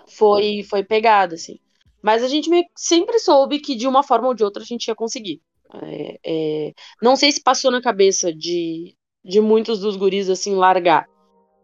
foi 0.06 0.64
foi 0.68 0.82
pegada 0.82 1.34
assim. 1.34 1.58
Mas 2.02 2.22
a 2.22 2.28
gente 2.28 2.50
sempre 2.74 3.18
soube 3.18 3.60
que 3.60 3.76
de 3.76 3.86
uma 3.86 4.02
forma 4.02 4.28
ou 4.28 4.34
de 4.34 4.42
outra 4.42 4.62
a 4.62 4.66
gente 4.66 4.88
ia 4.88 4.94
conseguir. 4.94 5.40
É, 5.80 6.18
é, 6.24 6.72
não 7.00 7.16
sei 7.16 7.32
se 7.32 7.42
passou 7.42 7.70
na 7.70 7.80
cabeça 7.80 8.32
de, 8.32 8.94
de 9.24 9.40
muitos 9.40 9.80
dos 9.80 9.96
guris 9.96 10.28
assim 10.28 10.54
largar, 10.54 11.06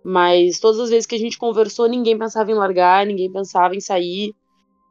mas 0.05 0.59
todas 0.59 0.81
as 0.81 0.90
vezes 0.90 1.07
que 1.07 1.14
a 1.14 1.18
gente 1.18 1.38
conversou, 1.38 1.88
ninguém 1.88 2.18
pensava 2.18 2.51
em 2.51 2.55
largar, 2.55 3.05
ninguém 3.05 3.31
pensava 3.31 3.75
em 3.75 3.81
sair. 3.81 4.35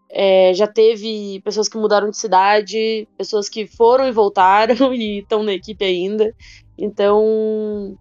É, 0.09 0.53
já 0.53 0.67
teve 0.67 1.41
pessoas 1.43 1.67
que 1.67 1.77
mudaram 1.77 2.09
de 2.09 2.17
cidade, 2.17 3.07
pessoas 3.17 3.49
que 3.49 3.67
foram 3.67 4.07
e 4.07 4.11
voltaram 4.11 4.93
e 4.93 5.19
estão 5.19 5.43
na 5.43 5.53
equipe 5.53 5.83
ainda. 5.83 6.33
Então, 6.77 7.97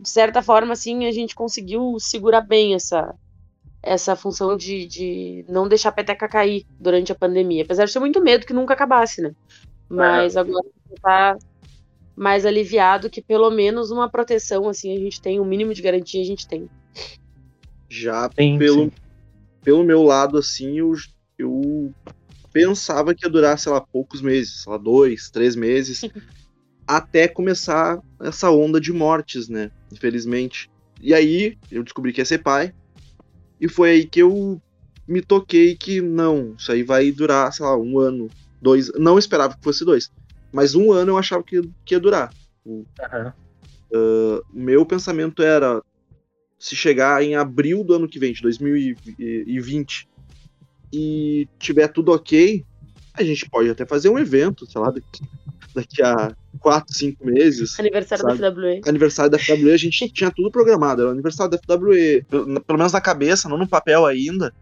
de 0.00 0.08
certa 0.08 0.42
forma, 0.42 0.72
assim, 0.72 1.06
a 1.06 1.12
gente 1.12 1.34
conseguiu 1.34 1.96
segurar 1.98 2.40
bem 2.40 2.74
essa, 2.74 3.14
essa 3.82 4.16
função 4.16 4.56
de, 4.56 4.86
de 4.86 5.44
não 5.48 5.68
deixar 5.68 5.90
a 5.90 5.92
peteca 5.92 6.28
cair 6.28 6.66
durante 6.78 7.12
a 7.12 7.14
pandemia. 7.14 7.62
Apesar 7.62 7.84
de 7.84 7.92
ter 7.92 8.00
muito 8.00 8.20
medo 8.20 8.46
que 8.46 8.52
nunca 8.52 8.74
acabasse, 8.74 9.22
né? 9.22 9.32
Mas 9.88 10.36
é. 10.36 10.40
agora 10.40 10.66
tá 11.00 11.36
mais 12.16 12.44
aliviado 12.44 13.10
que 13.10 13.22
pelo 13.22 13.50
menos 13.50 13.90
uma 13.90 14.08
proteção, 14.08 14.68
assim, 14.68 14.94
a 14.94 14.98
gente 14.98 15.20
tem, 15.20 15.40
um 15.40 15.44
mínimo 15.44 15.74
de 15.74 15.82
garantia 15.82 16.20
a 16.20 16.24
gente 16.24 16.46
tem. 16.46 16.68
Já 17.88 18.30
sim, 18.38 18.58
pelo, 18.58 18.84
sim. 18.84 18.92
pelo 19.62 19.84
meu 19.84 20.02
lado, 20.02 20.38
assim, 20.38 20.78
eu, 20.78 20.92
eu 21.38 21.92
pensava 22.52 23.14
que 23.14 23.26
ia 23.26 23.30
durar, 23.30 23.58
sei 23.58 23.72
lá, 23.72 23.80
poucos 23.80 24.20
meses, 24.20 24.62
sei 24.62 24.72
lá, 24.72 24.78
dois, 24.78 25.30
três 25.30 25.56
meses, 25.56 26.02
até 26.86 27.26
começar 27.26 27.98
essa 28.20 28.50
onda 28.50 28.80
de 28.80 28.92
mortes, 28.92 29.48
né? 29.48 29.70
Infelizmente. 29.92 30.70
E 31.00 31.12
aí 31.14 31.58
eu 31.70 31.82
descobri 31.82 32.12
que 32.12 32.20
ia 32.20 32.24
ser 32.24 32.38
pai, 32.38 32.72
e 33.60 33.68
foi 33.68 33.90
aí 33.90 34.04
que 34.06 34.20
eu 34.20 34.60
me 35.06 35.20
toquei 35.20 35.76
que 35.76 36.00
não, 36.00 36.54
isso 36.56 36.70
aí 36.70 36.82
vai 36.82 37.10
durar, 37.10 37.52
sei 37.52 37.64
lá, 37.64 37.76
um 37.76 37.98
ano, 37.98 38.28
dois. 38.62 38.90
Não 38.94 39.18
esperava 39.18 39.54
que 39.54 39.62
fosse 39.62 39.84
dois, 39.84 40.10
mas 40.52 40.74
um 40.74 40.92
ano 40.92 41.12
eu 41.12 41.18
achava 41.18 41.42
que, 41.42 41.60
que 41.84 41.94
ia 41.94 42.00
durar. 42.00 42.32
Uhum. 42.64 42.84
Uh, 43.92 44.42
meu 44.52 44.86
pensamento 44.86 45.42
era 45.42 45.82
se 46.58 46.76
chegar 46.76 47.22
em 47.22 47.34
abril 47.34 47.82
do 47.82 47.94
ano 47.94 48.08
que 48.08 48.18
vem, 48.18 48.32
de 48.32 48.40
2020, 48.40 50.08
e 50.92 51.48
tiver 51.58 51.88
tudo 51.88 52.12
ok, 52.12 52.64
a 53.14 53.22
gente 53.22 53.48
pode 53.50 53.68
até 53.68 53.84
fazer 53.84 54.08
um 54.08 54.18
evento, 54.18 54.70
sei 54.70 54.80
lá, 54.80 54.90
daqui, 54.90 55.22
daqui 55.74 56.02
a 56.02 56.34
quatro, 56.60 56.94
cinco 56.94 57.26
meses. 57.26 57.78
Aniversário 57.80 58.22
sabe? 58.22 58.38
da 58.38 58.52
FWE. 58.52 58.80
Aniversário 58.86 59.30
da 59.30 59.38
FWE, 59.38 59.72
a 59.72 59.76
gente 59.76 60.08
tinha 60.12 60.30
tudo 60.30 60.50
programado. 60.50 61.02
Era 61.02 61.10
o 61.10 61.12
aniversário 61.12 61.50
da 61.50 61.58
FWE. 61.58 62.24
Pelo, 62.28 62.60
pelo 62.60 62.78
menos 62.78 62.92
na 62.92 63.00
cabeça, 63.00 63.48
não 63.48 63.58
no 63.58 63.68
papel 63.68 64.06
ainda. 64.06 64.54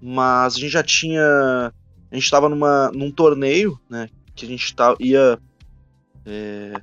Mas 0.00 0.56
a 0.56 0.58
gente 0.58 0.72
já 0.72 0.82
tinha. 0.82 1.72
A 2.10 2.14
gente 2.14 2.30
tava 2.30 2.48
numa, 2.48 2.90
num 2.92 3.10
torneio, 3.10 3.78
né? 3.88 4.08
Que 4.34 4.44
a 4.44 4.48
gente 4.48 4.74
tá, 4.74 4.94
ia. 5.00 5.38
É, 6.24 6.80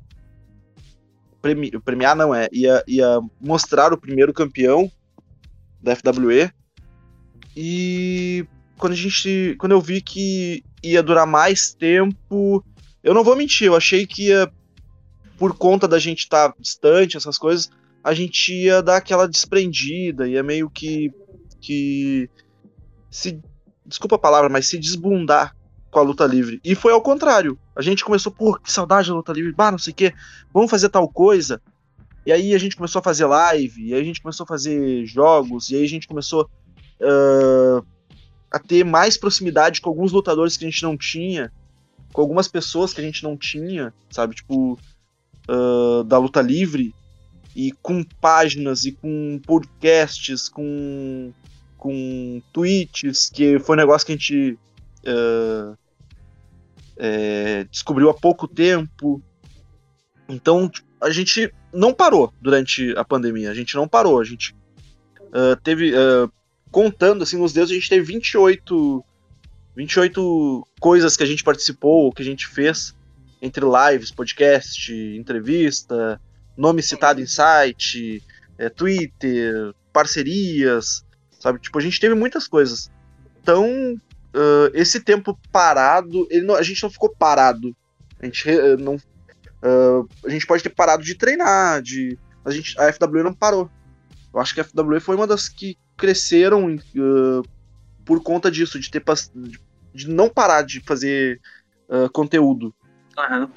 premi, 1.42 1.72
premiar, 1.82 2.16
não 2.16 2.34
é, 2.34 2.48
ia, 2.52 2.84
ia 2.88 3.20
mostrar 3.40 3.94
o 3.94 3.98
primeiro 3.98 4.34
campeão 4.34 4.92
da 5.82 5.96
FWE. 5.96 6.52
E 7.56 8.46
quando 8.78 8.94
a 8.94 8.96
gente, 8.96 9.56
quando 9.60 9.74
eu 9.74 9.82
vi 9.82 10.02
que 10.02 10.64
ia 10.82 11.04
durar 11.04 11.28
mais 11.28 11.74
tempo, 11.74 12.64
eu 13.04 13.14
não 13.14 13.24
vou 13.24 13.36
mentir, 13.36 13.68
eu 13.68 13.76
achei 13.76 14.08
que 14.08 14.28
ia 14.30 14.52
por 15.38 15.58
conta 15.58 15.88
da 15.88 16.00
gente 16.00 16.20
estar 16.20 16.50
tá 16.50 16.56
distante, 16.60 17.18
essas 17.18 17.38
coisas, 17.38 17.70
a 18.04 18.14
gente 18.14 18.54
ia 18.54 18.82
dar 18.82 18.98
aquela 18.98 19.28
desprendida, 19.28 20.28
ia 20.28 20.44
meio 20.44 20.70
que 20.70 21.12
que 21.62 22.30
se 23.10 23.40
desculpa 23.86 24.16
a 24.16 24.20
palavra, 24.20 24.50
mas 24.50 24.68
se 24.68 24.78
desbundar 24.78 25.56
com 25.90 26.00
a 26.00 26.04
luta 26.04 26.26
livre. 26.26 26.60
E 26.64 26.76
foi 26.76 26.92
ao 26.92 27.02
contrário. 27.02 27.58
A 27.76 27.82
gente 27.82 28.04
começou, 28.04 28.32
pô, 28.32 28.58
que 28.58 28.72
saudade 28.72 29.10
da 29.10 29.16
luta 29.16 29.32
livre, 29.32 29.54
bah, 29.54 29.72
não 29.72 29.78
sei 29.78 29.94
o 29.94 29.96
quê, 29.96 30.14
vamos 30.54 30.72
fazer 30.72 30.90
tal 30.90 31.08
coisa. 31.08 31.62
E 32.26 32.32
aí 32.32 32.54
a 32.56 32.58
gente 32.58 32.76
começou 32.76 33.00
a 33.00 33.04
fazer 33.04 33.26
live, 33.26 33.90
e 33.90 33.94
aí 33.94 34.02
a 34.02 34.04
gente 34.04 34.22
começou 34.22 34.46
a 34.46 34.48
fazer 34.48 35.06
jogos, 35.06 35.70
e 35.70 35.76
aí 35.76 35.84
a 35.84 35.90
gente 35.90 36.08
começou 36.08 36.50
uh, 37.02 37.86
a 38.50 38.60
ter 38.60 38.84
mais 38.84 39.18
proximidade 39.18 39.82
com 39.82 39.90
alguns 39.90 40.12
lutadores 40.12 40.56
que 40.56 40.66
a 40.66 40.70
gente 40.70 40.84
não 40.84 40.98
tinha, 40.98 41.52
com 42.14 42.22
algumas 42.22 42.48
pessoas 42.48 42.94
que 42.94 43.02
a 43.02 43.04
gente 43.04 43.24
não 43.24 43.36
tinha, 43.36 43.94
sabe? 44.10 44.36
Tipo, 44.36 44.80
uh, 45.50 46.04
da 46.06 46.18
luta 46.18 46.42
livre, 46.42 46.96
e 47.56 47.72
com 47.72 48.04
páginas, 48.04 48.86
e 48.86 48.94
com 48.94 49.40
podcasts, 49.46 50.50
com, 50.50 51.32
com 51.84 52.42
tweets, 52.54 53.30
que 53.30 53.60
foi 53.60 53.76
um 53.76 53.80
negócio 53.80 54.06
que 54.06 54.14
a 54.14 54.16
gente. 54.16 54.58
Uh, 55.06 55.78
é, 56.96 57.66
descobriu 57.66 58.10
há 58.10 58.14
pouco 58.14 58.48
tempo. 58.48 59.22
Então, 60.30 60.72
a 61.02 61.10
gente 61.10 61.54
não 61.74 61.94
parou 61.94 62.34
durante 62.42 62.98
a 62.98 63.04
pandemia. 63.04 63.52
A 63.52 63.54
gente 63.54 63.76
não 63.76 63.86
parou. 63.86 64.22
A 64.22 64.24
gente 64.24 64.56
uh, 65.20 65.60
teve. 65.62 65.92
Uh, 65.94 66.32
contando 66.72 67.22
assim 67.22 67.38
nos 67.38 67.52
dedos, 67.52 67.70
a 67.70 67.74
gente 67.74 67.90
teve 67.90 68.06
28, 68.06 69.04
28 69.76 70.68
coisas 70.80 71.18
que 71.18 71.24
a 71.24 71.28
gente 71.28 71.44
participou, 71.44 72.14
que 72.14 72.22
a 72.22 72.26
gente 72.26 72.48
fez. 72.48 72.96
Entre 73.42 73.66
lives, 73.66 74.10
podcast, 74.10 74.90
entrevista, 75.18 76.18
nome 76.56 76.82
citado 76.82 77.20
em 77.20 77.26
site, 77.26 78.24
é, 78.58 78.70
Twitter, 78.70 79.74
parcerias, 79.92 81.04
sabe? 81.44 81.60
Tipo, 81.60 81.78
a 81.78 81.82
gente 81.82 82.00
teve 82.00 82.16
muitas 82.16 82.48
coisas. 82.48 82.90
Então, 83.42 83.66
uh, 83.66 84.72
esse 84.74 85.02
tempo 85.02 85.38
parado, 85.52 86.26
não, 86.42 86.56
a 86.56 86.64
gente 86.64 86.82
não 86.82 86.90
ficou 86.90 87.14
parado. 87.14 87.76
A 88.22 88.26
gente 88.26 88.50
uh, 88.50 88.78
não. 88.78 88.96
Uh, 88.96 90.08
a 90.26 90.30
gente 90.30 90.48
pode 90.48 90.64
ter 90.64 90.70
parado 90.70 91.04
de 91.04 91.16
treinar, 91.16 91.82
de. 91.82 92.18
A, 92.46 92.52
gente, 92.52 92.80
a 92.80 92.92
FW 92.94 93.24
não 93.24 93.34
parou. 93.34 93.70
Eu 94.34 94.40
acho 94.40 94.56
que 94.56 94.62
a 94.62 94.64
FW 94.64 95.02
foi 95.02 95.16
uma 95.18 95.28
das 95.28 95.50
que 95.50 95.78
cresceram 95.98 96.78
por 98.06 98.24
conta 98.24 98.50
disso, 98.50 98.80
de 98.80 98.90
ter 98.90 99.04
de 99.94 100.10
não 100.10 100.28
parar 100.28 100.64
de 100.64 100.80
fazer 100.80 101.40
conteúdo. 102.12 102.74
Uhum. 103.16 103.48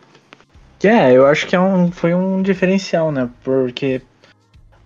É, 0.85 1.17
eu 1.17 1.27
acho 1.27 1.47
que 1.47 1.57
é 1.57 1.61
um, 1.61 1.91
foi 1.91 2.15
um 2.15 2.43
diferencial, 2.43 3.11
né? 3.11 3.31
Porque, 3.43 4.03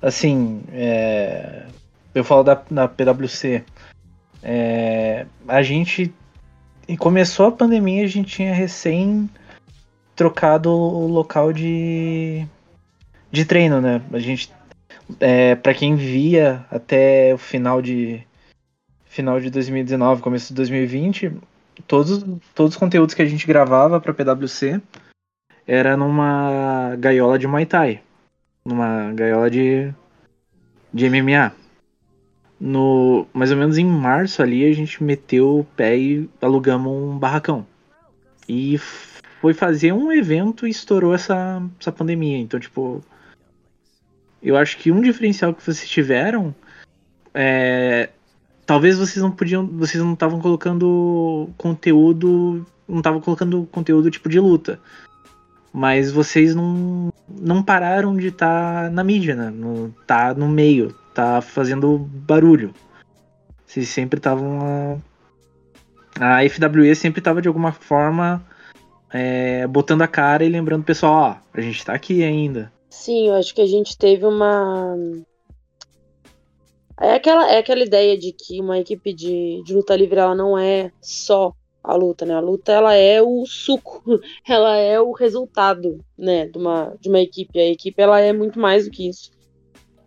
assim, 0.01 0.63
é, 0.73 1.67
eu 2.15 2.25
falo 2.25 2.43
da, 2.43 2.63
da 2.71 2.89
PwC. 2.89 3.65
É, 4.43 5.27
a 5.47 5.63
gente. 5.63 6.13
Começou 6.99 7.47
a 7.47 7.53
pandemia, 7.53 8.05
a 8.05 8.09
gente 8.09 8.35
tinha 8.37 8.53
recém 8.53 9.31
trocado 10.17 10.71
o 10.71 11.07
local 11.07 11.53
de, 11.53 12.45
de 13.31 13.45
treino, 13.45 13.81
né? 13.81 14.03
A 14.13 14.19
gente. 14.19 14.53
É, 15.19 15.55
para 15.55 15.75
quem 15.75 15.97
via 15.97 16.65
até 16.71 17.35
o 17.35 17.39
final 17.39 17.83
de 17.83 18.25
final 19.07 19.41
de 19.41 19.51
2019, 19.51 20.23
começo 20.23 20.49
de 20.49 20.55
2020, 20.55 21.33
todos, 21.85 22.25
todos 22.55 22.75
os 22.75 22.77
conteúdos 22.77 23.13
que 23.13 23.23
a 23.23 23.27
gente 23.27 23.45
gravava 23.45 24.01
para 24.01 24.15
PwC 24.15 24.81
era 25.67 25.97
numa 25.97 26.95
gaiola 26.97 27.37
de 27.37 27.49
Muay 27.49 27.67
Thai, 27.67 28.01
numa 28.65 29.13
gaiola 29.13 29.51
de 29.51 29.93
de 30.95 31.11
MMA 31.11 31.60
no 32.61 33.27
mais 33.33 33.51
ou 33.51 33.57
menos 33.57 33.79
em 33.79 33.87
março 33.87 34.43
ali 34.43 34.71
a 34.71 34.75
gente 34.75 35.03
meteu 35.03 35.61
o 35.61 35.65
pé 35.65 35.97
e 35.97 36.29
alugamos 36.43 36.93
um 36.93 37.19
barracão. 37.19 37.67
E 38.49 38.79
foi 39.41 39.55
fazer 39.55 39.93
um 39.93 40.13
evento 40.13 40.67
e 40.67 40.71
estourou 40.71 41.15
essa, 41.15 41.63
essa 41.81 41.91
pandemia. 41.91 42.37
Então, 42.39 42.61
tipo, 42.61 43.03
eu 44.43 44.57
acho 44.57 44.77
que 44.77 44.93
um 44.93 45.01
diferencial 45.01 45.55
que 45.55 45.63
vocês 45.63 45.89
tiveram 45.89 46.55
é 47.33 48.11
talvez 48.71 48.97
vocês 48.99 49.21
não 49.21 49.33
podiam, 49.33 49.67
vocês 49.67 50.01
não 50.01 50.13
estavam 50.13 50.41
colocando 50.41 51.51
conteúdo, 51.57 52.65
não 52.87 52.99
estavam 52.99 53.21
colocando 53.21 53.69
conteúdo 53.73 54.13
tipo 54.13 54.29
de 54.29 54.39
luta. 54.39 54.79
Mas 55.73 56.13
vocês 56.13 56.55
não, 56.55 57.13
não 57.29 57.65
pararam 57.65 58.17
de 58.17 58.29
estar 58.29 58.85
tá 58.85 58.91
na 58.91 59.03
mídia, 59.03 59.35
né? 59.35 59.51
No, 59.51 59.93
tá 60.07 60.35
no 60.35 60.49
meio, 60.49 60.95
tá 61.21 61.43
fazendo 61.43 61.99
barulho. 61.99 62.73
Vocês 63.67 63.89
sempre 63.89 64.19
estavam. 64.19 65.03
A, 66.19 66.39
a 66.39 66.49
FWE 66.49 66.95
sempre 66.95 67.21
estava 67.21 67.43
de 67.43 67.49
alguma 67.49 67.73
forma 67.73 68.45
é, 69.13 69.67
botando 69.67 70.03
a 70.03 70.09
cara 70.09 70.45
e 70.45 70.49
lembrando 70.49 70.83
o 70.83 70.87
pessoal, 70.87 71.13
ó, 71.15 71.37
a 71.53 71.61
gente 71.61 71.85
tá 71.85 71.93
aqui 71.93 72.23
ainda. 72.23 72.73
Sim, 72.89 73.29
eu 73.29 73.35
acho 73.35 73.55
que 73.55 73.61
a 73.61 73.67
gente 73.67 73.97
teve 73.97 74.25
uma. 74.25 74.97
É 76.99 77.15
aquela, 77.15 77.51
é 77.51 77.59
aquela 77.59 77.83
ideia 77.83 78.19
de 78.19 78.33
que 78.33 78.61
uma 78.61 78.79
equipe 78.79 79.13
de, 79.13 79.63
de 79.65 79.75
luta 79.75 79.97
livre 79.97 80.19
ela 80.19 80.35
não 80.35 80.59
é 80.59 80.91
só 81.01 81.53
a 81.83 81.95
luta, 81.95 82.27
né? 82.27 82.35
A 82.35 82.41
luta 82.41 82.73
ela 82.73 82.95
é 82.95 83.23
o 83.23 83.45
suco, 83.47 84.03
ela 84.47 84.77
é 84.77 85.01
o 85.01 85.13
resultado, 85.13 85.99
né, 86.17 86.47
de 86.47 86.59
uma, 86.59 86.95
de 87.01 87.09
uma 87.09 87.21
equipe. 87.21 87.59
A 87.59 87.71
equipe 87.71 88.03
ela 88.03 88.21
é 88.21 88.33
muito 88.33 88.59
mais 88.59 88.85
do 88.85 88.91
que 88.91 89.09
isso. 89.09 89.31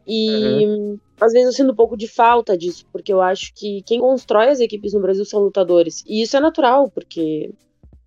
E 0.05 0.65
uhum. 0.65 0.99
às 1.19 1.31
vezes 1.31 1.47
eu 1.47 1.53
sinto 1.53 1.71
um 1.71 1.75
pouco 1.75 1.95
de 1.95 2.07
falta 2.07 2.57
disso, 2.57 2.85
porque 2.91 3.11
eu 3.11 3.21
acho 3.21 3.53
que 3.55 3.81
quem 3.83 3.99
constrói 3.99 4.49
as 4.49 4.59
equipes 4.59 4.93
no 4.93 5.01
Brasil 5.01 5.25
são 5.25 5.41
lutadores. 5.41 6.03
E 6.05 6.21
isso 6.21 6.35
é 6.35 6.39
natural, 6.39 6.89
porque 6.89 7.51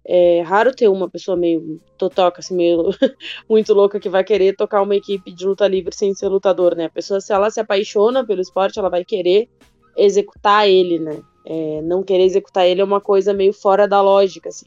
é 0.09 0.41
raro 0.43 0.75
ter 0.75 0.89
uma 0.89 1.11
pessoa 1.11 1.37
meio 1.37 1.81
totoca, 1.99 2.41
assim, 2.41 2.55
meio 2.55 2.91
muito 3.51 3.75
louca 3.75 3.99
que 3.99 4.09
vai 4.09 4.23
querer 4.23 4.55
tocar 4.55 4.83
uma 4.83 4.95
equipe 4.95 5.33
de 5.33 5.45
luta 5.45 5.67
livre 5.67 5.95
sem 5.95 6.15
ser 6.15 6.29
lutador, 6.29 6.77
né? 6.77 6.85
A 6.85 6.91
pessoa, 6.91 7.21
se 7.21 7.33
ela 7.33 7.51
se 7.51 7.59
apaixona 7.59 8.25
pelo 8.25 8.41
esporte, 8.41 8.79
ela 8.79 8.89
vai 8.89 9.05
querer 9.05 9.49
executar 9.97 10.69
ele, 10.69 10.99
né? 10.99 11.21
É, 11.45 11.81
não 11.83 12.03
querer 12.03 12.25
executar 12.25 12.67
ele 12.67 12.81
é 12.81 12.85
uma 12.85 13.01
coisa 13.01 13.33
meio 13.33 13.53
fora 13.53 13.89
da 13.89 14.01
lógica, 14.01 14.49
assim. 14.49 14.67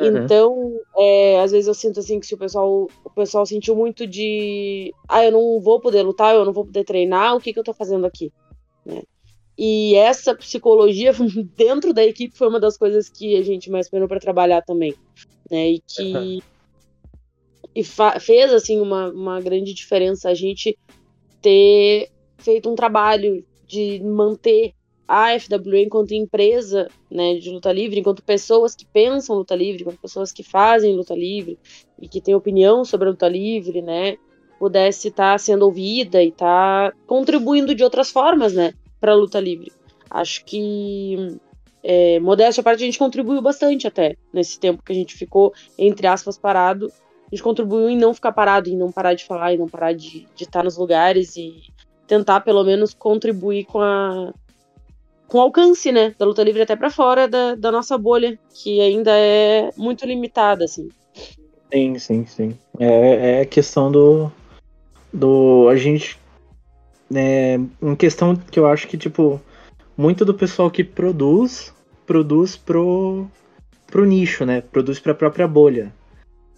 Uhum. 0.00 0.24
Então, 0.24 0.80
é, 0.96 1.40
às 1.40 1.52
vezes 1.52 1.68
eu 1.68 1.74
sinto 1.74 2.00
assim 2.00 2.18
que 2.18 2.26
se 2.26 2.34
o 2.34 2.38
pessoal, 2.38 2.88
o 3.04 3.10
pessoal 3.10 3.46
sentiu 3.46 3.76
muito 3.76 4.06
de, 4.06 4.92
ah, 5.08 5.24
eu 5.24 5.32
não 5.32 5.60
vou 5.60 5.80
poder 5.80 6.02
lutar, 6.02 6.34
eu 6.34 6.44
não 6.44 6.52
vou 6.52 6.64
poder 6.64 6.84
treinar, 6.84 7.36
o 7.36 7.40
que 7.40 7.52
que 7.52 7.58
eu 7.58 7.64
tô 7.64 7.72
fazendo 7.72 8.04
aqui, 8.04 8.32
né? 8.84 9.02
E 9.56 9.94
essa 9.94 10.34
psicologia 10.34 11.12
dentro 11.56 11.92
da 11.92 12.04
equipe 12.04 12.36
foi 12.36 12.48
uma 12.48 12.58
das 12.58 12.76
coisas 12.76 13.08
que 13.08 13.36
a 13.36 13.42
gente 13.42 13.70
mais 13.70 13.86
esperou 13.86 14.08
para 14.08 14.18
trabalhar 14.18 14.62
também, 14.62 14.94
né? 15.48 15.70
E 15.70 15.80
que 15.80 16.14
uhum. 16.14 16.38
e 17.74 17.84
fez 18.20 18.52
assim 18.52 18.80
uma, 18.80 19.10
uma 19.10 19.40
grande 19.40 19.72
diferença 19.72 20.28
a 20.28 20.34
gente 20.34 20.76
ter 21.40 22.10
feito 22.38 22.68
um 22.68 22.74
trabalho 22.74 23.44
de 23.66 24.00
manter 24.02 24.74
a 25.06 25.38
FWA 25.38 25.80
enquanto 25.80 26.12
empresa 26.12 26.88
né, 27.10 27.34
de 27.34 27.50
luta 27.50 27.72
livre, 27.72 28.00
enquanto 28.00 28.22
pessoas 28.22 28.74
que 28.74 28.86
pensam 28.86 29.36
luta 29.36 29.54
livre, 29.54 29.82
enquanto 29.82 30.00
pessoas 30.00 30.32
que 30.32 30.42
fazem 30.42 30.96
luta 30.96 31.14
livre 31.14 31.58
e 32.00 32.08
que 32.08 32.20
têm 32.20 32.34
opinião 32.34 32.84
sobre 32.84 33.08
a 33.08 33.10
luta 33.10 33.28
livre, 33.28 33.82
né, 33.82 34.16
pudesse 34.58 35.08
estar 35.08 35.32
tá 35.32 35.38
sendo 35.38 35.64
ouvida 35.64 36.22
e 36.22 36.28
estar 36.28 36.90
tá 36.90 36.96
contribuindo 37.06 37.74
de 37.74 37.84
outras 37.84 38.10
formas, 38.10 38.54
né, 38.54 38.72
para 39.00 39.12
a 39.12 39.16
luta 39.16 39.38
livre. 39.38 39.70
Acho 40.10 40.44
que 40.44 41.38
é, 41.82 42.18
modéstia 42.18 42.62
à 42.62 42.64
parte 42.64 42.82
a 42.82 42.86
gente 42.86 42.98
contribuiu 42.98 43.42
bastante 43.42 43.86
até 43.86 44.16
nesse 44.32 44.58
tempo 44.58 44.82
que 44.82 44.90
a 44.90 44.94
gente 44.94 45.14
ficou 45.14 45.52
entre 45.78 46.06
aspas 46.06 46.38
parado. 46.38 46.86
A 47.26 47.34
gente 47.34 47.42
contribuiu 47.42 47.90
em 47.90 47.96
não 47.96 48.14
ficar 48.14 48.32
parado, 48.32 48.70
em 48.70 48.76
não 48.76 48.90
parar 48.90 49.12
de 49.12 49.24
falar, 49.24 49.52
em 49.52 49.58
não 49.58 49.68
parar 49.68 49.92
de, 49.92 50.26
estar 50.40 50.64
nos 50.64 50.78
lugares 50.78 51.36
e 51.36 51.62
tentar 52.06 52.40
pelo 52.40 52.64
menos 52.64 52.94
contribuir 52.94 53.64
com 53.64 53.80
a 53.80 54.32
com 55.34 55.40
alcance, 55.40 55.90
né, 55.90 56.14
da 56.16 56.24
luta 56.24 56.44
livre 56.44 56.62
até 56.62 56.76
para 56.76 56.88
fora 56.88 57.26
da, 57.26 57.56
da 57.56 57.72
nossa 57.72 57.98
bolha, 57.98 58.38
que 58.54 58.80
ainda 58.80 59.10
é 59.10 59.68
muito 59.76 60.06
limitada, 60.06 60.64
assim. 60.64 60.90
Sim, 61.72 61.98
sim, 61.98 62.24
sim. 62.24 62.58
É, 62.78 63.40
é 63.40 63.44
questão 63.44 63.90
do. 63.90 64.30
do 65.12 65.66
a 65.68 65.74
gente. 65.74 66.16
É 67.12 67.58
uma 67.82 67.96
questão 67.96 68.36
que 68.36 68.60
eu 68.60 68.68
acho 68.68 68.86
que, 68.86 68.96
tipo, 68.96 69.40
muito 69.96 70.24
do 70.24 70.34
pessoal 70.34 70.70
que 70.70 70.84
produz, 70.84 71.74
produz 72.06 72.56
pro, 72.56 73.26
pro 73.88 74.04
nicho, 74.04 74.44
né? 74.44 74.60
Produz 74.60 75.00
pra 75.00 75.16
própria 75.16 75.48
bolha. 75.48 75.92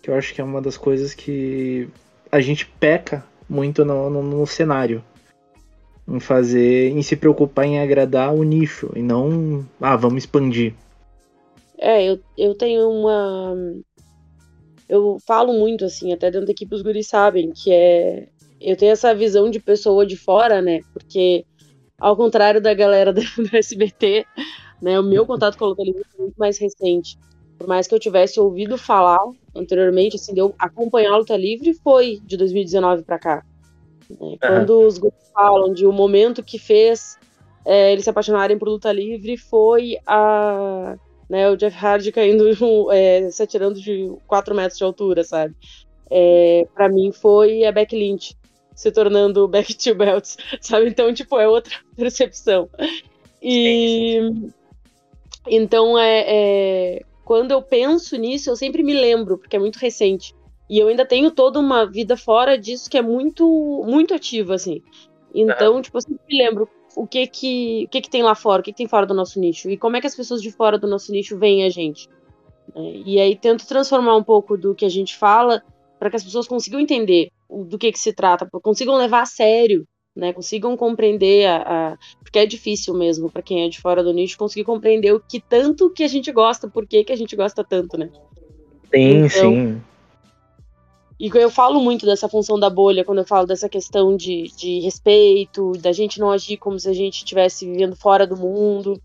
Que 0.03 0.11
eu 0.11 0.15
acho 0.15 0.35
que 0.35 0.41
é 0.43 0.45
uma 0.45 0.61
das 0.61 0.77
coisas 0.77 1.15
que 1.15 1.89
a 2.31 2.43
gente 2.43 2.67
peca 2.79 3.25
muito 3.49 3.87
no, 3.87 4.11
no, 4.11 4.23
no 4.23 4.47
cenário. 4.47 5.03
Em 6.09 6.21
fazer. 6.21 6.91
em 6.91 7.03
se 7.03 7.17
preocupar 7.17 7.67
em 7.67 7.81
agradar 7.81 8.35
o 8.35 8.43
nicho 8.43 8.91
e 8.95 9.03
não. 9.03 9.67
Ah, 9.81 9.97
vamos 9.97 10.25
expandir. 10.25 10.75
É, 11.79 12.05
eu, 12.05 12.21
eu 12.37 12.55
tenho 12.55 12.89
uma. 12.89 13.55
Eu 14.89 15.19
falo 15.27 15.53
muito, 15.53 15.85
assim, 15.85 16.13
até 16.13 16.31
dentro 16.31 16.47
da 16.47 16.53
equipe 16.53 16.75
os 16.75 16.83
guris 16.83 17.09
sabem, 17.09 17.53
que 17.53 17.73
é. 17.73 18.29
Eu 18.61 18.77
tenho 18.77 18.93
essa 18.93 19.15
visão 19.15 19.51
de 19.51 19.61
pessoa 19.61 20.07
de 20.07 20.17
fora, 20.17 20.63
né? 20.63 20.81
Porque, 20.93 21.45
ao 21.99 22.17
contrário 22.17 22.61
da 22.61 22.73
galera 22.73 23.13
do, 23.15 23.21
do 23.21 23.57
SBT, 23.57 24.25
né? 24.81 24.99
O 24.99 25.03
meu 25.03 25.27
contato 25.27 25.59
com 25.59 25.65
a 25.65 25.69
luta 25.69 25.83
livre 25.83 26.03
é 26.19 26.23
muito 26.23 26.37
mais 26.37 26.59
recente. 26.59 27.19
Por 27.59 27.67
mais 27.67 27.87
que 27.87 27.95
eu 27.95 27.99
tivesse 27.99 28.39
ouvido 28.39 28.77
falar 28.79 29.19
anteriormente, 29.55 30.17
assim, 30.17 30.35
de 30.35 30.41
eu 30.41 30.55
acompanhar 30.59 31.13
a 31.13 31.19
luta 31.19 31.37
livre, 31.37 31.75
foi 31.83 32.21
de 32.25 32.37
2019 32.37 33.03
para 33.03 33.19
cá. 33.19 33.45
Né? 34.11 34.37
Quando 34.41 34.87
os 34.87 34.99
grupos 34.99 35.31
falam 35.33 35.73
de 35.73 35.87
o 35.87 35.91
um 35.91 35.93
momento 35.93 36.43
que 36.43 36.59
fez 36.59 37.19
é, 37.65 37.93
eles 37.93 38.05
se 38.05 38.11
apaixonarem 38.11 38.57
por 38.57 38.69
luta 38.69 38.93
livre, 38.93 39.37
foi 39.37 39.99
a 40.07 40.97
né, 41.29 41.51
o 41.51 41.57
Jeff 41.57 41.77
Hardy 41.77 42.13
caindo, 42.13 42.47
é, 42.93 43.29
se 43.31 43.43
atirando 43.43 43.81
de 43.81 44.13
4 44.29 44.55
metros 44.55 44.79
de 44.79 44.85
altura, 44.85 45.25
sabe? 45.25 45.55
É, 46.09 46.67
para 46.73 46.89
mim 46.89 47.11
foi 47.11 47.65
a 47.65 47.73
Beck 47.73 47.97
Lynch 47.97 48.37
se 48.73 48.93
tornando 48.93 49.49
Back 49.49 49.75
to 49.75 49.95
Belts, 49.97 50.37
sabe? 50.61 50.89
Então, 50.89 51.13
tipo, 51.13 51.39
é 51.41 51.49
outra 51.49 51.75
percepção. 51.97 52.71
E 53.43 54.21
então 55.49 55.99
é, 55.99 56.25
é, 56.27 57.03
quando 57.25 57.51
eu 57.51 57.63
penso 57.63 58.17
nisso, 58.17 58.51
eu 58.51 58.57
sempre 58.57 58.85
me 58.85 58.95
lembro, 58.95 59.39
porque 59.39 59.57
é 59.57 59.59
muito 59.59 59.77
recente. 59.77 60.35
E 60.69 60.79
eu 60.79 60.89
ainda 60.89 61.07
tenho 61.07 61.31
toda 61.31 61.61
uma 61.61 61.87
vida 61.87 62.17
fora 62.17 62.59
disso 62.59 62.91
que 62.91 62.99
é 62.99 63.03
muito 63.03 63.85
muito 63.87 64.15
ativa, 64.15 64.55
assim. 64.55 64.83
Então, 65.35 65.81
tipo, 65.83 65.97
eu 65.97 66.03
sempre 66.03 66.23
me 66.29 66.39
lembro 66.39 66.69
o 66.97 67.07
que 67.07 67.27
que, 67.27 67.85
o 67.87 67.89
que 67.89 68.01
que 68.01 68.11
tem 68.11 68.23
lá 68.23 68.35
fora, 68.35 68.61
o 68.61 68.65
que, 68.65 68.73
que 68.73 68.79
tem 68.79 68.89
fora 68.89 69.07
do 69.07 69.15
nosso 69.15 69.39
nicho 69.39 69.69
e 69.69 69.77
como 69.77 69.97
é 69.97 70.01
que 70.01 70.07
as 70.07 70.17
pessoas 70.17 70.41
de 70.41 70.51
fora 70.51 70.79
do 70.79 70.87
nosso 70.87 71.13
nicho 71.13 71.39
veem 71.39 71.65
a 71.65 71.69
gente. 71.69 72.09
É, 72.75 72.81
e 73.05 73.21
aí 73.21 73.37
tento 73.37 73.67
transformar 73.67 74.17
um 74.17 74.25
pouco 74.25 74.57
do 74.57 74.75
que 74.75 74.85
a 74.85 74.89
gente 74.89 75.17
fala 75.17 75.63
para 75.99 76.11
que 76.11 76.17
as 76.17 76.25
pessoas 76.25 76.49
consigam 76.49 76.81
entender 76.81 77.31
do 77.49 77.79
que 77.79 77.93
que 77.93 77.99
se 77.99 78.13
trata, 78.13 78.49
consigam 78.63 78.97
levar 78.97 79.23
a 79.23 79.27
sério, 79.27 79.87
né, 80.17 80.33
consigam 80.33 80.77
compreender 80.77 81.47
a, 81.47 81.93
a 81.93 81.97
porque 82.21 82.39
é 82.39 82.47
difícil 82.47 82.95
mesmo 82.95 83.31
para 83.31 83.43
quem 83.43 83.65
é 83.65 83.69
de 83.69 83.81
fora 83.81 84.03
do 84.03 84.13
nicho 84.13 84.39
conseguir 84.39 84.65
compreender 84.65 85.13
o 85.13 85.21
que 85.21 85.39
tanto 85.39 85.91
que 85.91 86.03
a 86.03 86.09
gente 86.09 86.33
gosta, 86.33 86.69
por 86.69 86.87
que 86.87 87.05
que 87.05 87.13
a 87.13 87.17
gente 87.17 87.37
gosta 87.37 87.63
tanto, 87.63 87.99
né? 87.99 88.11
Sim, 88.93 89.25
então, 89.25 89.29
sim. 89.29 89.83
E 91.19 91.31
eu 91.35 91.51
falo 91.51 91.81
muito 91.81 92.05
dessa 92.05 92.29
função 92.29 92.59
da 92.59 92.69
bolha 92.69 93.05
quando 93.05 93.19
eu 93.19 93.27
falo 93.27 93.47
dessa 93.47 93.69
questão 93.69 94.17
de, 94.17 94.53
de 94.55 94.81
respeito, 94.81 95.73
da 95.73 95.91
gente 95.91 96.21
não 96.21 96.31
agir 96.31 96.59
como 96.59 96.79
se 96.79 96.89
a 96.89 96.93
gente 96.93 97.19
estivesse 97.19 97.65
vivendo 97.65 97.97
fora 97.97 98.27
do 98.27 98.37
mundo, 98.37 99.01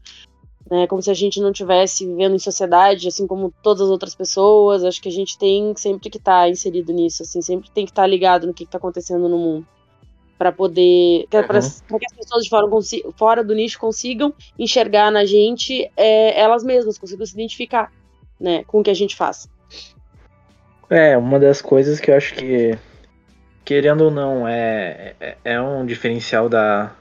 né? 0.69 0.87
Como 0.87 1.01
se 1.01 1.09
a 1.09 1.13
gente 1.13 1.39
não 1.39 1.51
estivesse 1.51 2.05
vivendo 2.05 2.35
em 2.35 2.39
sociedade, 2.39 3.07
assim 3.07 3.25
como 3.25 3.53
todas 3.63 3.81
as 3.81 3.89
outras 3.89 4.13
pessoas. 4.13 4.83
Acho 4.83 5.01
que 5.01 5.07
a 5.07 5.11
gente 5.11 5.37
tem 5.37 5.73
sempre 5.77 6.09
que 6.09 6.17
estar 6.17 6.43
tá 6.43 6.49
inserido 6.49 6.91
nisso, 6.91 7.23
assim, 7.23 7.41
sempre 7.41 7.71
tem 7.71 7.85
que 7.85 7.91
estar 7.91 8.03
tá 8.03 8.07
ligado 8.07 8.45
no 8.45 8.53
que 8.53 8.63
está 8.63 8.77
acontecendo 8.77 9.29
no 9.29 9.37
mundo 9.37 9.67
para 10.41 10.51
poder 10.51 11.27
para 11.29 11.41
uhum. 11.41 11.99
que 11.99 12.05
as 12.05 12.13
pessoas 12.13 12.43
de 12.43 12.49
fora, 12.49 12.67
fora, 13.15 13.43
do 13.43 13.53
nicho 13.53 13.79
consigam 13.79 14.33
enxergar 14.57 15.11
na 15.11 15.23
gente 15.23 15.87
é, 15.95 16.41
elas 16.41 16.63
mesmas, 16.63 16.97
consigam 16.97 17.23
se 17.27 17.33
identificar, 17.35 17.93
né, 18.39 18.63
com 18.63 18.79
o 18.79 18.83
que 18.83 18.89
a 18.89 18.95
gente 18.95 19.15
faz. 19.15 19.47
É, 20.91 21.17
uma 21.17 21.39
das 21.39 21.61
coisas 21.61 22.01
que 22.01 22.11
eu 22.11 22.17
acho 22.17 22.33
que, 22.33 22.77
querendo 23.63 24.01
ou 24.01 24.11
não, 24.11 24.45
é, 24.45 25.15
é, 25.21 25.37
é 25.45 25.61
um 25.61 25.85
diferencial 25.85 26.49
da, 26.49 26.91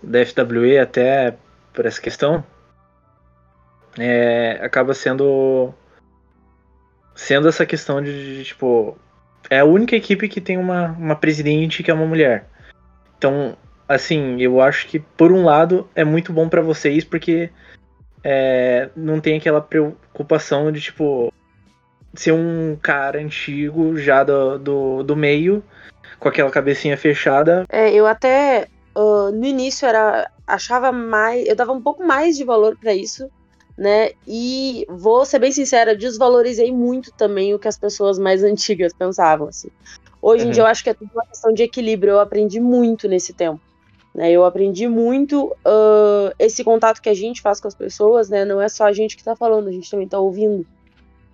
da 0.00 0.24
FWE 0.24 0.78
até 0.78 1.36
por 1.72 1.86
essa 1.86 2.00
questão, 2.00 2.44
é, 3.98 4.60
acaba 4.62 4.94
sendo 4.94 5.74
sendo 7.16 7.48
essa 7.48 7.66
questão 7.66 8.00
de, 8.00 8.36
de, 8.36 8.44
tipo 8.44 8.96
é 9.50 9.58
a 9.58 9.64
única 9.64 9.96
equipe 9.96 10.28
que 10.28 10.40
tem 10.40 10.56
uma, 10.56 10.92
uma 10.92 11.16
presidente 11.16 11.82
que 11.82 11.90
é 11.90 11.94
uma 11.94 12.06
mulher. 12.06 12.46
Então 13.16 13.56
assim 13.88 14.40
eu 14.40 14.60
acho 14.60 14.86
que 14.86 15.00
por 15.00 15.32
um 15.32 15.44
lado 15.44 15.88
é 15.96 16.04
muito 16.04 16.32
bom 16.32 16.48
para 16.48 16.60
vocês 16.60 17.02
porque 17.02 17.50
é, 18.22 18.88
não 18.94 19.18
tem 19.18 19.36
aquela 19.36 19.60
preocupação 19.60 20.70
de 20.70 20.80
tipo 20.80 21.32
ser 22.14 22.32
um 22.32 22.76
cara 22.80 23.20
antigo 23.20 23.96
já 23.96 24.24
do, 24.24 24.58
do, 24.58 25.02
do 25.02 25.16
meio, 25.16 25.62
com 26.18 26.28
aquela 26.28 26.50
cabecinha 26.50 26.96
fechada. 26.96 27.64
É, 27.68 27.92
eu 27.92 28.06
até 28.06 28.68
uh, 28.96 29.30
no 29.30 29.44
início 29.44 29.86
era 29.86 30.30
achava 30.46 30.90
mais, 30.90 31.46
eu 31.46 31.54
dava 31.54 31.72
um 31.72 31.80
pouco 31.80 32.04
mais 32.04 32.36
de 32.36 32.44
valor 32.44 32.76
para 32.76 32.94
isso, 32.94 33.30
né? 33.76 34.10
E 34.26 34.86
vou 34.88 35.24
ser 35.24 35.38
bem 35.38 35.52
sincera, 35.52 35.94
desvalorizei 35.94 36.72
muito 36.72 37.12
também 37.12 37.54
o 37.54 37.58
que 37.58 37.68
as 37.68 37.78
pessoas 37.78 38.18
mais 38.18 38.42
antigas 38.42 38.92
pensavam 38.92 39.48
assim. 39.48 39.68
Hoje 40.20 40.44
uhum. 40.44 40.50
em 40.50 40.52
dia 40.52 40.62
eu 40.62 40.66
acho 40.66 40.82
que 40.82 40.90
é 40.90 40.94
tudo 40.94 41.10
uma 41.14 41.26
questão 41.26 41.52
de 41.52 41.62
equilíbrio, 41.62 42.12
eu 42.12 42.20
aprendi 42.20 42.58
muito 42.58 43.06
nesse 43.06 43.32
tempo. 43.32 43.60
Né, 44.14 44.32
eu 44.32 44.44
aprendi 44.44 44.88
muito 44.88 45.54
uh, 45.64 46.34
esse 46.38 46.64
contato 46.64 47.00
que 47.00 47.10
a 47.10 47.14
gente 47.14 47.40
faz 47.40 47.60
com 47.60 47.68
as 47.68 47.74
pessoas, 47.74 48.28
né? 48.28 48.44
Não 48.44 48.60
é 48.60 48.68
só 48.68 48.84
a 48.84 48.92
gente 48.92 49.14
que 49.14 49.20
está 49.20 49.36
falando, 49.36 49.68
a 49.68 49.70
gente 49.70 49.88
também 49.88 50.06
está 50.06 50.18
ouvindo. 50.18 50.66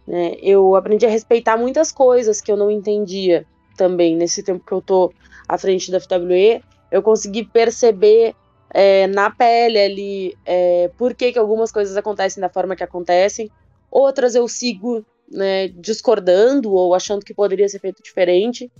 Né? 0.06 0.34
Eu 0.40 0.74
aprendi 0.74 1.06
a 1.06 1.10
respeitar 1.10 1.56
muitas 1.56 1.90
coisas 1.90 2.40
que 2.40 2.52
eu 2.52 2.56
não 2.56 2.70
entendia 2.70 3.46
também 3.76 4.16
nesse 4.16 4.42
tempo 4.42 4.64
que 4.64 4.72
eu 4.72 4.82
tô 4.82 5.12
à 5.48 5.56
frente 5.58 5.90
da 5.90 6.00
FWE. 6.00 6.62
Eu 6.90 7.02
consegui 7.02 7.44
perceber 7.44 8.34
é, 8.70 9.06
na 9.06 9.30
pele 9.30 9.78
ali 9.78 10.38
é, 10.44 10.90
por 10.96 11.14
que, 11.14 11.32
que 11.32 11.38
algumas 11.38 11.72
coisas 11.72 11.96
acontecem 11.96 12.40
da 12.40 12.48
forma 12.48 12.76
que 12.76 12.84
acontecem. 12.84 13.50
Outras 13.90 14.34
eu 14.34 14.46
sigo 14.48 15.04
né, 15.30 15.68
discordando 15.68 16.72
ou 16.72 16.94
achando 16.94 17.24
que 17.24 17.34
poderia 17.34 17.68
ser 17.68 17.78
feito 17.78 18.02
diferente. 18.02 18.70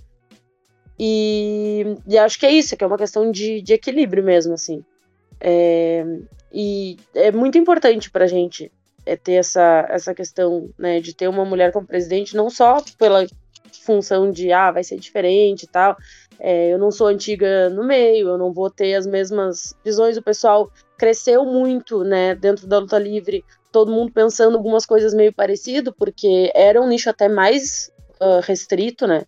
E, 0.97 1.97
e, 2.07 2.17
acho 2.17 2.39
que 2.39 2.45
é 2.45 2.51
isso, 2.51 2.77
que 2.77 2.83
é 2.83 2.87
uma 2.87 2.97
questão 2.97 3.29
de, 3.29 3.61
de 3.61 3.73
equilíbrio 3.73 4.23
mesmo, 4.23 4.53
assim. 4.53 4.83
É, 5.41 6.05
e 6.53 6.97
é 7.13 7.31
muito 7.31 7.57
importante 7.57 8.09
pra 8.09 8.27
gente 8.27 8.71
é 9.05 9.15
ter 9.15 9.33
essa, 9.33 9.85
essa 9.89 10.13
questão 10.13 10.69
né, 10.77 10.99
de 10.99 11.13
ter 11.13 11.27
uma 11.27 11.45
mulher 11.45 11.71
como 11.71 11.87
presidente, 11.87 12.35
não 12.35 12.49
só 12.49 12.77
pela 12.97 13.25
função 13.83 14.31
de 14.31 14.51
ah, 14.51 14.71
vai 14.71 14.83
ser 14.83 14.97
diferente 14.97 15.63
e 15.63 15.67
tal. 15.67 15.95
É, 16.39 16.73
eu 16.73 16.77
não 16.77 16.91
sou 16.91 17.07
antiga 17.07 17.69
no 17.69 17.83
meio, 17.83 18.29
eu 18.29 18.37
não 18.37 18.51
vou 18.51 18.69
ter 18.69 18.95
as 18.95 19.05
mesmas 19.05 19.75
visões. 19.83 20.17
O 20.17 20.23
pessoal 20.23 20.69
cresceu 20.97 21.45
muito, 21.45 22.03
né, 22.03 22.35
dentro 22.35 22.67
da 22.67 22.79
luta 22.79 22.97
livre, 22.97 23.43
todo 23.71 23.91
mundo 23.91 24.11
pensando 24.11 24.57
algumas 24.57 24.85
coisas 24.85 25.13
meio 25.13 25.33
parecido, 25.33 25.93
porque 25.93 26.51
era 26.55 26.81
um 26.81 26.87
nicho 26.87 27.09
até 27.09 27.27
mais 27.27 27.91
uh, 28.21 28.41
restrito, 28.41 29.05
né? 29.05 29.23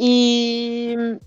E 0.00 1.18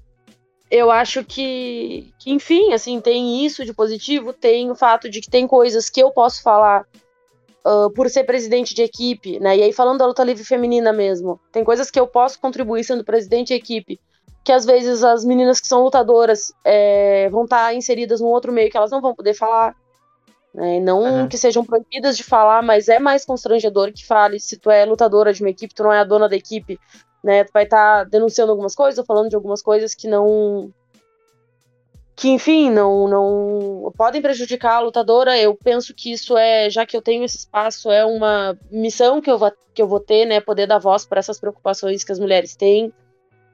eu 0.71 0.89
acho 0.89 1.25
que, 1.25 2.13
que, 2.17 2.31
enfim, 2.31 2.71
assim, 2.73 3.01
tem 3.01 3.45
isso 3.45 3.65
de 3.65 3.73
positivo, 3.73 4.31
tem 4.31 4.71
o 4.71 4.75
fato 4.75 5.09
de 5.09 5.19
que 5.19 5.29
tem 5.29 5.45
coisas 5.45 5.89
que 5.89 6.01
eu 6.01 6.11
posso 6.11 6.41
falar 6.41 6.87
uh, 7.65 7.89
por 7.91 8.09
ser 8.09 8.23
presidente 8.23 8.73
de 8.73 8.81
equipe, 8.81 9.37
né? 9.37 9.57
E 9.57 9.63
aí, 9.63 9.73
falando 9.73 9.99
da 9.99 10.05
luta 10.05 10.23
livre 10.23 10.45
feminina 10.45 10.93
mesmo, 10.93 11.37
tem 11.51 11.61
coisas 11.65 11.91
que 11.91 11.99
eu 11.99 12.07
posso 12.07 12.39
contribuir 12.39 12.85
sendo 12.85 13.03
presidente 13.03 13.49
de 13.49 13.55
equipe, 13.55 13.99
que 14.45 14.51
às 14.53 14.65
vezes 14.65 15.03
as 15.03 15.25
meninas 15.25 15.59
que 15.59 15.67
são 15.67 15.83
lutadoras 15.83 16.53
é, 16.63 17.27
vão 17.29 17.43
estar 17.43 17.65
tá 17.65 17.73
inseridas 17.73 18.21
num 18.21 18.27
outro 18.27 18.53
meio 18.53 18.71
que 18.71 18.77
elas 18.77 18.91
não 18.91 19.01
vão 19.01 19.13
poder 19.13 19.33
falar. 19.33 19.75
Né? 20.53 20.79
Não 20.79 21.01
uhum. 21.01 21.27
que 21.27 21.37
sejam 21.37 21.65
proibidas 21.65 22.15
de 22.15 22.23
falar, 22.23 22.61
mas 22.61 22.87
é 22.87 22.97
mais 22.97 23.25
constrangedor 23.25 23.91
que 23.91 24.07
fale 24.07 24.39
se 24.39 24.57
tu 24.57 24.71
é 24.71 24.85
lutadora 24.85 25.33
de 25.33 25.43
uma 25.43 25.49
equipe, 25.49 25.73
tu 25.73 25.83
não 25.83 25.91
é 25.91 25.99
a 25.99 26.05
dona 26.05 26.29
da 26.29 26.35
equipe, 26.35 26.79
né? 27.23 27.43
Tu 27.43 27.51
vai 27.53 27.63
estar 27.63 27.99
tá 27.99 28.09
denunciando 28.09 28.51
algumas 28.51 28.75
coisas 28.75 28.97
ou 28.97 29.05
falando 29.05 29.29
de 29.29 29.35
algumas 29.35 29.61
coisas 29.61 29.93
que 29.93 30.07
não. 30.07 30.71
Que, 32.15 32.29
enfim, 32.29 32.69
não, 32.69 33.07
não 33.07 33.91
podem 33.97 34.21
prejudicar 34.21 34.75
a 34.75 34.79
lutadora. 34.79 35.37
Eu 35.37 35.55
penso 35.55 35.93
que 35.93 36.11
isso 36.11 36.37
é, 36.37 36.69
já 36.69 36.85
que 36.85 36.95
eu 36.95 37.01
tenho 37.01 37.23
esse 37.23 37.37
espaço, 37.37 37.89
é 37.89 38.05
uma 38.05 38.57
missão 38.69 39.21
que 39.21 39.31
eu 39.31 39.37
vou, 39.37 39.51
que 39.73 39.81
eu 39.81 39.87
vou 39.87 39.99
ter, 39.99 40.25
né? 40.25 40.39
Poder 40.39 40.67
dar 40.67 40.77
voz 40.77 41.05
para 41.05 41.19
essas 41.19 41.39
preocupações 41.39 42.03
que 42.03 42.11
as 42.11 42.19
mulheres 42.19 42.55
têm. 42.55 42.93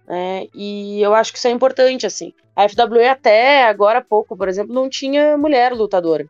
Né, 0.08 0.48
e 0.56 1.02
eu 1.02 1.14
acho 1.14 1.34
que 1.34 1.38
isso 1.38 1.50
é 1.50 1.52
importante, 1.52 2.06
assim. 2.06 2.34
A 2.56 2.68
FWE 2.68 3.08
até 3.10 3.66
agora 3.66 4.00
há 4.00 4.02
pouco, 4.02 4.38
por 4.38 4.48
exemplo, 4.48 4.74
não 4.74 4.90
tinha 4.90 5.38
mulher 5.38 5.74
lutadora. 5.74 6.26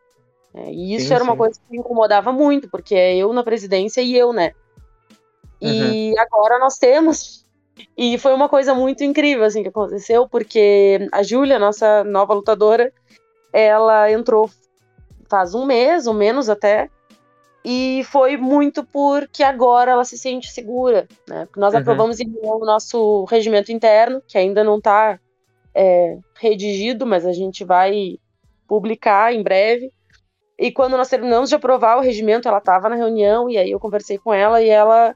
Né, 0.52 0.72
e 0.72 0.96
isso 0.96 1.10
sim, 1.10 1.14
era 1.14 1.24
uma 1.24 1.38
coisa 1.38 1.60
que 1.60 1.72
me 1.72 1.78
incomodava 1.78 2.32
muito, 2.32 2.68
porque 2.70 2.96
é 2.96 3.16
eu 3.16 3.32
na 3.32 3.44
presidência 3.44 4.02
e 4.02 4.18
eu, 4.18 4.34
né? 4.34 4.54
E 5.62 6.12
uhum. 6.12 6.20
agora 6.20 6.60
nós 6.60 6.78
temos. 6.78 7.46
E 7.98 8.18
foi 8.18 8.34
uma 8.34 8.50
coisa 8.50 8.74
muito 8.74 9.04
incrível 9.04 9.44
assim 9.44 9.62
que 9.62 9.70
aconteceu, 9.70 10.28
porque 10.28 11.08
a 11.12 11.22
Júlia, 11.24 11.60
nossa 11.60 12.04
nova 12.04 12.34
lutadora, 12.34 12.92
ela 13.54 14.12
entrou 14.12 14.50
faz 15.30 15.54
um 15.54 15.66
mês 15.66 16.08
ou 16.08 16.14
menos 16.14 16.50
até. 16.50 16.90
E 17.64 18.04
foi 18.06 18.38
muito 18.38 18.84
porque 18.84 19.44
agora 19.44 19.92
ela 19.92 20.06
se 20.06 20.18
sente 20.18 20.52
segura, 20.52 21.08
né? 21.28 21.46
Porque 21.46 21.60
nós 21.60 21.74
Uhum. 21.74 21.82
aprovamos 21.82 22.20
em 22.20 22.34
o 22.42 22.60
nosso 22.60 23.26
regimento 23.26 23.72
interno, 23.72 24.22
que 24.26 24.38
ainda 24.38 24.64
não 24.64 24.78
está 24.78 25.20
redigido, 26.34 27.06
mas 27.06 27.24
a 27.24 27.32
gente 27.32 27.64
vai 27.64 28.18
publicar 28.68 29.32
em 29.34 29.44
breve. 29.44 29.92
E 30.58 30.72
quando 30.72 30.98
nós 30.98 31.08
terminamos 31.08 31.50
de 31.50 31.56
aprovar 31.56 31.98
o 31.98 32.02
regimento, 32.02 32.48
ela 32.48 32.58
estava 32.58 32.90
na 32.90 32.96
reunião 32.96 33.48
e 33.48 33.58
aí 33.58 33.70
eu 33.70 33.80
conversei 33.80 34.18
com 34.18 34.34
ela 34.34 34.60
e 34.62 34.70
ela 34.70 35.14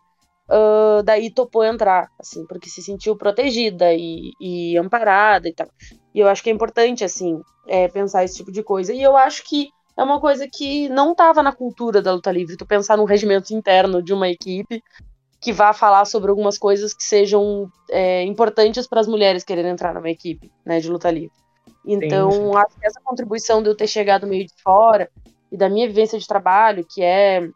ah, 0.52 1.02
daí 1.04 1.32
topou 1.32 1.64
entrar, 1.64 2.10
assim, 2.20 2.46
porque 2.46 2.70
se 2.70 2.82
sentiu 2.82 3.16
protegida 3.16 3.94
e, 3.94 4.34
e 4.40 4.78
amparada 4.78 5.48
e 5.48 5.54
tal. 5.54 5.68
E 6.14 6.20
eu 6.20 6.28
acho 6.28 6.44
que 6.44 6.50
é 6.50 6.54
importante, 6.54 7.06
assim, 7.06 7.42
é, 7.66 7.88
pensar 7.88 8.26
esse 8.26 8.36
tipo 8.36 8.52
de 8.52 8.62
coisa. 8.62 8.94
E 8.94 9.02
eu 9.02 9.16
acho 9.16 9.44
que 9.46 9.70
é 9.98 10.04
uma 10.04 10.20
coisa 10.20 10.48
que 10.52 10.90
não 10.90 11.14
estava 11.14 11.42
na 11.42 11.54
cultura 11.54 12.02
da 12.02 12.12
luta 12.14 12.32
livre, 12.32 12.58
tu 12.58 12.66
pensar 12.66 12.98
num 12.98 13.06
regimento 13.06 13.54
interno 13.54 14.04
de 14.04 14.14
uma 14.14 14.28
equipe 14.28 14.84
que 15.40 15.54
vá 15.54 15.74
falar 15.74 16.06
sobre 16.06 16.30
algumas 16.30 16.58
coisas 16.58 16.94
que 16.94 17.04
sejam 17.04 17.68
é, 17.90 18.24
importantes 18.24 18.86
para 18.86 19.00
as 19.00 19.08
mulheres 19.08 19.44
quererem 19.44 19.72
entrar 19.72 19.94
numa 19.94 20.10
equipe 20.10 20.52
né, 20.66 20.80
de 20.80 20.90
luta 20.90 21.10
livre. 21.10 21.32
Então, 21.86 22.30
sim. 22.30 22.56
acho 22.58 22.80
que 22.80 22.86
essa 22.86 23.00
contribuição 23.02 23.64
de 23.64 23.70
eu 23.70 23.76
ter 23.76 23.88
chegado 23.88 24.28
meio 24.28 24.46
de 24.46 24.54
fora 24.62 25.10
e 25.52 25.58
da 25.58 25.70
minha 25.70 25.88
vivência 25.88 26.20
de 26.20 26.28
trabalho, 26.28 26.86
que 26.88 27.02
é 27.02 27.50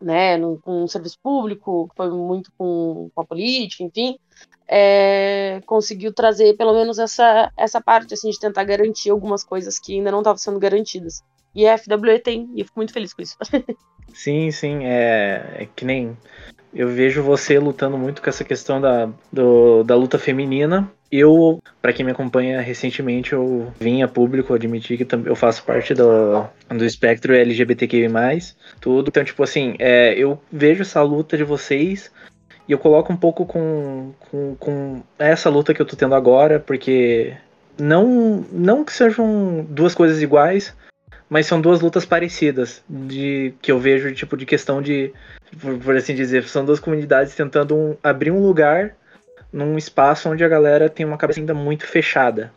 né, 0.00 0.36
num, 0.36 0.56
com 0.56 0.84
um 0.84 0.88
serviço 0.88 1.18
público, 1.22 1.90
foi 1.96 2.10
muito 2.10 2.50
com, 2.56 3.10
com 3.14 3.20
a 3.20 3.24
política, 3.26 3.82
enfim, 3.84 4.18
é, 4.66 5.60
conseguiu 5.66 6.12
trazer 6.12 6.56
pelo 6.56 6.74
menos 6.74 6.98
essa, 6.98 7.50
essa 7.56 7.80
parte 7.80 8.14
assim, 8.14 8.30
de 8.30 8.38
tentar 8.38 8.64
garantir 8.64 9.10
algumas 9.10 9.42
coisas 9.42 9.78
que 9.78 9.94
ainda 9.94 10.10
não 10.10 10.18
estavam 10.18 10.38
sendo 10.38 10.58
garantidas. 10.58 11.22
E 11.54 11.66
a 11.66 11.76
FWE 11.78 12.18
tem, 12.20 12.48
e 12.54 12.60
eu 12.60 12.66
fico 12.66 12.78
muito 12.78 12.92
feliz 12.92 13.12
com 13.14 13.22
isso. 13.22 13.36
Sim, 14.12 14.50
sim, 14.50 14.84
é, 14.84 15.56
é 15.58 15.68
que 15.76 15.84
nem 15.84 16.16
eu 16.72 16.88
vejo 16.88 17.22
você 17.22 17.58
lutando 17.58 17.96
muito 17.98 18.22
com 18.22 18.28
essa 18.30 18.42
questão 18.42 18.80
da, 18.80 19.10
do- 19.32 19.84
da 19.84 19.94
luta 19.94 20.18
feminina. 20.18 20.90
Eu, 21.10 21.62
pra 21.80 21.92
quem 21.92 22.04
me 22.04 22.12
acompanha 22.12 22.60
recentemente, 22.60 23.32
eu 23.32 23.72
vim 23.80 24.02
a 24.02 24.08
público 24.08 24.52
admitir 24.52 24.98
que 24.98 25.06
eu 25.24 25.34
faço 25.34 25.64
parte 25.64 25.94
do, 25.94 26.44
do 26.68 26.84
espectro 26.84 27.34
LGBTQI+, 27.34 28.08
tudo. 28.80 29.08
Então, 29.08 29.24
tipo 29.24 29.42
assim, 29.42 29.74
é, 29.78 30.12
eu 30.14 30.38
vejo 30.52 30.82
essa 30.82 31.00
luta 31.02 31.36
de 31.36 31.44
vocês 31.44 32.10
e 32.68 32.72
eu 32.72 32.78
coloco 32.78 33.10
um 33.10 33.16
pouco 33.16 33.46
com, 33.46 34.12
com, 34.30 34.54
com 34.56 35.02
essa 35.18 35.48
luta 35.48 35.72
que 35.72 35.80
eu 35.80 35.86
tô 35.86 35.96
tendo 35.96 36.14
agora, 36.14 36.60
porque 36.60 37.34
não, 37.78 38.44
não 38.52 38.84
que 38.84 38.92
sejam 38.92 39.66
duas 39.70 39.94
coisas 39.94 40.20
iguais, 40.20 40.74
mas 41.30 41.46
são 41.46 41.60
duas 41.60 41.80
lutas 41.80 42.04
parecidas 42.04 42.82
de 42.88 43.54
que 43.62 43.72
eu 43.72 43.78
vejo 43.78 44.12
tipo 44.14 44.36
de 44.36 44.44
questão 44.44 44.82
de 44.82 45.12
por, 45.60 45.78
por 45.78 45.96
assim 45.96 46.14
dizer 46.14 46.44
são 46.44 46.64
duas 46.64 46.80
comunidades 46.80 47.34
tentando 47.34 47.74
um- 47.74 47.96
abrir 48.02 48.30
um 48.30 48.40
lugar 48.42 48.94
num 49.52 49.76
espaço 49.78 50.28
onde 50.28 50.44
a 50.44 50.48
galera 50.48 50.88
tem 50.88 51.04
uma 51.06 51.18
cabeça 51.18 51.40
ainda 51.40 51.54
muito 51.54 51.86
fechada. 51.86 52.52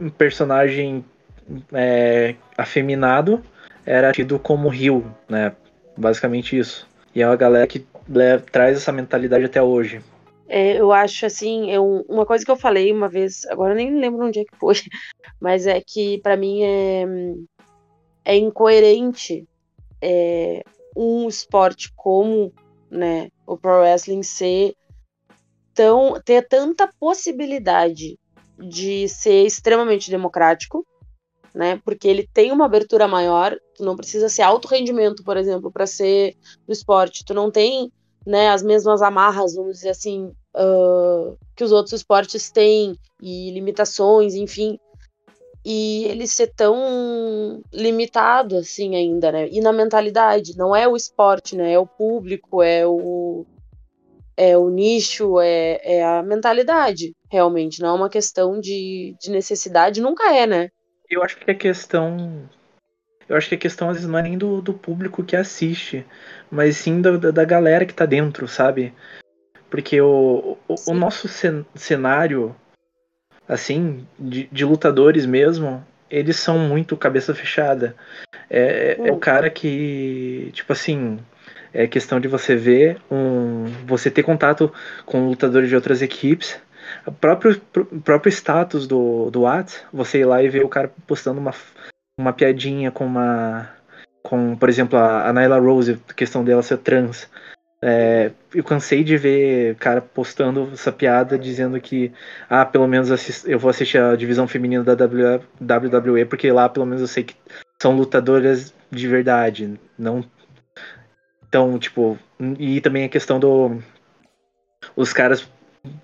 Um 0.00 0.08
personagem 0.08 1.04
é, 1.72 2.34
afeminado 2.56 3.42
era 3.84 4.12
tido 4.12 4.38
como 4.38 4.68
rio 4.68 5.04
né? 5.28 5.52
Basicamente 5.96 6.56
isso. 6.58 6.86
E 7.14 7.22
é 7.22 7.26
uma 7.26 7.36
galera 7.36 7.66
que 7.66 7.84
le- 8.08 8.38
traz 8.52 8.76
essa 8.76 8.92
mentalidade 8.92 9.44
até 9.44 9.60
hoje. 9.60 10.00
É, 10.48 10.80
eu 10.80 10.92
acho 10.92 11.26
assim, 11.26 11.70
eu, 11.70 12.04
uma 12.08 12.24
coisa 12.24 12.44
que 12.44 12.50
eu 12.50 12.56
falei 12.56 12.90
uma 12.92 13.08
vez, 13.08 13.44
agora 13.46 13.72
eu 13.72 13.76
nem 13.76 13.98
lembro 13.98 14.26
onde 14.26 14.40
é 14.40 14.44
que 14.44 14.56
foi, 14.56 14.74
mas 15.40 15.66
é 15.66 15.80
que 15.84 16.18
pra 16.22 16.36
mim 16.36 16.62
é, 16.62 17.04
é 18.24 18.36
incoerente 18.36 19.46
é, 20.00 20.62
um 20.96 21.28
esporte 21.28 21.92
como 21.94 22.52
né, 22.90 23.28
o 23.46 23.56
Pro 23.58 23.80
Wrestling 23.80 24.22
ser 24.22 24.74
tão, 25.78 26.20
ter 26.24 26.48
tanta 26.48 26.90
possibilidade 26.98 28.18
de 28.58 29.08
ser 29.08 29.46
extremamente 29.46 30.10
democrático, 30.10 30.84
né? 31.54 31.80
Porque 31.84 32.08
ele 32.08 32.28
tem 32.34 32.50
uma 32.50 32.64
abertura 32.64 33.06
maior, 33.06 33.56
tu 33.76 33.84
não 33.84 33.94
precisa 33.94 34.28
ser 34.28 34.42
alto 34.42 34.66
rendimento, 34.66 35.22
por 35.22 35.36
exemplo, 35.36 35.70
para 35.70 35.86
ser 35.86 36.36
do 36.66 36.72
esporte. 36.72 37.24
Tu 37.24 37.32
não 37.32 37.48
tem 37.48 37.92
né, 38.26 38.48
as 38.50 38.60
mesmas 38.60 39.02
amarras, 39.02 39.54
vamos 39.54 39.76
dizer 39.76 39.90
assim, 39.90 40.32
ah, 40.52 41.32
que 41.54 41.62
os 41.62 41.70
outros 41.70 41.92
esportes 41.92 42.50
têm, 42.50 42.98
e 43.22 43.52
limitações, 43.52 44.34
enfim. 44.34 44.80
E 45.64 46.06
ele 46.06 46.26
ser 46.26 46.52
tão 46.56 47.62
limitado 47.72 48.56
assim 48.56 48.96
ainda, 48.96 49.30
né? 49.30 49.48
E 49.48 49.60
na 49.60 49.72
mentalidade, 49.72 50.56
não 50.56 50.74
é 50.74 50.88
o 50.88 50.96
esporte, 50.96 51.54
né? 51.54 51.72
É 51.72 51.78
o 51.78 51.86
público, 51.86 52.62
é 52.62 52.84
o 52.84 53.46
é 54.38 54.56
o 54.56 54.70
nicho, 54.70 55.40
é, 55.40 55.80
é 55.82 56.04
a 56.04 56.22
mentalidade, 56.22 57.12
realmente. 57.30 57.80
Não 57.82 57.88
é 57.88 57.92
uma 57.92 58.08
questão 58.08 58.60
de, 58.60 59.16
de 59.20 59.30
necessidade, 59.30 60.00
nunca 60.00 60.32
é, 60.32 60.46
né? 60.46 60.68
Eu 61.10 61.24
acho 61.24 61.36
que 61.38 61.50
a 61.50 61.54
questão. 61.54 62.48
Eu 63.28 63.36
acho 63.36 63.48
que 63.48 63.56
a 63.56 63.58
questão 63.58 63.90
às 63.90 63.96
vezes 63.96 64.08
não 64.08 64.18
é 64.18 64.22
nem 64.22 64.38
do, 64.38 64.62
do 64.62 64.72
público 64.72 65.24
que 65.24 65.36
assiste, 65.36 66.06
mas 66.50 66.76
sim 66.76 67.00
da, 67.02 67.16
da 67.16 67.44
galera 67.44 67.84
que 67.84 67.92
tá 67.92 68.06
dentro, 68.06 68.46
sabe? 68.48 68.94
Porque 69.70 70.00
o, 70.00 70.56
o, 70.68 70.74
o 70.86 70.94
nosso 70.94 71.28
cen- 71.28 71.66
cenário, 71.74 72.54
assim, 73.48 74.06
de, 74.18 74.46
de 74.46 74.64
lutadores 74.64 75.26
mesmo, 75.26 75.84
eles 76.10 76.36
são 76.36 76.58
muito 76.58 76.96
cabeça 76.96 77.34
fechada. 77.34 77.96
É, 78.50 78.98
é 79.04 79.12
o 79.12 79.16
Hum. 79.16 79.20
cara 79.20 79.50
que, 79.50 80.50
tipo 80.54 80.72
assim, 80.72 81.18
é 81.72 81.86
questão 81.86 82.20
de 82.20 82.28
você 82.28 82.56
ver 82.56 82.98
um. 83.10 83.64
Você 83.86 84.10
ter 84.10 84.22
contato 84.22 84.72
com 85.04 85.26
lutadores 85.26 85.68
de 85.68 85.74
outras 85.74 86.02
equipes. 86.02 86.58
O 87.06 87.12
próprio, 87.12 87.60
o 87.92 88.00
próprio 88.00 88.30
status 88.30 88.86
do, 88.86 89.30
do 89.30 89.42
Whats, 89.42 89.82
você 89.92 90.20
ir 90.20 90.24
lá 90.24 90.42
e 90.42 90.48
ver 90.48 90.64
o 90.64 90.68
cara 90.68 90.90
postando 91.06 91.38
uma, 91.38 91.54
uma 92.18 92.32
piadinha 92.32 92.90
com 92.90 93.04
uma. 93.04 93.68
Com, 94.22 94.56
por 94.56 94.68
exemplo, 94.68 94.98
a, 94.98 95.28
a 95.28 95.32
Nyla 95.32 95.58
Rose, 95.58 96.00
questão 96.16 96.44
dela 96.44 96.62
ser 96.62 96.78
trans. 96.78 97.28
É, 97.80 98.32
eu 98.52 98.64
cansei 98.64 99.04
de 99.04 99.16
ver 99.16 99.76
cara 99.76 100.00
postando 100.00 100.68
essa 100.72 100.90
piada 100.90 101.38
dizendo 101.38 101.80
que 101.80 102.12
ah, 102.50 102.64
pelo 102.64 102.88
menos 102.88 103.08
assis- 103.12 103.46
eu 103.46 103.56
vou 103.56 103.70
assistir 103.70 103.98
a 103.98 104.16
divisão 104.16 104.48
feminina 104.48 104.82
da 104.82 104.94
WWE 105.04 106.24
porque 106.24 106.50
lá 106.50 106.68
pelo 106.68 106.84
menos 106.84 107.00
eu 107.00 107.06
sei 107.06 107.22
que 107.22 107.36
são 107.80 107.94
lutadoras 107.96 108.74
de 108.90 109.06
verdade, 109.06 109.78
não 109.96 110.24
então, 111.48 111.78
tipo, 111.78 112.18
e 112.58 112.80
também 112.80 113.04
a 113.04 113.08
questão 113.08 113.40
do 113.40 113.82
os 114.94 115.12
caras 115.12 115.48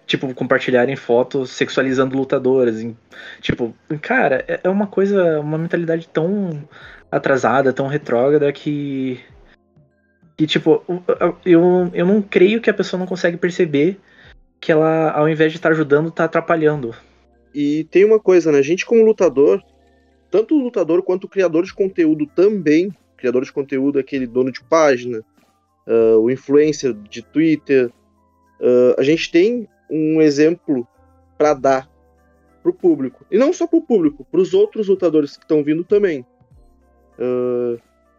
tipo 0.07 0.33
compartilharem 0.35 0.97
fotos 0.97 1.51
sexualizando 1.51 2.17
lutadoras, 2.17 2.81
em- 2.81 2.97
tipo, 3.41 3.75
cara, 4.01 4.45
é 4.49 4.61
é 4.65 4.69
uma 4.69 4.87
coisa, 4.87 5.41
uma 5.41 5.59
mentalidade 5.59 6.09
tão 6.09 6.67
atrasada, 7.11 7.73
tão 7.73 7.87
retrógrada 7.87 8.53
que 8.53 9.21
que 10.37 10.47
tipo, 10.47 10.83
eu, 11.45 11.91
eu 11.93 12.07
não 12.07 12.21
creio 12.21 12.61
que 12.61 12.71
a 12.71 12.75
pessoa 12.75 12.99
não 12.99 13.07
consegue 13.07 13.37
perceber 13.37 14.01
que 14.61 14.73
ela, 14.73 15.11
ao 15.13 15.29
invés 15.29 15.53
de 15.53 15.59
estar 15.59 15.71
ajudando, 15.71 16.11
tá 16.11 16.25
atrapalhando. 16.25 16.95
E 17.55 17.85
tem 17.85 18.05
uma 18.05 18.19
coisa, 18.19 18.51
né? 18.51 18.59
A 18.59 18.63
gente 18.63 18.85
como 18.85 19.05
lutador, 19.05 19.63
tanto 20.31 20.57
o 20.57 20.63
lutador 20.63 21.03
quanto 21.03 21.25
o 21.25 21.29
criador 21.29 21.65
de 21.65 21.73
conteúdo 21.73 22.27
também, 22.27 22.93
criador 23.17 23.45
de 23.45 23.53
conteúdo, 23.53 23.99
aquele 23.99 24.27
dono 24.27 24.51
de 24.51 24.63
página, 24.65 25.23
ah, 25.87 26.19
o 26.19 26.31
influencer 26.31 26.93
de 26.95 27.23
Twitter, 27.23 27.91
ah, 28.61 28.95
a 28.99 29.03
gente 29.03 29.31
tem 29.31 29.69
um 29.91 30.21
exemplo 30.21 30.87
para 31.37 31.55
dar 31.55 31.91
pro 32.63 32.73
público. 32.73 33.27
E 33.31 33.37
não 33.37 33.53
só 33.53 33.67
pro 33.67 33.83
público, 33.83 34.27
pros 34.31 34.55
outros 34.55 34.89
lutadores 34.89 35.37
que 35.37 35.45
estão 35.45 35.63
vindo 35.63 35.85
também. 35.85 36.25
Ah, 37.19 37.77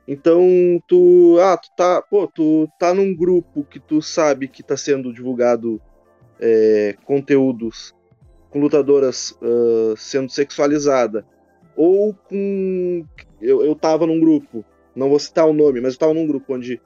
então, 0.07 0.41
tu, 0.87 1.37
ah, 1.39 1.57
tu 1.57 1.69
tá, 1.75 2.01
pô, 2.01 2.27
tu 2.27 2.69
tá 2.79 2.93
num 2.93 3.15
grupo 3.15 3.63
que 3.63 3.79
tu 3.79 4.01
sabe 4.01 4.47
que 4.47 4.61
tá 4.61 4.77
sendo 4.77 5.11
divulgado 5.11 5.81
é, 6.39 6.95
conteúdos 7.05 7.95
com 8.51 8.59
lutadoras 8.59 9.37
ah, 9.41 9.95
sendo 9.97 10.29
sexualizada, 10.29 11.25
ou 11.75 12.13
com. 12.13 13.03
Eu, 13.41 13.65
eu 13.65 13.75
tava 13.75 14.05
num 14.05 14.19
grupo, 14.19 14.63
não 14.95 15.09
vou 15.09 15.19
citar 15.19 15.47
o 15.47 15.53
nome, 15.53 15.81
mas 15.81 15.93
eu 15.93 15.99
tava 15.99 16.13
num 16.13 16.27
grupo 16.27 16.53
onde 16.53 16.79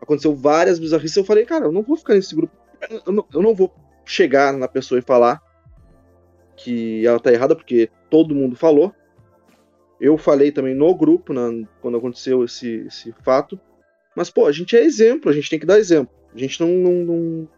aconteceu 0.00 0.34
várias 0.34 0.78
bizarrices. 0.78 1.16
Eu 1.16 1.24
falei, 1.24 1.44
cara, 1.44 1.66
eu 1.66 1.72
não 1.72 1.82
vou 1.82 1.96
ficar 1.96 2.14
nesse 2.14 2.34
grupo. 2.34 2.54
Eu 3.06 3.12
não, 3.12 3.26
eu 3.32 3.42
não 3.42 3.54
vou 3.54 3.72
chegar 4.04 4.52
na 4.52 4.68
pessoa 4.68 4.98
e 4.98 5.02
falar 5.02 5.42
que 6.56 7.06
ela 7.06 7.20
tá 7.20 7.32
errada, 7.32 7.54
porque 7.54 7.90
todo 8.10 8.34
mundo 8.34 8.56
falou. 8.56 8.94
Eu 10.00 10.16
falei 10.18 10.52
também 10.52 10.74
no 10.74 10.94
grupo, 10.94 11.32
na- 11.32 11.66
quando 11.80 11.96
aconteceu 11.96 12.44
esse, 12.44 12.84
esse 12.86 13.14
fato. 13.22 13.58
Mas, 14.14 14.30
pô, 14.30 14.46
a 14.46 14.52
gente 14.52 14.76
é 14.76 14.82
exemplo, 14.84 15.30
a 15.30 15.34
gente 15.34 15.50
tem 15.50 15.58
que 15.58 15.66
dar 15.66 15.78
exemplo. 15.78 16.14
A 16.34 16.38
gente 16.38 16.60
não, 16.60 16.68
não, 16.68 16.92
não, 17.04 17.48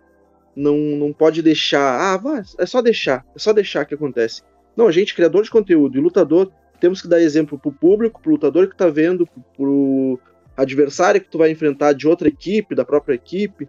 não, 0.54 0.76
não 0.98 1.12
pode 1.12 1.42
deixar. 1.42 2.00
Ah, 2.00 2.16
vai, 2.16 2.42
é 2.58 2.66
só 2.66 2.80
deixar. 2.80 3.24
É 3.34 3.38
só 3.38 3.52
deixar 3.52 3.84
que 3.84 3.94
acontece. 3.94 4.42
Não, 4.76 4.86
a 4.86 4.92
gente, 4.92 5.14
criador 5.14 5.42
de 5.42 5.50
conteúdo 5.50 5.98
e 5.98 6.00
lutador, 6.00 6.52
temos 6.80 7.02
que 7.02 7.08
dar 7.08 7.20
exemplo 7.20 7.58
pro 7.58 7.72
público, 7.72 8.20
pro 8.20 8.32
lutador 8.32 8.68
que 8.68 8.76
tá 8.76 8.88
vendo, 8.88 9.26
pro, 9.56 10.18
adversária 10.58 11.20
que 11.20 11.30
tu 11.30 11.38
vai 11.38 11.50
enfrentar 11.50 11.92
de 11.92 12.08
outra 12.08 12.26
equipe, 12.26 12.74
da 12.74 12.84
própria 12.84 13.14
equipe. 13.14 13.68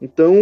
Então 0.00 0.34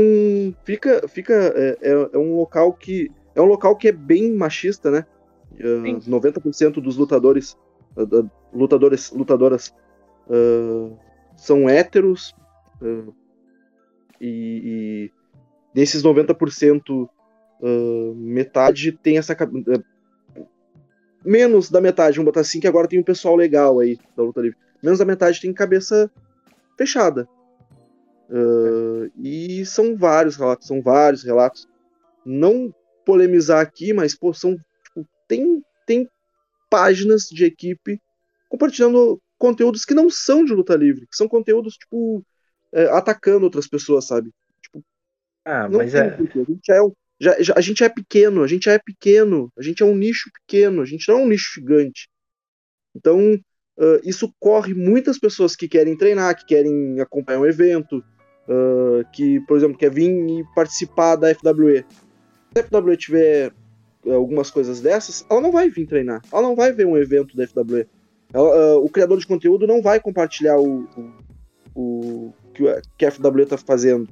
fica, 0.64 1.08
fica 1.08 1.34
é, 1.34 1.78
é, 1.82 2.10
é 2.12 2.18
um 2.18 2.36
local 2.36 2.72
que 2.72 3.10
é 3.34 3.42
um 3.42 3.46
local 3.46 3.74
que 3.76 3.88
é 3.88 3.92
bem 3.92 4.32
machista, 4.32 4.90
né? 4.90 5.04
Uh, 5.52 5.98
90% 6.08 6.80
dos 6.80 6.96
lutadores, 6.96 7.56
uh, 7.96 8.30
lutadores, 8.52 9.10
lutadoras 9.10 9.74
uh, 10.28 10.96
são 11.36 11.68
héteros 11.68 12.34
e, 14.20 15.10
e 15.10 15.12
desses 15.74 16.02
90% 16.02 17.08
metade 18.14 18.92
tem 18.92 19.16
essa 19.16 19.34
menos 21.24 21.70
da 21.70 21.80
metade, 21.80 22.16
vamos 22.16 22.30
botar 22.30 22.40
assim, 22.40 22.60
que 22.60 22.68
agora 22.68 22.86
tem 22.86 23.00
um 23.00 23.04
pessoal 23.04 23.34
legal 23.34 23.80
aí 23.80 23.98
da 24.16 24.22
luta 24.22 24.40
livre. 24.40 24.58
Menos 24.82 24.98
da 24.98 25.04
metade 25.04 25.40
tem 25.40 25.52
cabeça 25.52 26.10
fechada. 26.76 27.28
Uh, 28.28 29.10
e 29.16 29.64
são 29.64 29.96
vários 29.96 30.36
relatos, 30.36 30.66
são 30.66 30.82
vários 30.82 31.22
relatos. 31.22 31.68
Não 32.24 32.74
polemizar 33.04 33.60
aqui, 33.60 33.92
mas 33.92 34.14
pô, 34.14 34.34
são 34.34 34.56
tipo, 34.84 35.06
tem 35.28 35.62
tem 35.86 36.08
páginas 36.68 37.28
de 37.30 37.44
equipe 37.44 38.00
compartilhando 38.48 39.20
conteúdos 39.38 39.84
que 39.84 39.94
não 39.94 40.10
são 40.10 40.44
de 40.44 40.52
luta 40.52 40.74
livre, 40.74 41.06
que 41.06 41.16
são 41.16 41.28
conteúdos 41.28 41.76
tipo 41.76 42.24
é, 42.72 42.86
atacando 42.86 43.44
outras 43.44 43.68
pessoas, 43.68 44.06
sabe? 44.06 44.32
Tipo, 44.60 44.84
ah, 45.44 45.68
mas 45.68 45.94
é... 45.94 46.14
A 46.14 46.18
gente 46.18 46.72
é 46.72 46.82
um, 46.82 46.92
já, 47.18 47.40
já, 47.40 47.54
a 47.56 47.60
gente 47.60 47.82
é 47.82 47.88
pequeno, 47.88 48.42
a 48.42 48.46
gente 48.46 48.68
é 48.68 48.78
pequeno, 48.78 49.50
a 49.56 49.62
gente 49.62 49.82
é 49.82 49.86
um 49.86 49.94
nicho 49.94 50.30
pequeno, 50.32 50.82
a 50.82 50.84
gente 50.84 51.08
não 51.08 51.20
é 51.20 51.22
um 51.22 51.28
nicho 51.28 51.54
gigante. 51.54 52.08
Então, 52.94 53.38
uh, 53.78 54.00
isso 54.04 54.32
corre 54.38 54.74
muitas 54.74 55.18
pessoas 55.18 55.54
que 55.54 55.68
querem 55.68 55.96
treinar, 55.96 56.36
que 56.36 56.46
querem 56.46 57.00
acompanhar 57.00 57.40
um 57.40 57.46
evento, 57.46 58.02
uh, 58.48 59.04
que, 59.12 59.40
por 59.40 59.56
exemplo, 59.56 59.76
quer 59.76 59.90
vir 59.90 60.10
e 60.10 60.44
participar 60.54 61.16
da 61.16 61.34
FWE. 61.34 61.84
Se 62.52 62.60
a 62.60 62.62
FWE 62.62 62.96
tiver 62.96 63.52
uh, 64.04 64.12
algumas 64.12 64.50
coisas 64.50 64.80
dessas, 64.80 65.24
ela 65.30 65.40
não 65.40 65.52
vai 65.52 65.68
vir 65.68 65.86
treinar. 65.86 66.22
Ela 66.32 66.42
não 66.42 66.56
vai 66.56 66.72
ver 66.72 66.86
um 66.86 66.96
evento 66.96 67.36
da 67.36 67.46
FWE. 67.46 67.86
Ela, 68.32 68.76
uh, 68.76 68.84
o 68.84 68.88
criador 68.88 69.18
de 69.18 69.26
conteúdo 69.26 69.66
não 69.66 69.82
vai 69.82 70.00
compartilhar 70.00 70.58
o, 70.58 70.86
o, 71.74 72.32
o 72.34 72.34
que 72.96 73.06
a 73.06 73.10
FWE 73.10 73.42
está 73.42 73.56
fazendo. 73.56 74.08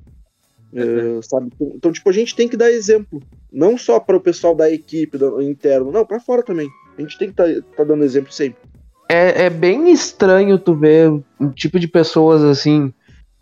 Uhum. 0.72 1.22
sabe? 1.22 1.52
Então, 1.60 1.92
tipo, 1.92 2.10
a 2.10 2.12
gente 2.12 2.34
tem 2.34 2.48
que 2.48 2.56
dar 2.56 2.68
exemplo. 2.68 3.22
Não 3.52 3.78
só 3.78 4.00
para 4.00 4.16
o 4.16 4.20
pessoal 4.20 4.56
da 4.56 4.68
equipe 4.68 5.16
do, 5.16 5.40
interno, 5.40 5.92
não, 5.92 6.04
para 6.04 6.18
fora 6.18 6.42
também. 6.42 6.68
A 6.98 7.00
gente 7.00 7.16
tem 7.16 7.30
que 7.30 7.40
estar 7.40 7.62
tá, 7.62 7.76
tá 7.76 7.84
dando 7.84 8.02
exemplo 8.02 8.32
sempre. 8.32 8.60
É, 9.08 9.46
é, 9.46 9.50
bem 9.50 9.92
estranho 9.92 10.58
tu 10.58 10.74
ver 10.74 11.10
um 11.38 11.50
tipo 11.50 11.78
de 11.78 11.86
pessoas 11.86 12.42
assim. 12.42 12.92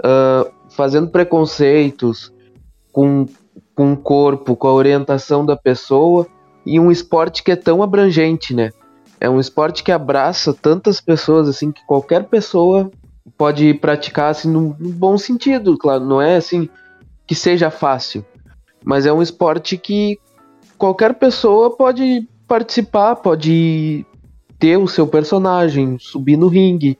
Uh, 0.04 0.62
fazendo 0.72 1.08
preconceitos 1.08 2.32
com, 2.90 3.26
com 3.74 3.92
o 3.92 3.96
corpo, 3.96 4.56
com 4.56 4.68
a 4.68 4.72
orientação 4.72 5.44
da 5.44 5.56
pessoa, 5.56 6.26
e 6.64 6.78
um 6.78 6.90
esporte 6.90 7.42
que 7.42 7.52
é 7.52 7.56
tão 7.56 7.82
abrangente, 7.82 8.54
né? 8.54 8.70
É 9.20 9.28
um 9.28 9.38
esporte 9.38 9.82
que 9.82 9.92
abraça 9.92 10.52
tantas 10.52 11.00
pessoas, 11.00 11.48
assim, 11.48 11.70
que 11.70 11.84
qualquer 11.86 12.24
pessoa 12.24 12.90
pode 13.36 13.74
praticar, 13.74 14.30
assim, 14.30 14.50
no, 14.50 14.76
no 14.78 14.90
bom 14.90 15.16
sentido, 15.16 15.76
claro, 15.78 16.04
não 16.04 16.20
é 16.20 16.36
assim 16.36 16.68
que 17.26 17.34
seja 17.34 17.70
fácil, 17.70 18.24
mas 18.84 19.06
é 19.06 19.12
um 19.12 19.22
esporte 19.22 19.78
que 19.78 20.18
qualquer 20.76 21.14
pessoa 21.14 21.70
pode 21.70 22.28
participar, 22.48 23.16
pode 23.16 24.04
ter 24.62 24.76
o 24.76 24.86
seu 24.86 25.08
personagem, 25.08 25.98
subir 25.98 26.36
no 26.36 26.46
ringue, 26.46 26.96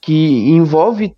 que 0.00 0.48
envolve 0.50 1.16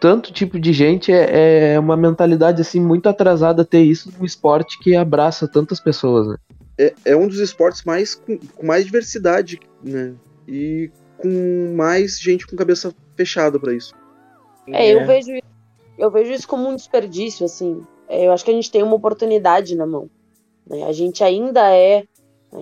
tanto 0.00 0.32
tipo 0.32 0.58
de 0.58 0.72
gente, 0.72 1.12
é, 1.12 1.74
é 1.74 1.78
uma 1.78 1.96
mentalidade 1.96 2.60
assim 2.60 2.80
muito 2.80 3.08
atrasada 3.08 3.64
ter 3.64 3.82
isso 3.82 4.12
num 4.18 4.24
esporte 4.24 4.80
que 4.80 4.96
abraça 4.96 5.46
tantas 5.46 5.78
pessoas, 5.78 6.26
né? 6.26 6.36
É, 6.76 6.94
é 7.04 7.16
um 7.16 7.28
dos 7.28 7.38
esportes 7.38 7.84
mais 7.84 8.16
com, 8.16 8.36
com 8.36 8.66
mais 8.66 8.84
diversidade, 8.84 9.60
né? 9.80 10.12
E 10.48 10.90
com 11.18 11.72
mais 11.76 12.18
gente 12.18 12.44
com 12.44 12.56
cabeça 12.56 12.92
fechada 13.14 13.60
para 13.60 13.72
isso. 13.72 13.94
É, 14.66 14.92
eu 14.92 15.02
é. 15.02 15.04
vejo 15.04 15.30
eu 15.96 16.10
vejo 16.10 16.32
isso 16.32 16.48
como 16.48 16.68
um 16.68 16.74
desperdício, 16.74 17.46
assim. 17.46 17.80
É, 18.08 18.26
eu 18.26 18.32
acho 18.32 18.44
que 18.44 18.50
a 18.50 18.54
gente 18.54 18.72
tem 18.72 18.82
uma 18.82 18.96
oportunidade 18.96 19.76
na 19.76 19.86
mão. 19.86 20.10
Né? 20.68 20.82
A 20.82 20.92
gente 20.92 21.22
ainda 21.22 21.72
é. 21.72 22.02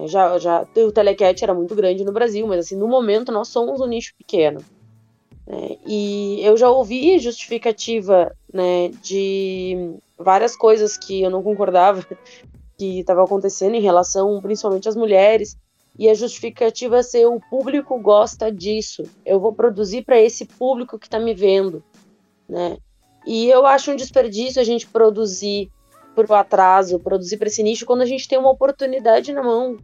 Já, 0.07 0.39
já, 0.39 0.67
o 0.77 0.93
Telecat 0.93 1.43
era 1.43 1.55
muito 1.55 1.75
grande 1.75 2.05
no 2.05 2.13
Brasil, 2.13 2.47
mas 2.47 2.67
assim, 2.67 2.77
no 2.77 2.89
momento 2.89 3.31
nós 3.31 3.49
somos 3.49 3.81
um 3.81 3.87
nicho 3.87 4.15
pequeno. 4.17 4.61
Né? 5.47 5.77
E 5.87 6.41
eu 6.43 6.57
já 6.57 6.71
ouvi 6.71 7.19
justificativa 7.19 8.35
né, 8.53 8.89
de 9.03 9.95
várias 10.19 10.57
coisas 10.57 10.97
que 10.97 11.23
eu 11.23 11.31
não 11.31 11.43
concordava 11.43 12.07
que 12.77 13.01
estava 13.01 13.23
acontecendo 13.23 13.75
em 13.75 13.83
relação 13.83 14.41
principalmente 14.41 14.89
às 14.89 14.97
mulheres. 14.97 15.57
E 15.97 16.09
a 16.09 16.15
justificativa 16.15 16.99
é 16.99 17.03
ser 17.05 17.27
o 17.27 17.39
público 17.39 17.97
gosta 18.01 18.51
disso. 18.51 19.05
Eu 19.25 19.39
vou 19.39 19.53
produzir 19.53 20.03
para 20.03 20.21
esse 20.21 20.45
público 20.45 20.99
que 20.99 21.07
está 21.07 21.21
me 21.21 21.33
vendo, 21.35 21.85
né? 22.49 22.79
E 23.25 23.49
eu 23.49 23.65
acho 23.65 23.93
um 23.93 23.97
desperdício 23.97 24.61
a 24.61 24.65
gente 24.65 24.89
produzir 24.89 25.71
por 26.15 26.31
atraso, 26.33 26.99
produzir 27.01 27.37
para 27.37 27.49
esse 27.49 27.63
nicho 27.63 27.87
quando 27.87 28.03
a 28.03 28.07
gente 28.07 28.29
tem 28.29 28.39
uma 28.39 28.51
oportunidade 28.51 29.33
na 29.33 29.43
mão 29.43 29.77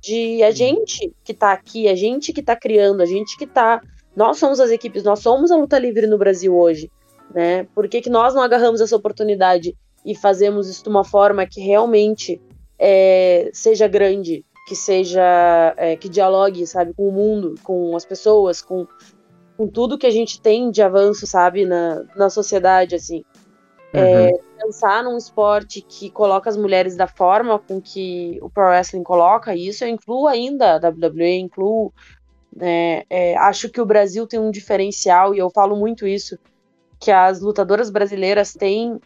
de 0.00 0.42
a 0.42 0.50
gente 0.50 1.12
que 1.24 1.32
está 1.32 1.52
aqui, 1.52 1.88
a 1.88 1.94
gente 1.94 2.32
que 2.32 2.40
está 2.40 2.54
criando, 2.54 3.00
a 3.00 3.06
gente 3.06 3.36
que 3.36 3.44
está 3.44 3.80
nós 4.16 4.38
somos 4.38 4.60
as 4.60 4.70
equipes, 4.70 5.02
nós 5.02 5.20
somos 5.20 5.50
a 5.50 5.56
luta 5.56 5.78
livre 5.78 6.06
no 6.06 6.16
Brasil 6.16 6.56
hoje, 6.56 6.90
né? 7.34 7.64
Por 7.74 7.88
que, 7.88 8.00
que 8.00 8.10
nós 8.10 8.34
não 8.34 8.42
agarramos 8.42 8.80
essa 8.80 8.94
oportunidade 8.94 9.76
e 10.04 10.14
fazemos 10.14 10.68
isso 10.68 10.84
de 10.84 10.88
uma 10.88 11.04
forma 11.04 11.46
que 11.46 11.60
realmente 11.60 12.40
é, 12.78 13.50
seja 13.52 13.88
grande, 13.88 14.44
que 14.68 14.76
seja 14.76 15.74
é, 15.76 15.96
que 15.96 16.08
dialogue, 16.08 16.66
sabe, 16.66 16.94
com 16.94 17.08
o 17.08 17.12
mundo, 17.12 17.54
com 17.64 17.96
as 17.96 18.04
pessoas, 18.04 18.62
com, 18.62 18.86
com 19.56 19.66
tudo 19.66 19.98
que 19.98 20.06
a 20.06 20.10
gente 20.10 20.40
tem 20.40 20.70
de 20.70 20.82
avanço, 20.82 21.26
sabe, 21.26 21.64
na, 21.64 22.04
na 22.14 22.30
sociedade, 22.30 22.94
assim. 22.94 23.24
É, 23.94 24.32
uhum. 24.32 24.38
Pensar 24.58 25.04
num 25.04 25.16
esporte 25.16 25.80
que 25.80 26.10
coloca 26.10 26.50
as 26.50 26.56
mulheres 26.56 26.96
da 26.96 27.06
forma 27.06 27.58
com 27.58 27.80
que 27.80 28.38
o 28.42 28.50
Pro 28.50 28.64
Wrestling 28.64 29.04
coloca, 29.04 29.54
e 29.54 29.68
isso 29.68 29.84
eu 29.84 29.88
incluo 29.88 30.26
ainda 30.26 30.74
a 30.74 30.88
WWE, 30.88 31.38
incluo 31.38 31.92
é, 32.60 33.04
é, 33.08 33.36
acho 33.36 33.68
que 33.68 33.80
o 33.80 33.86
Brasil 33.86 34.26
tem 34.26 34.40
um 34.40 34.50
diferencial, 34.50 35.34
e 35.34 35.38
eu 35.38 35.50
falo 35.50 35.76
muito 35.76 36.06
isso, 36.06 36.38
que 37.00 37.10
as 37.10 37.40
lutadoras 37.40 37.90
brasileiras 37.90 38.52
têm. 38.52 38.98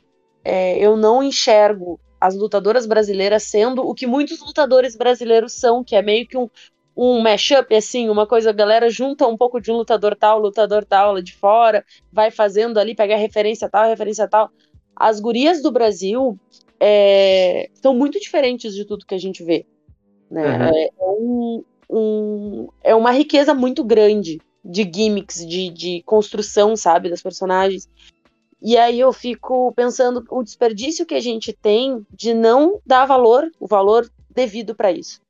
É, 0.44 0.78
eu 0.78 0.96
não 0.96 1.22
enxergo 1.22 2.00
as 2.20 2.34
lutadoras 2.34 2.86
brasileiras 2.86 3.44
sendo 3.44 3.86
o 3.86 3.94
que 3.94 4.06
muitos 4.06 4.40
lutadores 4.40 4.96
brasileiros 4.96 5.52
são, 5.52 5.84
que 5.84 5.94
é 5.94 6.02
meio 6.02 6.26
que 6.26 6.36
um, 6.36 6.48
um 6.96 7.20
mashup, 7.20 7.74
assim, 7.74 8.08
uma 8.08 8.26
coisa, 8.26 8.50
a 8.50 8.52
galera 8.52 8.90
junta 8.90 9.26
um 9.26 9.36
pouco 9.36 9.60
de 9.60 9.70
um 9.70 9.76
lutador 9.76 10.16
tal, 10.16 10.40
lutador 10.40 10.84
tal 10.84 11.12
lá 11.12 11.20
de 11.20 11.34
fora, 11.34 11.84
vai 12.12 12.30
fazendo 12.30 12.78
ali, 12.78 12.94
pega 12.94 13.14
a 13.14 13.18
referência 13.18 13.68
tal, 13.68 13.84
a 13.84 13.86
referência 13.86 14.26
tal. 14.26 14.50
As 14.98 15.20
gurias 15.20 15.62
do 15.62 15.70
Brasil 15.70 16.38
é, 16.80 17.70
são 17.74 17.94
muito 17.94 18.18
diferentes 18.18 18.74
de 18.74 18.84
tudo 18.84 19.06
que 19.06 19.14
a 19.14 19.18
gente 19.18 19.42
vê. 19.44 19.64
Né? 20.30 20.44
Uhum. 20.44 20.64
É, 20.64 20.84
é 20.84 21.06
um, 21.06 21.64
um, 21.90 22.68
é 22.82 22.94
uma 22.94 23.12
riqueza 23.12 23.54
muito 23.54 23.84
grande 23.84 24.40
de 24.64 24.82
gimmicks, 24.82 25.46
de, 25.46 25.70
de 25.70 26.02
construção, 26.04 26.76
sabe, 26.76 27.08
das 27.08 27.22
personagens. 27.22 27.88
E 28.60 28.76
aí 28.76 28.98
eu 28.98 29.12
fico 29.12 29.72
pensando 29.72 30.24
o 30.30 30.42
desperdício 30.42 31.06
que 31.06 31.14
a 31.14 31.20
gente 31.20 31.52
tem 31.52 32.04
de 32.12 32.34
não 32.34 32.80
dar 32.84 33.06
valor, 33.06 33.48
o 33.60 33.66
valor 33.66 34.10
devido 34.28 34.74
para 34.74 34.90
isso. 34.90 35.20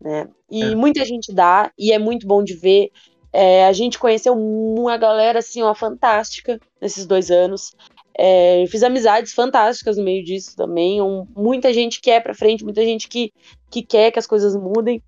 Né? 0.00 0.28
E 0.50 0.62
é. 0.62 0.74
muita 0.74 1.04
gente 1.04 1.32
dá, 1.32 1.70
e 1.78 1.92
é 1.92 1.98
muito 1.98 2.26
bom 2.26 2.42
de 2.42 2.54
ver. 2.54 2.90
É, 3.32 3.66
a 3.66 3.72
gente 3.72 3.98
conheceu 3.98 4.32
uma 4.32 4.96
galera 4.96 5.38
assim, 5.38 5.62
ó, 5.62 5.74
fantástica 5.74 6.58
nesses 6.80 7.06
dois 7.06 7.30
anos. 7.30 7.76
É, 8.16 8.64
fiz 8.68 8.82
amizades 8.82 9.32
fantásticas 9.32 9.96
no 9.96 10.04
meio 10.04 10.24
disso 10.24 10.56
também. 10.56 11.00
Um, 11.00 11.26
muita 11.36 11.72
gente 11.72 12.00
quer 12.00 12.22
para 12.22 12.34
frente, 12.34 12.64
muita 12.64 12.84
gente 12.84 13.08
que, 13.08 13.32
que 13.70 13.82
quer 13.82 14.10
que 14.10 14.18
as 14.18 14.26
coisas 14.26 14.54
mudem 14.56 15.02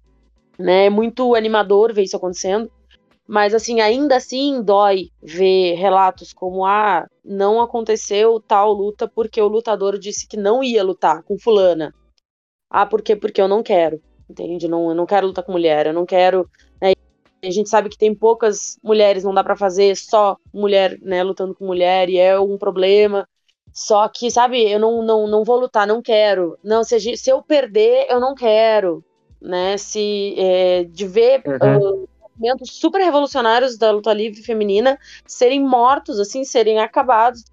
né? 0.59 0.87
É 0.87 0.91
muito 0.91 1.35
animador 1.35 1.93
ver 1.93 2.03
isso 2.03 2.17
acontecendo. 2.17 2.71
Mas, 3.27 3.55
assim, 3.55 3.81
ainda 3.81 4.17
assim 4.17 4.63
dói 4.63 5.11
ver 5.23 5.75
relatos 5.75 6.33
como: 6.33 6.65
ah, 6.65 7.07
não 7.25 7.61
aconteceu 7.61 8.41
tal 8.41 8.73
luta 8.73 9.09
porque 9.09 9.41
o 9.41 9.49
lutador 9.49 9.99
disse 9.99 10.27
que 10.27 10.37
não 10.37 10.63
ia 10.63 10.83
lutar 10.83 11.23
com 11.23 11.39
Fulana. 11.39 11.95
Ah, 12.71 12.87
por 12.87 13.03
quê? 13.03 13.15
Porque 13.15 13.41
eu 13.41 13.49
não 13.49 13.63
quero, 13.63 14.01
entende? 14.29 14.69
Não, 14.69 14.89
eu 14.91 14.95
não 14.95 15.07
quero 15.07 15.27
lutar 15.27 15.45
com 15.45 15.53
mulher, 15.53 15.87
eu 15.87 15.93
não 15.93 16.07
quero. 16.07 16.49
A 17.45 17.51
gente 17.51 17.69
sabe 17.69 17.89
que 17.89 17.99
tem 17.99 18.15
poucas 18.15 18.79
mulheres, 18.83 19.25
não 19.25 19.35
dá 19.35 19.43
para 19.43 19.57
fazer 19.57 19.97
só 19.97 20.37
mulher, 20.53 20.99
né, 21.03 21.23
lutando 21.23 21.55
com 21.55 21.67
mulher, 21.67 22.09
e 22.09 22.19
é 22.19 22.39
um 22.39 22.57
problema. 22.57 23.29
Só 23.73 24.07
que, 24.09 24.31
sabe, 24.31 24.71
eu 24.71 24.79
não, 24.79 25.03
não, 25.03 25.27
não 25.27 25.45
vou 25.45 25.59
lutar, 25.59 25.87
não 25.87 26.03
quero. 26.03 26.59
Não, 26.63 26.85
se, 26.85 26.99
gente, 26.99 27.19
se 27.19 27.31
eu 27.31 27.43
perder, 27.43 28.07
eu 28.11 28.21
não 28.21 28.35
quero 28.35 29.05
né? 29.43 29.77
Se 29.77 30.35
é, 30.39 30.85
de 30.85 31.07
ver 31.07 31.43
uhum. 31.45 32.03
uh, 32.05 32.09
movimentos 32.21 32.71
super 32.73 33.03
revolucionários 33.03 33.77
da 33.77 33.91
luta 33.91 34.13
livre 34.13 34.41
feminina 34.43 34.99
serem 35.27 35.61
mortos, 35.61 36.21
assim, 36.21 36.45
serem 36.45 36.79
acabados, 36.79 37.45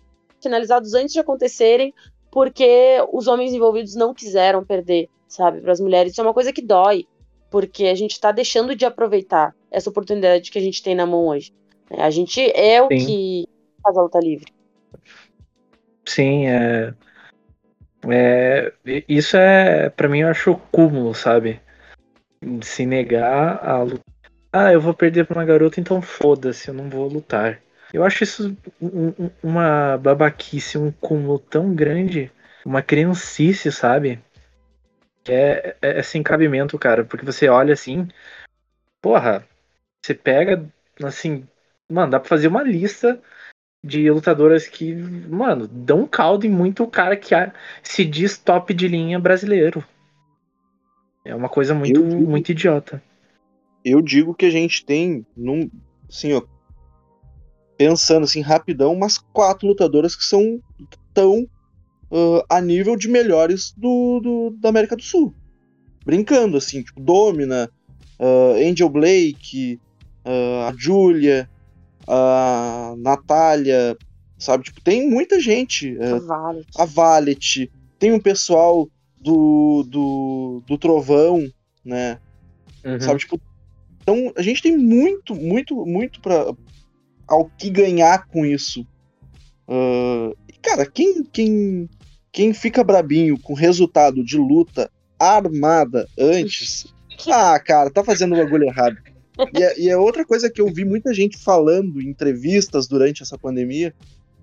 finalizados 0.41 0.93
antes 0.93 1.13
de 1.13 1.19
acontecerem, 1.19 1.93
porque 2.31 3.03
os 3.11 3.27
homens 3.27 3.53
envolvidos 3.53 3.95
não 3.95 4.13
quiseram 4.13 4.63
perder, 4.63 5.09
sabe, 5.27 5.59
para 5.61 5.71
as 5.71 5.79
mulheres. 5.79 6.11
Isso 6.11 6.21
é 6.21 6.23
uma 6.23 6.33
coisa 6.33 6.53
que 6.53 6.61
dói, 6.61 7.07
porque 7.49 7.85
a 7.85 7.95
gente 7.95 8.11
está 8.11 8.31
deixando 8.31 8.75
de 8.75 8.85
aproveitar 8.85 9.55
essa 9.71 9.89
oportunidade 9.89 10.51
que 10.51 10.59
a 10.59 10.61
gente 10.61 10.81
tem 10.83 10.95
na 10.95 11.05
mão 11.05 11.27
hoje. 11.27 11.53
A 11.97 12.09
gente 12.09 12.41
é 12.51 12.81
o 12.81 12.87
Sim. 12.87 13.05
que 13.05 13.47
faz 13.81 13.97
a 13.97 14.01
luta 14.01 14.19
livre. 14.19 14.51
Sim, 16.05 16.47
é. 16.47 16.93
é 18.09 18.73
isso 19.07 19.37
é, 19.37 19.89
para 19.89 20.07
mim, 20.07 20.19
eu 20.19 20.27
acho 20.27 20.51
o 20.51 20.57
cúmulo, 20.71 21.13
sabe? 21.13 21.59
Se 22.61 22.85
negar 22.85 23.63
a 23.63 23.83
luta. 23.83 24.03
Ah, 24.51 24.73
eu 24.73 24.81
vou 24.81 24.93
perder 24.93 25.25
pra 25.25 25.39
uma 25.39 25.45
garota, 25.45 25.79
então 25.79 26.01
foda-se, 26.01 26.69
eu 26.69 26.73
não 26.73 26.89
vou 26.89 27.07
lutar. 27.07 27.61
Eu 27.93 28.03
acho 28.03 28.23
isso 28.23 28.55
um, 28.81 29.29
uma 29.43 29.97
babaquice, 29.97 30.77
um 30.77 30.91
cúmulo 30.91 31.39
tão 31.39 31.73
grande, 31.73 32.31
uma 32.65 32.81
criancice, 32.81 33.71
sabe? 33.71 34.19
É, 35.27 35.75
é, 35.81 35.99
é 35.99 36.03
sem 36.03 36.23
cabimento, 36.23 36.77
cara, 36.77 37.03
porque 37.03 37.25
você 37.25 37.47
olha 37.49 37.73
assim, 37.73 38.07
porra, 39.01 39.47
você 40.01 40.13
pega, 40.13 40.65
assim, 41.03 41.47
mano, 41.89 42.11
dá 42.11 42.19
pra 42.19 42.29
fazer 42.29 42.47
uma 42.47 42.63
lista 42.63 43.21
de 43.83 44.09
lutadoras 44.09 44.67
que, 44.67 44.93
mano, 44.93 45.67
dão 45.67 46.05
caldo 46.05 46.45
em 46.45 46.49
muito 46.49 46.85
cara 46.87 47.15
que 47.15 47.33
se 47.83 48.03
diz 48.03 48.37
top 48.37 48.73
de 48.73 48.87
linha 48.87 49.19
brasileiro. 49.19 49.83
É 51.23 51.35
uma 51.35 51.49
coisa 51.49 51.73
muito, 51.73 52.01
digo, 52.01 52.29
muito 52.29 52.51
idiota. 52.51 53.01
Eu 53.83 54.01
digo 54.01 54.33
que 54.33 54.45
a 54.45 54.49
gente 54.49 54.85
tem, 54.85 55.25
num, 55.35 55.69
assim, 56.09 56.33
ó, 56.33 56.41
pensando 57.77 58.25
assim 58.25 58.41
rapidão, 58.41 58.93
umas 58.93 59.17
quatro 59.17 59.67
lutadoras 59.67 60.15
que 60.15 60.23
são 60.23 60.61
tão 61.13 61.47
uh, 62.11 62.43
a 62.49 62.61
nível 62.61 62.95
de 62.95 63.07
melhores 63.07 63.73
do, 63.75 64.19
do, 64.19 64.57
da 64.59 64.69
América 64.69 64.95
do 64.95 65.03
Sul. 65.03 65.33
Brincando, 66.05 66.57
assim, 66.57 66.81
tipo, 66.81 66.99
Domina, 66.99 67.69
uh, 68.19 68.69
Angel 68.69 68.89
Blake, 68.89 69.79
uh, 70.25 70.67
a 70.67 70.73
Julia, 70.77 71.49
a 72.07 72.95
Natália, 72.97 73.97
sabe? 74.37 74.63
Tipo, 74.63 74.81
tem 74.81 75.09
muita 75.09 75.39
gente. 75.39 75.97
a 76.01 76.19
Valet. 76.19 76.67
A 76.75 76.85
Valet. 76.85 77.71
Tem 77.99 78.11
um 78.11 78.19
pessoal 78.19 78.89
do, 79.19 79.83
do, 79.87 80.63
do 80.65 80.77
Trovão, 80.77 81.47
né? 81.83 82.19
Uhum. 82.83 82.99
Sabe? 82.99 83.19
Tipo, 83.19 83.39
então 84.01 84.33
a 84.35 84.41
gente 84.41 84.61
tem 84.61 84.75
muito, 84.75 85.35
muito, 85.35 85.85
muito 85.85 86.19
para 86.21 86.53
ao 87.27 87.45
que 87.45 87.69
ganhar 87.69 88.25
com 88.27 88.45
isso. 88.45 88.81
Uh, 89.67 90.35
cara, 90.61 90.85
quem, 90.85 91.23
quem, 91.23 91.87
quem 92.31 92.53
fica 92.53 92.83
brabinho 92.83 93.39
com 93.39 93.53
resultado 93.53 94.23
de 94.23 94.37
luta 94.37 94.89
armada 95.19 96.07
antes. 96.17 96.93
Ah, 97.27 97.59
cara, 97.59 97.89
tá 97.89 98.03
fazendo 98.03 98.33
o 98.33 98.37
bagulho 98.37 98.65
errado. 98.65 98.97
E 99.53 99.63
é, 99.63 99.79
e 99.79 99.89
é, 99.89 99.97
outra 99.97 100.25
coisa 100.25 100.49
que 100.49 100.61
eu 100.61 100.71
vi 100.71 100.83
muita 100.83 101.13
gente 101.13 101.37
falando 101.37 102.01
em 102.01 102.09
entrevistas 102.09 102.87
durante 102.87 103.23
essa 103.23 103.37
pandemia, 103.37 103.93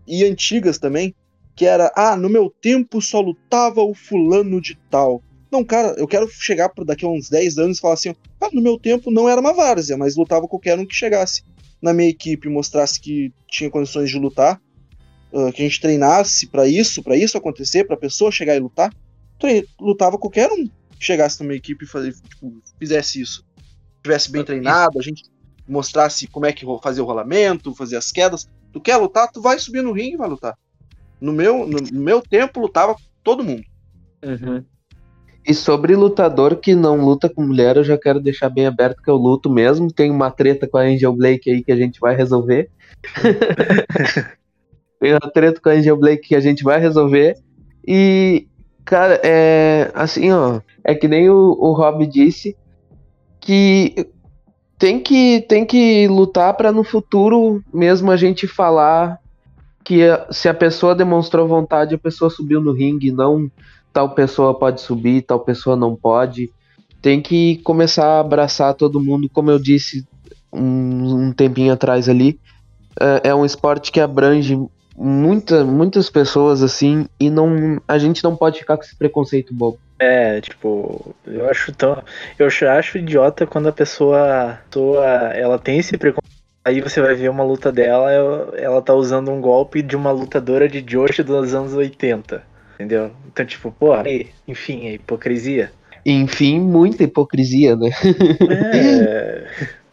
e 0.06 0.24
antigas 0.24 0.78
também, 0.78 1.14
que 1.54 1.66
era, 1.66 1.92
ah, 1.96 2.16
no 2.16 2.28
meu 2.28 2.50
tempo 2.50 3.00
só 3.00 3.20
lutava 3.20 3.82
o 3.82 3.94
fulano 3.94 4.60
de 4.60 4.78
tal. 4.90 5.22
Não, 5.50 5.64
cara, 5.64 5.94
eu 5.98 6.06
quero 6.06 6.28
chegar 6.28 6.68
por 6.68 6.84
daqui 6.84 7.04
a 7.04 7.08
uns 7.08 7.28
10 7.28 7.58
anos 7.58 7.78
e 7.78 7.80
falar 7.80 7.94
assim, 7.94 8.14
ah, 8.40 8.48
no 8.52 8.62
meu 8.62 8.78
tempo 8.78 9.10
não 9.10 9.28
era 9.28 9.40
uma 9.40 9.52
várzea, 9.52 9.96
mas 9.96 10.16
lutava 10.16 10.48
qualquer 10.48 10.78
um 10.78 10.86
que 10.86 10.94
chegasse 10.94 11.42
na 11.80 11.92
minha 11.92 12.08
equipe 12.08 12.48
mostrasse 12.48 13.00
que 13.00 13.32
tinha 13.48 13.70
condições 13.70 14.10
de 14.10 14.18
lutar, 14.18 14.60
uh, 15.36 15.52
que 15.52 15.62
a 15.62 15.64
gente 15.64 15.80
treinasse 15.80 16.46
para 16.46 16.66
isso, 16.66 17.02
para 17.02 17.16
isso 17.16 17.36
acontecer, 17.36 17.84
para 17.84 17.94
a 17.94 17.98
pessoa 17.98 18.32
chegar 18.32 18.56
e 18.56 18.60
lutar, 18.60 18.90
lutava 19.78 20.16
qualquer 20.16 20.50
um 20.50 20.66
que 20.98 21.04
chegasse 21.04 21.38
na 21.40 21.46
minha 21.46 21.58
equipe 21.58 21.84
e 21.84 21.88
fazer, 21.88 22.14
tipo, 22.28 22.62
fizesse 22.78 23.20
isso. 23.20 23.44
Tivesse 24.02 24.30
bem 24.30 24.42
treinado, 24.42 24.98
a 24.98 25.02
gente 25.02 25.24
mostrasse 25.68 26.26
como 26.26 26.46
é 26.46 26.52
que 26.52 26.64
fazer 26.82 27.02
o 27.02 27.04
rolamento, 27.04 27.74
fazer 27.74 27.96
as 27.96 28.10
quedas. 28.10 28.48
Tu 28.72 28.80
quer 28.80 28.96
lutar, 28.96 29.30
tu 29.30 29.42
vai 29.42 29.58
subir 29.58 29.82
no 29.82 29.92
ringue 29.92 30.14
e 30.14 30.16
vai 30.16 30.28
lutar. 30.28 30.56
No 31.20 31.32
meu, 31.32 31.66
no, 31.66 31.78
no 31.78 32.00
meu 32.00 32.22
tempo, 32.22 32.60
lutava 32.60 32.96
todo 33.22 33.44
mundo. 33.44 33.64
Uhum. 34.24 34.64
E 35.44 35.54
sobre 35.54 35.94
lutador 35.94 36.56
que 36.56 36.74
não 36.74 37.04
luta 37.04 37.28
com 37.28 37.42
mulher, 37.42 37.76
eu 37.76 37.84
já 37.84 37.98
quero 37.98 38.20
deixar 38.20 38.48
bem 38.48 38.66
aberto 38.66 39.02
que 39.02 39.10
eu 39.10 39.16
luto 39.16 39.50
mesmo. 39.50 39.92
Tem 39.92 40.10
uma 40.10 40.30
treta 40.30 40.66
com 40.66 40.78
a 40.78 40.82
Angel 40.82 41.12
Blake 41.12 41.50
aí 41.50 41.62
que 41.62 41.72
a 41.72 41.76
gente 41.76 42.00
vai 42.00 42.16
resolver. 42.16 42.70
Tem 45.00 45.12
uma 45.12 45.30
treta 45.32 45.60
com 45.60 45.68
a 45.68 45.72
Angel 45.72 45.96
Blake 45.96 46.28
que 46.28 46.34
a 46.34 46.40
gente 46.40 46.64
vai 46.64 46.80
resolver. 46.80 47.36
E, 47.86 48.46
cara, 48.84 49.20
é 49.22 49.90
assim, 49.94 50.30
ó. 50.32 50.60
É 50.84 50.94
que 50.94 51.08
nem 51.08 51.28
o, 51.28 51.56
o 51.58 51.72
Rob 51.72 52.06
disse 52.06 52.56
que 53.40 54.08
tem 54.78 55.00
que, 55.00 55.44
tem 55.48 55.64
que 55.64 56.06
lutar 56.08 56.54
para 56.54 56.72
no 56.72 56.84
futuro 56.84 57.62
mesmo 57.72 58.10
a 58.10 58.16
gente 58.16 58.46
falar 58.46 59.18
que 59.84 60.00
se 60.30 60.48
a 60.48 60.54
pessoa 60.54 60.94
demonstrou 60.94 61.46
vontade, 61.46 61.94
a 61.94 61.98
pessoa 61.98 62.28
subiu 62.28 62.60
no 62.60 62.72
ringue, 62.72 63.12
não 63.12 63.50
tal 63.96 64.10
pessoa 64.10 64.52
pode 64.52 64.82
subir, 64.82 65.22
tal 65.22 65.40
pessoa 65.40 65.74
não 65.74 65.96
pode. 65.96 66.50
Tem 67.00 67.22
que 67.22 67.56
começar 67.64 68.06
a 68.06 68.20
abraçar 68.20 68.74
todo 68.74 69.00
mundo, 69.00 69.26
como 69.32 69.50
eu 69.50 69.58
disse 69.58 70.06
um, 70.52 71.28
um 71.28 71.32
tempinho 71.32 71.72
atrás 71.72 72.06
ali. 72.06 72.38
É, 73.00 73.30
é 73.30 73.34
um 73.34 73.42
esporte 73.42 73.90
que 73.90 73.98
abrange 73.98 74.54
muita, 74.96 75.64
muitas 75.64 76.08
pessoas 76.08 76.62
assim 76.62 77.06
e 77.20 77.28
não 77.28 77.80
a 77.86 77.98
gente 77.98 78.24
não 78.24 78.34
pode 78.34 78.58
ficar 78.58 78.76
com 78.76 78.82
esse 78.82 78.96
preconceito 78.96 79.52
bobo. 79.54 79.78
É, 79.98 80.40
tipo, 80.40 81.14
eu 81.26 81.48
acho 81.48 81.72
tão. 81.72 82.02
Eu 82.38 82.48
acho 82.70 82.98
idiota 82.98 83.46
quando 83.46 83.68
a 83.68 83.72
pessoa, 83.72 84.58
pessoa 84.70 85.04
ela 85.04 85.58
tem 85.58 85.78
esse 85.78 85.96
preconceito. 85.96 86.36
Aí 86.64 86.80
você 86.80 87.00
vai 87.00 87.14
ver 87.14 87.30
uma 87.30 87.44
luta 87.44 87.70
dela, 87.70 88.10
ela 88.56 88.82
tá 88.82 88.92
usando 88.92 89.30
um 89.30 89.40
golpe 89.40 89.82
de 89.82 89.94
uma 89.94 90.10
lutadora 90.10 90.68
de 90.68 90.82
Joshi 90.82 91.22
dos 91.22 91.54
anos 91.54 91.74
80. 91.74 92.42
Entendeu? 92.74 93.12
Então, 93.26 93.46
tipo, 93.46 93.70
pô, 93.70 93.92
enfim, 94.46 94.86
é 94.86 94.94
hipocrisia. 94.94 95.70
Enfim, 96.04 96.60
muita 96.60 97.04
hipocrisia, 97.04 97.74
né? 97.76 97.90
É. 98.74 99.46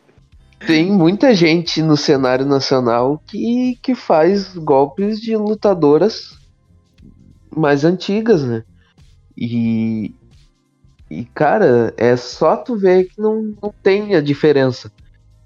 Tem 0.66 0.92
muita 0.92 1.34
gente 1.34 1.82
no 1.82 1.98
cenário 1.98 2.46
nacional 2.46 3.22
que, 3.28 3.78
que 3.82 3.96
faz 3.96 4.56
golpes 4.56 5.20
de 5.20 5.36
lutadoras 5.36 6.38
mais 7.56 7.84
antigas, 7.84 8.44
né? 8.44 8.64
E, 9.38 10.14
e 11.10 11.26
cara, 11.26 11.94
é 11.98 12.16
só 12.16 12.56
tu 12.56 12.76
ver 12.76 13.06
que 13.06 13.20
não, 13.20 13.56
não 13.62 13.74
tem 13.84 14.16
a 14.16 14.22
diferença. 14.22 14.92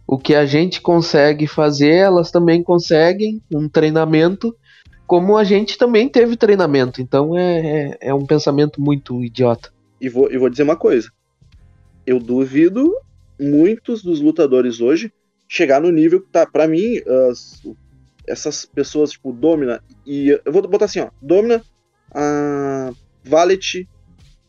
O 0.05 0.17
que 0.17 0.35
a 0.35 0.45
gente 0.45 0.81
consegue 0.81 1.47
fazer, 1.47 1.93
elas 1.93 2.31
também 2.31 2.63
conseguem, 2.63 3.41
um 3.53 3.67
treinamento, 3.67 4.55
como 5.05 5.37
a 5.37 5.43
gente 5.43 5.77
também 5.77 6.07
teve 6.07 6.37
treinamento. 6.37 7.01
Então 7.01 7.37
é, 7.37 7.59
é, 7.59 7.97
é 8.09 8.13
um 8.13 8.25
pensamento 8.25 8.79
muito 8.79 9.23
idiota. 9.23 9.71
E 9.99 10.07
vou, 10.07 10.31
e 10.31 10.37
vou 10.37 10.49
dizer 10.49 10.63
uma 10.63 10.75
coisa. 10.75 11.09
Eu 12.05 12.19
duvido 12.19 12.93
muitos 13.39 14.03
dos 14.03 14.19
lutadores 14.19 14.81
hoje 14.81 15.11
chegar 15.47 15.81
no 15.81 15.91
nível 15.91 16.21
que 16.21 16.29
tá. 16.29 16.45
Pra 16.45 16.67
mim, 16.67 17.01
as, 17.29 17.61
essas 18.27 18.65
pessoas, 18.65 19.11
tipo, 19.11 19.31
Domina 19.31 19.83
e. 20.05 20.29
Eu 20.43 20.51
vou 20.51 20.61
botar 20.67 20.85
assim, 20.85 20.99
ó. 20.99 21.09
Domina, 21.21 21.63
a 22.13 22.91
Valet 23.23 23.87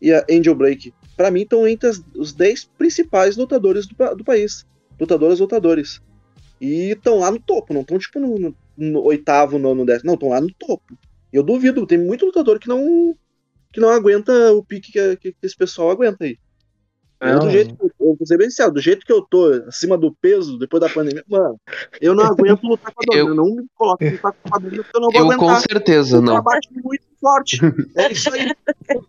e 0.01 0.13
a 0.13 0.25
Angel 0.31 0.55
Blake. 0.55 0.93
Pra 1.17 1.31
mim, 1.31 1.43
estão 1.43 1.67
entre 1.67 1.89
as, 1.89 2.03
os 2.15 2.33
10 2.33 2.71
principais 2.79 3.37
lutadores 3.37 3.87
do, 3.87 4.17
do 4.17 4.25
país. 4.25 4.67
Lutadoras, 5.01 5.41
lutadores. 5.41 6.01
E 6.61 6.91
estão 6.91 7.21
lá 7.21 7.31
no 7.31 7.39
topo, 7.39 7.73
não 7.73 7.83
estão, 7.83 7.99
tipo, 7.99 8.19
no, 8.19 8.55
no 8.77 9.03
oitavo, 9.03 9.59
nono, 9.59 9.87
décimo. 9.87 10.09
Não, 10.09 10.15
estão 10.15 10.31
lá 10.31 10.41
no 10.41 10.53
topo. 10.55 10.99
Eu 11.33 11.43
duvido, 11.43 11.87
tem 11.87 11.99
muito 11.99 12.27
lutador 12.27 12.59
que 12.59 12.69
não 12.69 13.17
que 13.71 13.81
não 13.81 13.91
aguenta 13.91 14.33
o 14.55 14.65
pique 14.65 14.91
que, 14.91 15.17
que 15.17 15.37
esse 15.43 15.57
pessoal 15.57 15.91
aguenta 15.91 16.25
aí. 16.25 16.39
Eu, 17.21 17.41
do 17.41 17.51
jeito 17.51 17.75
que 17.75 17.83
eu, 17.83 17.91
eu 18.01 18.17
vou 18.17 18.27
ser 18.27 18.39
bem 18.39 18.49
sincero, 18.49 18.73
do 18.73 18.81
jeito 18.81 19.05
que 19.05 19.13
eu 19.13 19.23
tô, 19.23 19.47
acima 19.67 19.99
do 19.99 20.15
peso, 20.15 20.57
depois 20.57 20.81
da 20.81 20.89
pandemia, 20.89 21.25
mano, 21.29 21.61
eu 22.01 22.15
não 22.15 22.25
aguento 22.25 22.63
lutar 22.63 22.93
com 22.93 23.03
a. 23.13 23.17
Eu, 23.19 23.35
não 23.35 23.57
me 23.57 23.67
coloco 23.75 24.05
em 24.05 24.11
lutar 24.11 24.33
com 24.33 24.57
a 24.57 24.61
porque 24.61 24.79
eu 24.79 25.01
não 25.01 25.11
vou 25.11 25.21
eu 25.21 25.25
aguentar. 25.25 25.55
com 25.55 25.61
certeza 25.61 26.17
eu 26.17 26.23
não. 26.23 26.41
bate 26.41 26.69
muito 26.73 27.05
forte. 27.21 27.59
É 27.97 28.13
isso 28.13 28.33
aí. 28.33 28.55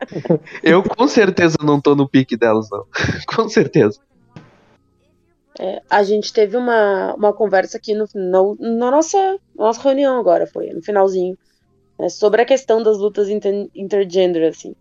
eu 0.64 0.82
com 0.82 1.08
certeza 1.08 1.58
não 1.64 1.80
tô 1.80 1.96
no 1.96 2.10
pique 2.10 2.36
delas, 2.36 2.68
não. 2.72 2.86
com 3.28 3.48
certeza. 3.48 4.00
É, 5.60 5.82
a 5.90 6.02
gente 6.04 6.34
teve 6.34 6.58
uma, 6.58 7.14
uma 7.16 7.34
conversa 7.34 7.78
aqui 7.78 7.94
no, 7.94 8.08
no, 8.16 8.58
na 8.60 8.90
nossa, 8.90 9.38
nossa 9.56 9.82
reunião 9.82 10.18
agora, 10.18 10.48
foi 10.48 10.72
no 10.72 10.82
finalzinho, 10.82 11.38
né, 12.00 12.10
sobre 12.10 12.42
a 12.42 12.46
questão 12.46 12.82
das 12.82 12.98
lutas 12.98 13.30
inter, 13.30 13.70
intergender, 13.76 14.50
assim. 14.50 14.74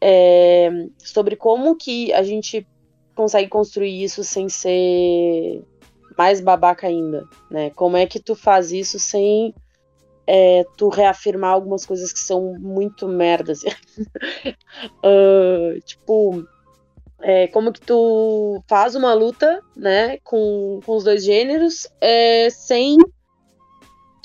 É, 0.00 0.70
sobre 0.98 1.36
como 1.36 1.76
que 1.76 2.12
a 2.12 2.22
gente 2.22 2.66
consegue 3.14 3.48
construir 3.48 4.02
isso 4.02 4.22
sem 4.22 4.48
ser 4.48 5.64
mais 6.16 6.40
babaca 6.40 6.86
ainda, 6.86 7.26
né? 7.50 7.70
Como 7.70 7.96
é 7.96 8.06
que 8.06 8.20
tu 8.20 8.34
faz 8.34 8.72
isso 8.72 8.98
sem 8.98 9.54
é, 10.26 10.64
tu 10.76 10.88
reafirmar 10.88 11.52
algumas 11.52 11.86
coisas 11.86 12.12
que 12.12 12.18
são 12.18 12.54
muito 12.58 13.08
merdas? 13.08 13.62
uh, 15.04 15.80
tipo, 15.84 16.46
é, 17.20 17.46
como 17.48 17.72
que 17.72 17.80
tu 17.80 18.62
faz 18.68 18.94
uma 18.94 19.14
luta, 19.14 19.62
né, 19.74 20.18
com, 20.18 20.80
com 20.84 20.96
os 20.96 21.04
dois 21.04 21.24
gêneros, 21.24 21.86
é, 22.00 22.48
sem 22.50 22.96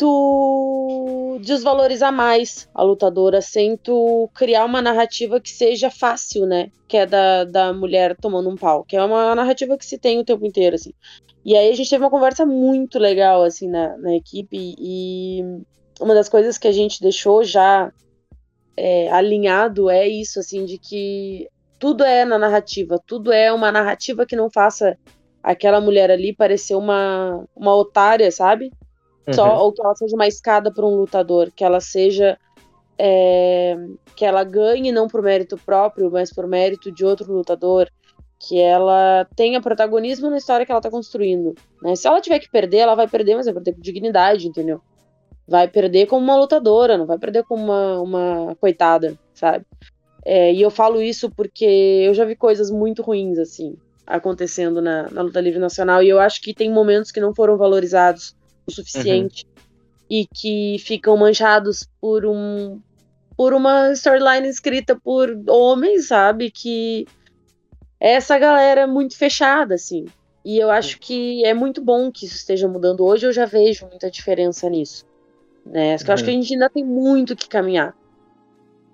tu 0.02 1.38
desvalorizar 1.43 2.12
mais 2.12 2.68
a 2.74 2.82
lutadora, 2.82 3.39
sem 3.39 3.78
tu 3.78 4.28
criar 4.34 4.66
uma 4.66 4.82
narrativa 4.82 5.39
que 5.39 5.52
seja 5.52 5.91
fácil, 5.91 6.47
né? 6.47 6.72
Que 6.88 6.97
é 6.97 7.06
da, 7.06 7.43
da 7.43 7.72
mulher 7.72 8.18
tomando 8.20 8.49
um 8.49 8.56
pau, 8.56 8.84
que 8.84 8.95
é 8.97 9.04
uma 9.04 9.36
narrativa 9.36 9.78
que 9.78 9.86
se 9.86 9.99
tem 9.99 10.18
o 10.18 10.26
tempo 10.26 10.43
inteiro, 10.43 10.76
assim. 10.76 10.91
E 11.45 11.56
aí 11.56 11.70
a 11.70 11.76
gente 11.76 11.88
teve 11.88 12.04
uma 12.04 12.10
conversa 12.10 12.47
muito 12.47 12.97
legal, 12.97 13.43
assim, 13.43 13.70
na, 13.70 13.95
na 13.97 14.16
equipe, 14.16 14.76
e 14.80 15.43
uma 15.99 16.16
das 16.16 16.28
coisas 16.28 16.58
que 16.58 16.68
a 16.68 16.72
gente 16.72 16.99
deixou 16.99 17.43
já 17.43 17.93
é, 18.76 19.08
alinhado 19.12 19.88
é 19.88 20.08
isso, 20.08 20.39
assim, 20.39 20.66
de 20.66 20.80
que 20.80 21.47
tudo 21.78 22.04
é 22.04 22.26
na 22.26 22.39
narrativa, 22.39 22.99
tudo 23.06 23.32
é 23.32 23.54
uma 23.54 23.72
narrativa 23.72 24.26
que 24.26 24.36
não 24.36 24.49
faça 24.49 24.97
aquela 25.43 25.80
mulher 25.80 26.10
ali 26.10 26.36
parecer 26.36 26.74
uma, 26.74 27.45
uma 27.56 27.76
otária, 27.76 28.32
sabe? 28.32 28.72
Uhum. 29.28 29.34
Só, 29.34 29.63
ou 29.63 29.72
que 29.72 29.82
ela 29.82 29.95
seja 29.95 30.15
uma 30.15 30.28
escada 30.28 30.74
para 30.74 30.86
um 30.86 30.95
lutador, 30.95 31.51
que 31.55 31.63
ela 31.63 31.80
seja. 31.80 32.38
É, 33.03 33.76
que 34.15 34.24
ela 34.24 34.43
ganhe 34.43 34.91
não 34.91 35.07
por 35.07 35.24
mérito 35.24 35.57
próprio, 35.57 36.11
mas 36.11 36.32
por 36.32 36.45
mérito 36.45 36.91
de 36.91 37.03
outro 37.03 37.34
lutador, 37.34 37.89
que 38.38 38.59
ela 38.59 39.28
tenha 39.36 39.61
protagonismo 39.61 40.30
na 40.30 40.38
história 40.38 40.65
que 40.65 40.72
ela 40.72 40.80
está 40.80 40.89
construindo. 40.89 41.55
Né? 41.82 41.95
Se 41.95 42.07
ela 42.07 42.22
tiver 42.22 42.39
que 42.39 42.49
perder, 42.49 42.78
ela 42.80 42.95
vai 42.95 43.07
perder, 43.07 43.36
mas 43.36 43.45
vai 43.45 43.55
perder 43.55 43.74
com 43.74 43.82
dignidade, 43.82 44.47
entendeu? 44.47 44.82
Vai 45.47 45.67
perder 45.67 46.07
como 46.07 46.24
uma 46.24 46.38
lutadora, 46.38 46.97
não 46.97 47.05
vai 47.05 47.17
perder 47.17 47.43
como 47.43 47.63
uma, 47.63 48.01
uma 48.01 48.55
coitada, 48.55 49.17
sabe? 49.34 49.65
É, 50.24 50.53
e 50.53 50.61
eu 50.61 50.69
falo 50.69 51.01
isso 51.01 51.30
porque 51.32 51.65
eu 51.65 52.13
já 52.13 52.26
vi 52.26 52.36
coisas 52.36 52.69
muito 52.69 53.01
ruins, 53.01 53.38
assim, 53.38 53.76
acontecendo 54.05 54.82
na, 54.82 55.09
na 55.09 55.22
luta 55.22 55.41
livre 55.41 55.59
nacional, 55.59 56.03
e 56.03 56.09
eu 56.09 56.19
acho 56.19 56.41
que 56.41 56.53
tem 56.53 56.72
momentos 56.72 57.11
que 57.11 57.19
não 57.19 57.34
foram 57.34 57.57
valorizados 57.57 58.36
o 58.72 58.76
suficiente 58.76 59.45
uhum. 59.45 59.63
e 60.09 60.28
que 60.28 60.78
ficam 60.80 61.15
manchados 61.17 61.88
por 61.99 62.26
um 62.26 62.80
por 63.38 63.53
uma 63.53 63.91
storyline 63.93 64.47
escrita 64.47 64.95
por 64.95 65.30
homens, 65.47 66.07
sabe? 66.07 66.51
Que 66.51 67.07
essa 67.99 68.38
galera 68.38 68.82
é 68.82 68.88
muito 68.88 69.17
fechada, 69.17 69.76
assim. 69.76 70.05
E 70.43 70.57
eu 70.59 70.69
acho 70.69 70.99
que 70.99 71.43
é 71.45 71.53
muito 71.53 71.84
bom 71.84 72.11
que 72.11 72.26
isso 72.26 72.36
esteja 72.36 72.67
mudando. 72.67 73.01
Hoje 73.01 73.26
eu 73.26 73.34
já 73.34 73.45
vejo 73.45 73.88
muita 73.88 74.11
diferença 74.11 74.69
nisso. 74.69 75.05
Né? 75.65 75.91
Eu 75.91 75.95
acho 75.95 76.05
que 76.05 76.11
a 76.11 76.15
uhum. 76.15 76.41
gente 76.41 76.53
ainda 76.53 76.69
tem 76.69 76.84
muito 76.84 77.36
que 77.36 77.47
caminhar. 77.47 77.95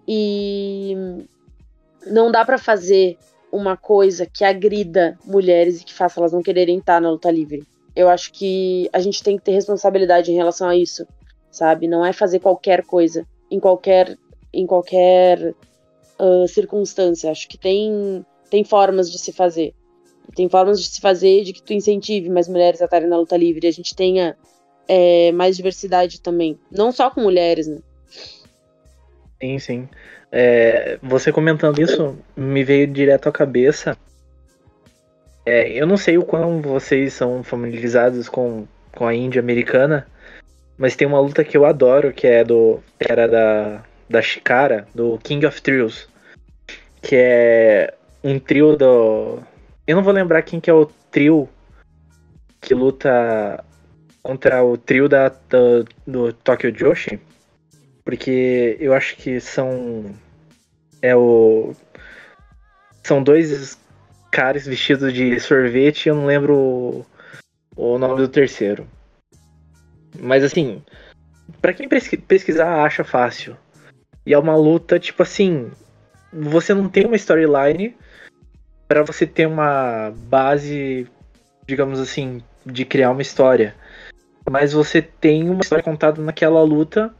E 0.07 0.95
não 2.05 2.31
dá 2.31 2.45
para 2.45 2.57
fazer 2.57 3.17
uma 3.51 3.77
coisa 3.77 4.25
que 4.25 4.43
agrida 4.43 5.17
mulheres 5.25 5.81
e 5.81 5.85
que 5.85 5.93
faça 5.93 6.19
elas 6.19 6.33
não 6.33 6.41
quererem 6.41 6.77
estar 6.77 7.01
na 7.01 7.09
luta 7.09 7.31
livre. 7.31 7.65
Eu 7.97 8.07
acho 8.09 8.31
que 8.31 8.87
a 8.93 8.99
gente 8.99 9.23
tem 9.23 9.37
que 9.37 9.43
ter 9.43 9.53
responsabilidade 9.53 10.31
em 10.31 10.35
relação 10.35 10.69
a 10.69 10.75
isso, 10.77 11.03
sabe? 11.49 11.87
Não 11.87 12.05
é 12.05 12.13
fazer 12.13 12.37
qualquer 12.37 12.83
coisa 12.83 13.25
em 13.49 13.59
qualquer 13.59 14.15
em 14.53 14.67
qualquer 14.67 15.55
uh, 16.19 16.47
circunstância. 16.47 17.31
Acho 17.31 17.47
que 17.47 17.57
tem 17.57 18.23
tem 18.51 18.63
formas 18.63 19.11
de 19.11 19.17
se 19.17 19.33
fazer. 19.33 19.73
Tem 20.35 20.47
formas 20.47 20.79
de 20.79 20.87
se 20.87 21.01
fazer 21.01 21.43
de 21.43 21.53
que 21.53 21.63
tu 21.63 21.73
incentive 21.73 22.29
mais 22.29 22.47
mulheres 22.47 22.83
a 22.83 22.85
estarem 22.85 23.09
na 23.09 23.17
luta 23.17 23.35
livre. 23.35 23.65
A 23.65 23.71
gente 23.71 23.95
tenha 23.95 24.37
é, 24.87 25.31
mais 25.31 25.57
diversidade 25.57 26.21
também. 26.21 26.59
Não 26.71 26.91
só 26.91 27.09
com 27.09 27.21
mulheres, 27.21 27.65
né? 27.65 27.79
Sim, 29.41 29.57
sim. 29.57 29.89
É, 30.31 30.99
você 31.01 31.31
comentando 31.31 31.81
isso 31.81 32.15
me 32.35 32.63
veio 32.63 32.85
direto 32.85 33.27
à 33.27 33.31
cabeça 33.31 33.97
é, 35.47 35.71
eu 35.71 35.87
não 35.87 35.95
sei 35.95 36.17
o 36.17 36.25
quão 36.25 36.61
vocês 36.61 37.13
são 37.13 37.41
familiarizados 37.41 38.27
com, 38.27 38.67
com 38.93 39.07
a 39.07 39.15
Índia 39.15 39.39
americana, 39.39 40.05
mas 40.77 40.93
tem 40.93 41.07
uma 41.07 41.21
luta 41.21 41.41
que 41.41 41.55
eu 41.55 41.65
adoro, 41.65 42.11
que 42.11 42.27
é 42.27 42.43
do. 42.43 42.81
Era 42.99 43.29
da, 43.29 43.81
da 44.09 44.21
Shikara, 44.21 44.85
do 44.93 45.17
King 45.19 45.45
of 45.45 45.61
Trios. 45.61 46.09
Que 47.01 47.15
é 47.15 47.93
um 48.21 48.37
trio 48.37 48.75
do. 48.75 49.39
Eu 49.87 49.95
não 49.95 50.03
vou 50.03 50.11
lembrar 50.11 50.41
quem 50.41 50.59
que 50.59 50.69
é 50.69 50.73
o 50.73 50.85
trio 51.09 51.47
que 52.59 52.73
luta 52.73 53.63
contra 54.21 54.61
o 54.65 54.77
trio 54.77 55.07
da, 55.07 55.29
do, 55.29 55.85
do 56.05 56.33
Tokyo 56.33 56.73
Joshi. 56.73 57.21
Porque 58.03 58.75
eu 58.81 58.93
acho 58.93 59.15
que 59.15 59.39
são. 59.39 60.13
É 61.01 61.15
o. 61.15 61.73
São 63.01 63.23
dois 63.23 63.79
caras 64.37 64.67
vestidos 64.67 65.11
de 65.11 65.39
sorvete, 65.39 66.09
eu 66.09 66.15
não 66.15 66.27
lembro 66.27 67.03
o, 67.75 67.97
nome 67.97 68.17
do 68.17 68.27
terceiro. 68.27 68.87
Mas 70.19 70.43
assim, 70.43 70.83
para 71.59 71.73
quem 71.73 71.89
pesquisar, 71.89 72.83
acha 72.83 73.03
fácil. 73.03 73.57
E 74.27 74.35
é 74.35 74.37
uma 74.37 74.55
luta, 74.55 74.99
tipo 74.99 75.23
assim, 75.23 75.71
você 76.31 76.71
não 76.71 76.87
tem 76.87 77.07
uma 77.07 77.15
storyline 77.15 77.97
para 78.87 79.01
você 79.01 79.25
ter 79.25 79.47
uma 79.47 80.13
base, 80.15 81.07
digamos 81.65 81.99
assim, 81.99 82.39
de 82.63 82.85
criar 82.85 83.09
uma 83.09 83.23
história. 83.23 83.73
Mas 84.47 84.71
você 84.71 85.01
tem 85.01 85.49
uma 85.49 85.61
história 85.61 85.83
contada 85.83 86.21
naquela 86.21 86.61
luta 86.61 87.11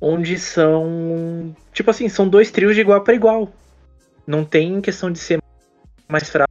onde 0.00 0.36
são, 0.36 1.54
tipo 1.72 1.92
assim, 1.92 2.08
são 2.08 2.28
dois 2.28 2.50
trios 2.50 2.74
de 2.74 2.80
igual 2.80 3.04
para 3.04 3.14
igual. 3.14 3.52
Não 4.26 4.44
tem 4.44 4.80
questão 4.80 5.12
de 5.12 5.20
ser 5.20 5.38
mais 6.08 6.28
fraco 6.28 6.48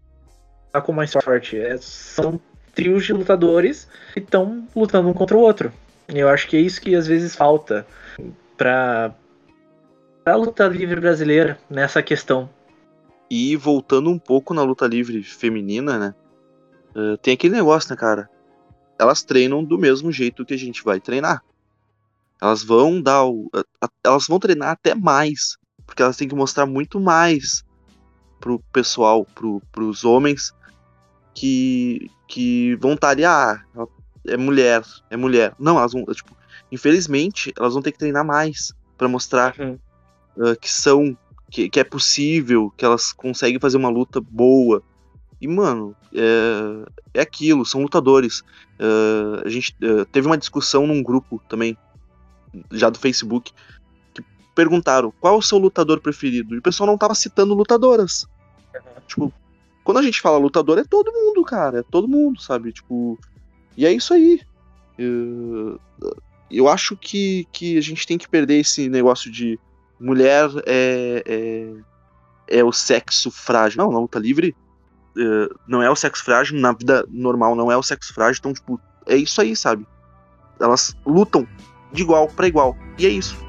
ou 0.88 0.94
mais 0.94 1.12
forte. 1.12 1.58
É, 1.58 1.78
são 1.78 2.40
trios 2.74 3.06
de 3.06 3.14
lutadores 3.14 3.88
que 4.14 4.20
estão 4.20 4.68
lutando 4.76 5.10
um 5.10 5.14
contra 5.14 5.36
o 5.36 5.42
outro. 5.42 5.74
E 6.08 6.20
eu 6.20 6.30
acho 6.30 6.48
que 6.48 6.56
é 6.56 6.62
isso 6.62 6.80
que 6.80 6.96
às 6.96 7.08
vezes 7.08 7.36
falta 7.36 7.86
para 8.56 9.14
a 10.26 10.36
luta 10.36 10.68
livre 10.68 11.02
brasileira 11.02 11.60
nessa 11.70 12.02
questão. 12.02 12.50
E 13.30 13.56
voltando 13.58 14.10
um 14.10 14.20
pouco 14.20 14.54
na 14.54 14.64
luta 14.64 14.88
livre 14.88 15.22
feminina, 15.24 15.98
né? 15.98 16.16
Uh, 16.96 17.18
tem 17.18 17.34
aquele 17.34 17.56
negócio, 17.56 17.90
né, 17.90 17.98
cara? 17.98 18.30
Elas 18.98 19.22
treinam 19.22 19.64
do 19.64 19.78
mesmo 19.78 20.12
jeito 20.12 20.46
que 20.46 20.54
a 20.54 20.58
gente 20.58 20.84
vai 20.84 21.00
treinar. 21.00 21.44
Elas 22.42 22.64
vão 22.64 23.02
dar 23.02 23.26
o, 23.26 23.50
elas 24.04 24.28
vão 24.28 24.40
treinar 24.40 24.70
até 24.70 24.96
mais, 24.96 25.58
porque 25.86 26.02
elas 26.02 26.16
têm 26.16 26.28
que 26.28 26.36
mostrar 26.36 26.66
muito 26.66 27.00
mais 27.00 27.66
pro 28.40 28.60
pessoal, 28.72 29.26
pro, 29.26 29.62
pros 29.72 30.04
homens 30.04 30.54
que, 31.34 32.10
que 32.28 32.76
vão 32.76 32.94
estar 32.94 33.08
tá 33.08 33.12
ali, 33.12 33.26
ah, 33.26 33.62
é 34.28 34.38
mulher, 34.38 34.84
é 35.10 35.18
mulher. 35.18 35.54
Não, 35.60 35.78
elas 35.78 35.94
vão, 35.94 36.04
tipo, 36.06 36.36
infelizmente, 36.72 37.54
elas 37.58 37.74
vão 37.74 37.82
ter 37.82 37.92
que 37.92 38.00
treinar 38.00 38.26
mais 38.26 38.74
para 38.98 39.08
mostrar 39.08 39.56
uhum. 39.60 39.78
uh, 40.38 40.56
que 40.60 40.72
são, 40.72 41.18
que, 41.50 41.70
que 41.70 41.80
é 41.80 41.84
possível, 41.84 42.74
que 42.76 42.84
elas 42.84 43.14
conseguem 43.14 43.60
fazer 43.60 43.78
uma 43.78 43.90
luta 43.90 44.20
boa. 44.20 44.82
E, 45.40 45.48
mano, 45.48 45.96
é, 46.14 47.20
é 47.20 47.22
aquilo, 47.22 47.66
são 47.66 47.82
lutadores. 47.82 48.42
Uh, 48.80 49.46
a 49.46 49.50
gente 49.50 49.76
uh, 49.84 50.06
teve 50.06 50.26
uma 50.26 50.38
discussão 50.38 50.88
num 50.88 51.04
grupo 51.04 51.42
também, 51.48 51.78
já 52.72 52.90
do 52.90 52.98
Facebook, 52.98 53.54
perguntaram 54.58 55.14
qual 55.22 55.36
é 55.36 55.38
o 55.38 55.42
seu 55.42 55.60
lutador 55.60 56.02
preferido. 56.02 56.56
E 56.56 56.58
o 56.58 56.62
pessoal 56.64 56.88
não 56.88 56.98
tava 56.98 57.14
citando 57.14 57.54
lutadoras. 57.54 58.26
Uhum. 58.74 58.82
Tipo, 59.08 59.34
quando 59.84 60.00
a 60.00 60.02
gente 60.02 60.20
fala 60.20 60.40
lutador, 60.40 60.80
é 60.80 60.84
todo 60.84 61.14
mundo, 61.14 61.44
cara. 61.44 61.80
É 61.82 61.84
todo 61.84 62.08
mundo, 62.08 62.42
sabe? 62.42 62.74
Tipo. 62.74 63.20
E 63.78 63.86
é 63.86 63.94
isso 63.94 64.16
aí. 64.16 64.42
Eu, 64.98 65.80
eu 66.50 66.68
acho 66.68 66.98
que, 66.98 67.48
que 67.52 67.78
a 67.78 67.82
gente 67.82 68.08
tem 68.08 68.18
que 68.18 68.28
perder 68.28 68.60
esse 68.60 68.90
negócio 68.90 69.32
de 69.32 69.60
mulher 70.00 70.50
é, 70.66 71.24
é, 71.28 72.60
é 72.60 72.64
o 72.64 72.72
sexo 72.72 73.30
frágil. 73.30 73.84
Não, 73.84 73.92
na 73.92 74.00
luta 74.00 74.18
livre 74.18 74.56
é, 75.16 75.56
não 75.68 75.84
é 75.84 75.90
o 75.92 75.96
sexo 75.96 76.24
frágil, 76.26 76.60
na 76.60 76.72
vida 76.74 77.06
normal 77.12 77.56
não 77.56 77.72
é 77.72 77.78
o 77.78 77.84
sexo 77.84 78.12
frágil. 78.12 78.40
Então, 78.40 78.54
tipo, 78.54 78.82
é 79.06 79.16
isso 79.16 79.40
aí, 79.40 79.56
sabe? 79.56 79.86
Elas 80.60 80.98
lutam 81.06 81.48
de 81.94 82.02
igual 82.02 82.28
para 82.28 82.48
igual. 82.48 82.76
E 82.98 83.06
é 83.06 83.10
isso. 83.10 83.47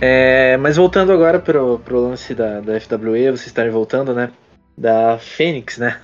É, 0.00 0.56
mas 0.56 0.76
voltando 0.76 1.12
agora 1.12 1.38
pro, 1.38 1.78
pro 1.80 2.00
lance 2.00 2.34
da, 2.34 2.60
da 2.60 2.80
FWE, 2.80 3.30
vocês 3.30 3.46
estarem 3.46 3.70
voltando, 3.70 4.14
né? 4.14 4.32
Da 4.76 5.18
Fênix, 5.18 5.76
né? 5.76 6.00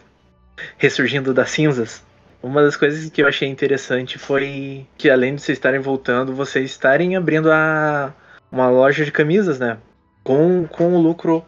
Ressurgindo 0.76 1.32
das 1.32 1.50
cinzas. 1.50 2.04
Uma 2.42 2.62
das 2.62 2.76
coisas 2.76 3.08
que 3.08 3.22
eu 3.22 3.26
achei 3.26 3.48
interessante 3.48 4.18
foi 4.18 4.86
que 4.98 5.08
além 5.08 5.34
de 5.34 5.40
vocês 5.40 5.56
estarem 5.56 5.80
voltando, 5.80 6.34
vocês 6.34 6.70
estarem 6.70 7.16
abrindo 7.16 7.50
a, 7.50 8.12
uma 8.52 8.68
loja 8.68 9.02
de 9.02 9.10
camisas, 9.10 9.58
né? 9.58 9.78
Com, 10.22 10.66
com 10.66 10.94
o 10.94 11.00
lucro 11.00 11.42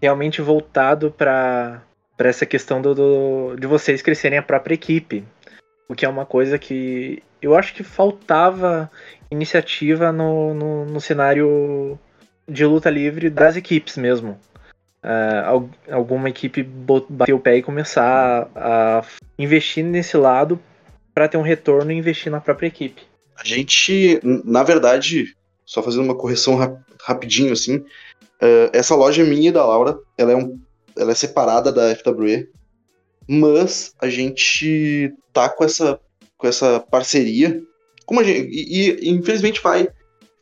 realmente 0.00 0.42
voltado 0.42 1.10
para 1.10 1.82
essa 2.18 2.44
questão 2.44 2.82
do, 2.82 2.94
do, 2.94 3.56
de 3.56 3.66
vocês 3.66 4.02
crescerem 4.02 4.38
a 4.38 4.42
própria 4.42 4.74
equipe. 4.74 5.24
O 5.88 5.94
que 5.94 6.04
é 6.04 6.08
uma 6.08 6.26
coisa 6.26 6.58
que 6.58 7.22
eu 7.40 7.56
acho 7.56 7.74
que 7.74 7.82
faltava 7.82 8.90
iniciativa 9.30 10.12
no, 10.12 10.54
no, 10.54 10.84
no 10.86 11.00
cenário 11.00 11.98
de 12.48 12.64
luta 12.64 12.90
livre 12.90 13.28
das 13.28 13.56
equipes 13.56 13.96
mesmo. 13.96 14.38
Uh, 15.02 15.70
alguma 15.90 16.28
equipe 16.28 16.62
bater 16.62 17.32
o 17.32 17.38
pé 17.38 17.58
e 17.58 17.62
começar 17.62 18.48
a 18.54 19.04
investir 19.38 19.84
nesse 19.84 20.16
lado 20.16 20.60
para 21.14 21.28
ter 21.28 21.36
um 21.36 21.42
retorno 21.42 21.92
e 21.92 21.96
investir 21.96 22.32
na 22.32 22.40
própria 22.40 22.66
equipe. 22.66 23.02
A 23.36 23.44
gente, 23.44 24.20
na 24.44 24.64
verdade, 24.64 25.36
só 25.64 25.82
fazendo 25.82 26.04
uma 26.04 26.16
correção 26.16 26.56
rap 26.56 26.76
rapidinho 27.00 27.52
assim, 27.52 27.76
uh, 27.76 28.70
essa 28.72 28.94
loja 28.94 29.24
minha 29.24 29.48
e 29.48 29.52
da 29.52 29.64
Laura, 29.64 29.98
ela 30.16 30.32
é, 30.32 30.36
um, 30.36 30.60
ela 30.96 31.12
é 31.12 31.14
separada 31.14 31.72
da 31.72 31.94
FWE, 31.94 32.50
mas 33.26 33.94
a 34.00 34.08
gente 34.08 35.14
tá 35.32 35.48
com 35.48 35.64
essa, 35.64 36.00
com 36.38 36.46
essa 36.46 36.80
parceria 36.80 37.62
como 38.08 38.20
a 38.20 38.24
gente, 38.24 38.48
e, 38.50 39.06
e 39.06 39.10
infelizmente 39.10 39.60
vai, 39.60 39.86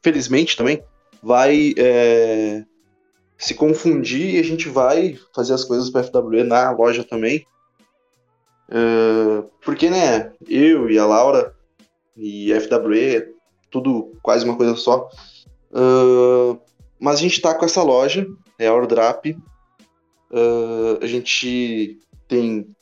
felizmente 0.00 0.56
também, 0.56 0.80
vai 1.20 1.74
é, 1.76 2.64
se 3.36 3.54
confundir 3.54 4.36
e 4.36 4.38
a 4.38 4.44
gente 4.44 4.68
vai 4.68 5.18
fazer 5.34 5.52
as 5.52 5.64
coisas 5.64 5.90
para 5.90 6.04
FWE 6.04 6.44
na 6.44 6.70
loja 6.70 7.02
também. 7.02 7.44
É, 8.68 9.42
porque, 9.64 9.90
né, 9.90 10.32
eu 10.48 10.88
e 10.88 10.96
a 10.96 11.04
Laura 11.04 11.56
e 12.16 12.52
a 12.52 12.60
FWE, 12.60 13.34
tudo 13.68 14.16
quase 14.22 14.44
uma 14.44 14.56
coisa 14.56 14.76
só. 14.76 15.08
Uh, 15.72 16.56
mas 17.00 17.18
a 17.18 17.22
gente 17.22 17.40
tá 17.40 17.52
com 17.52 17.64
essa 17.64 17.82
loja, 17.82 18.28
é 18.60 18.68
a 18.68 18.72
Ordrap. 18.72 19.26
Uh, 20.30 21.02
a 21.02 21.06
gente 21.06 21.98
tem 22.28 22.75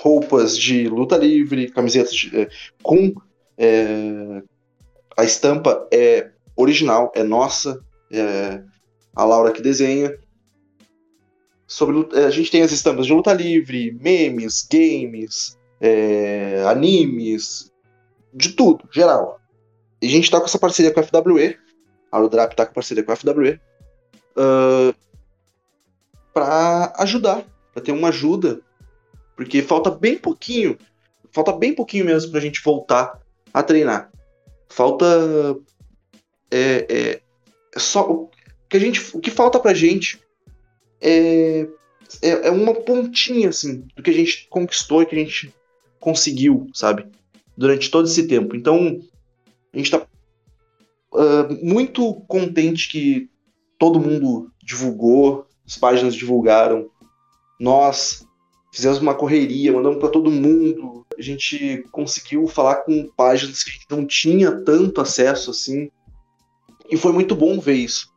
roupas 0.00 0.56
de 0.56 0.88
luta 0.88 1.16
livre, 1.16 1.70
camisetas 1.70 2.14
de, 2.14 2.36
é, 2.36 2.48
com 2.82 3.14
é, 3.58 4.42
a 5.16 5.24
estampa 5.24 5.86
é 5.92 6.30
original, 6.56 7.12
é 7.14 7.22
nossa, 7.22 7.80
é 8.10 8.62
a 9.14 9.24
Laura 9.24 9.52
que 9.52 9.62
desenha. 9.62 10.16
Sobre, 11.66 12.08
é, 12.18 12.24
a 12.24 12.30
gente 12.30 12.50
tem 12.50 12.62
as 12.62 12.72
estampas 12.72 13.06
de 13.06 13.12
luta 13.12 13.32
livre, 13.32 13.92
memes, 14.00 14.66
games, 14.70 15.56
é, 15.80 16.64
animes, 16.66 17.70
de 18.32 18.50
tudo, 18.50 18.88
geral. 18.90 19.40
E 20.02 20.06
a 20.06 20.10
gente 20.10 20.24
está 20.24 20.38
com 20.38 20.46
essa 20.46 20.58
parceria 20.58 20.92
com 20.92 21.00
a 21.00 21.02
FWE, 21.02 21.58
a 22.10 22.16
Aerodrap 22.16 22.52
está 22.52 22.66
com 22.66 22.72
parceria 22.72 23.04
com 23.04 23.12
a 23.12 23.16
FWE, 23.16 23.60
uh, 24.36 24.94
para 26.32 26.92
ajudar, 26.98 27.44
para 27.72 27.82
ter 27.82 27.92
uma 27.92 28.08
ajuda, 28.08 28.60
porque 29.40 29.62
falta 29.62 29.90
bem 29.90 30.18
pouquinho, 30.18 30.76
falta 31.32 31.50
bem 31.50 31.74
pouquinho 31.74 32.04
mesmo 32.04 32.30
para 32.30 32.40
a 32.40 32.42
gente 32.42 32.62
voltar 32.62 33.18
a 33.54 33.62
treinar. 33.62 34.12
Falta. 34.68 35.06
É, 36.50 36.86
é, 36.90 37.20
só. 37.78 38.06
O 38.10 38.30
que, 38.68 38.76
a 38.76 38.80
gente, 38.80 39.00
o 39.16 39.18
que 39.18 39.30
falta 39.30 39.58
pra 39.58 39.72
gente 39.72 40.20
é, 41.00 41.66
é, 42.20 42.28
é, 42.48 42.50
uma 42.50 42.74
pontinha, 42.74 43.48
assim, 43.48 43.86
do 43.96 44.02
que 44.02 44.10
a 44.10 44.12
gente 44.12 44.46
conquistou 44.50 45.00
e 45.00 45.06
que 45.06 45.14
a 45.14 45.18
gente 45.18 45.54
conseguiu, 45.98 46.68
sabe? 46.74 47.06
Durante 47.56 47.90
todo 47.90 48.08
esse 48.08 48.28
tempo. 48.28 48.54
Então, 48.54 49.00
a 49.72 49.78
gente 49.78 49.90
tá 49.90 50.06
uh, 51.14 51.66
muito 51.66 52.12
contente 52.28 52.90
que 52.90 53.30
todo 53.78 53.98
mundo 53.98 54.52
divulgou, 54.62 55.46
as 55.66 55.78
páginas 55.78 56.14
divulgaram. 56.14 56.90
Nós 57.58 58.28
fizemos 58.70 58.98
uma 58.98 59.14
correria, 59.14 59.72
mandamos 59.72 59.98
para 59.98 60.08
todo 60.08 60.30
mundo. 60.30 61.04
A 61.18 61.22
gente 61.22 61.84
conseguiu 61.90 62.46
falar 62.46 62.76
com 62.76 63.10
páginas 63.16 63.62
que 63.62 63.70
a 63.70 63.72
gente 63.74 63.86
não 63.90 64.06
tinha 64.06 64.52
tanto 64.64 65.00
acesso 65.00 65.50
assim. 65.50 65.90
E 66.90 66.96
foi 66.96 67.12
muito 67.12 67.34
bom 67.34 67.58
ver 67.60 67.74
isso. 67.74 68.10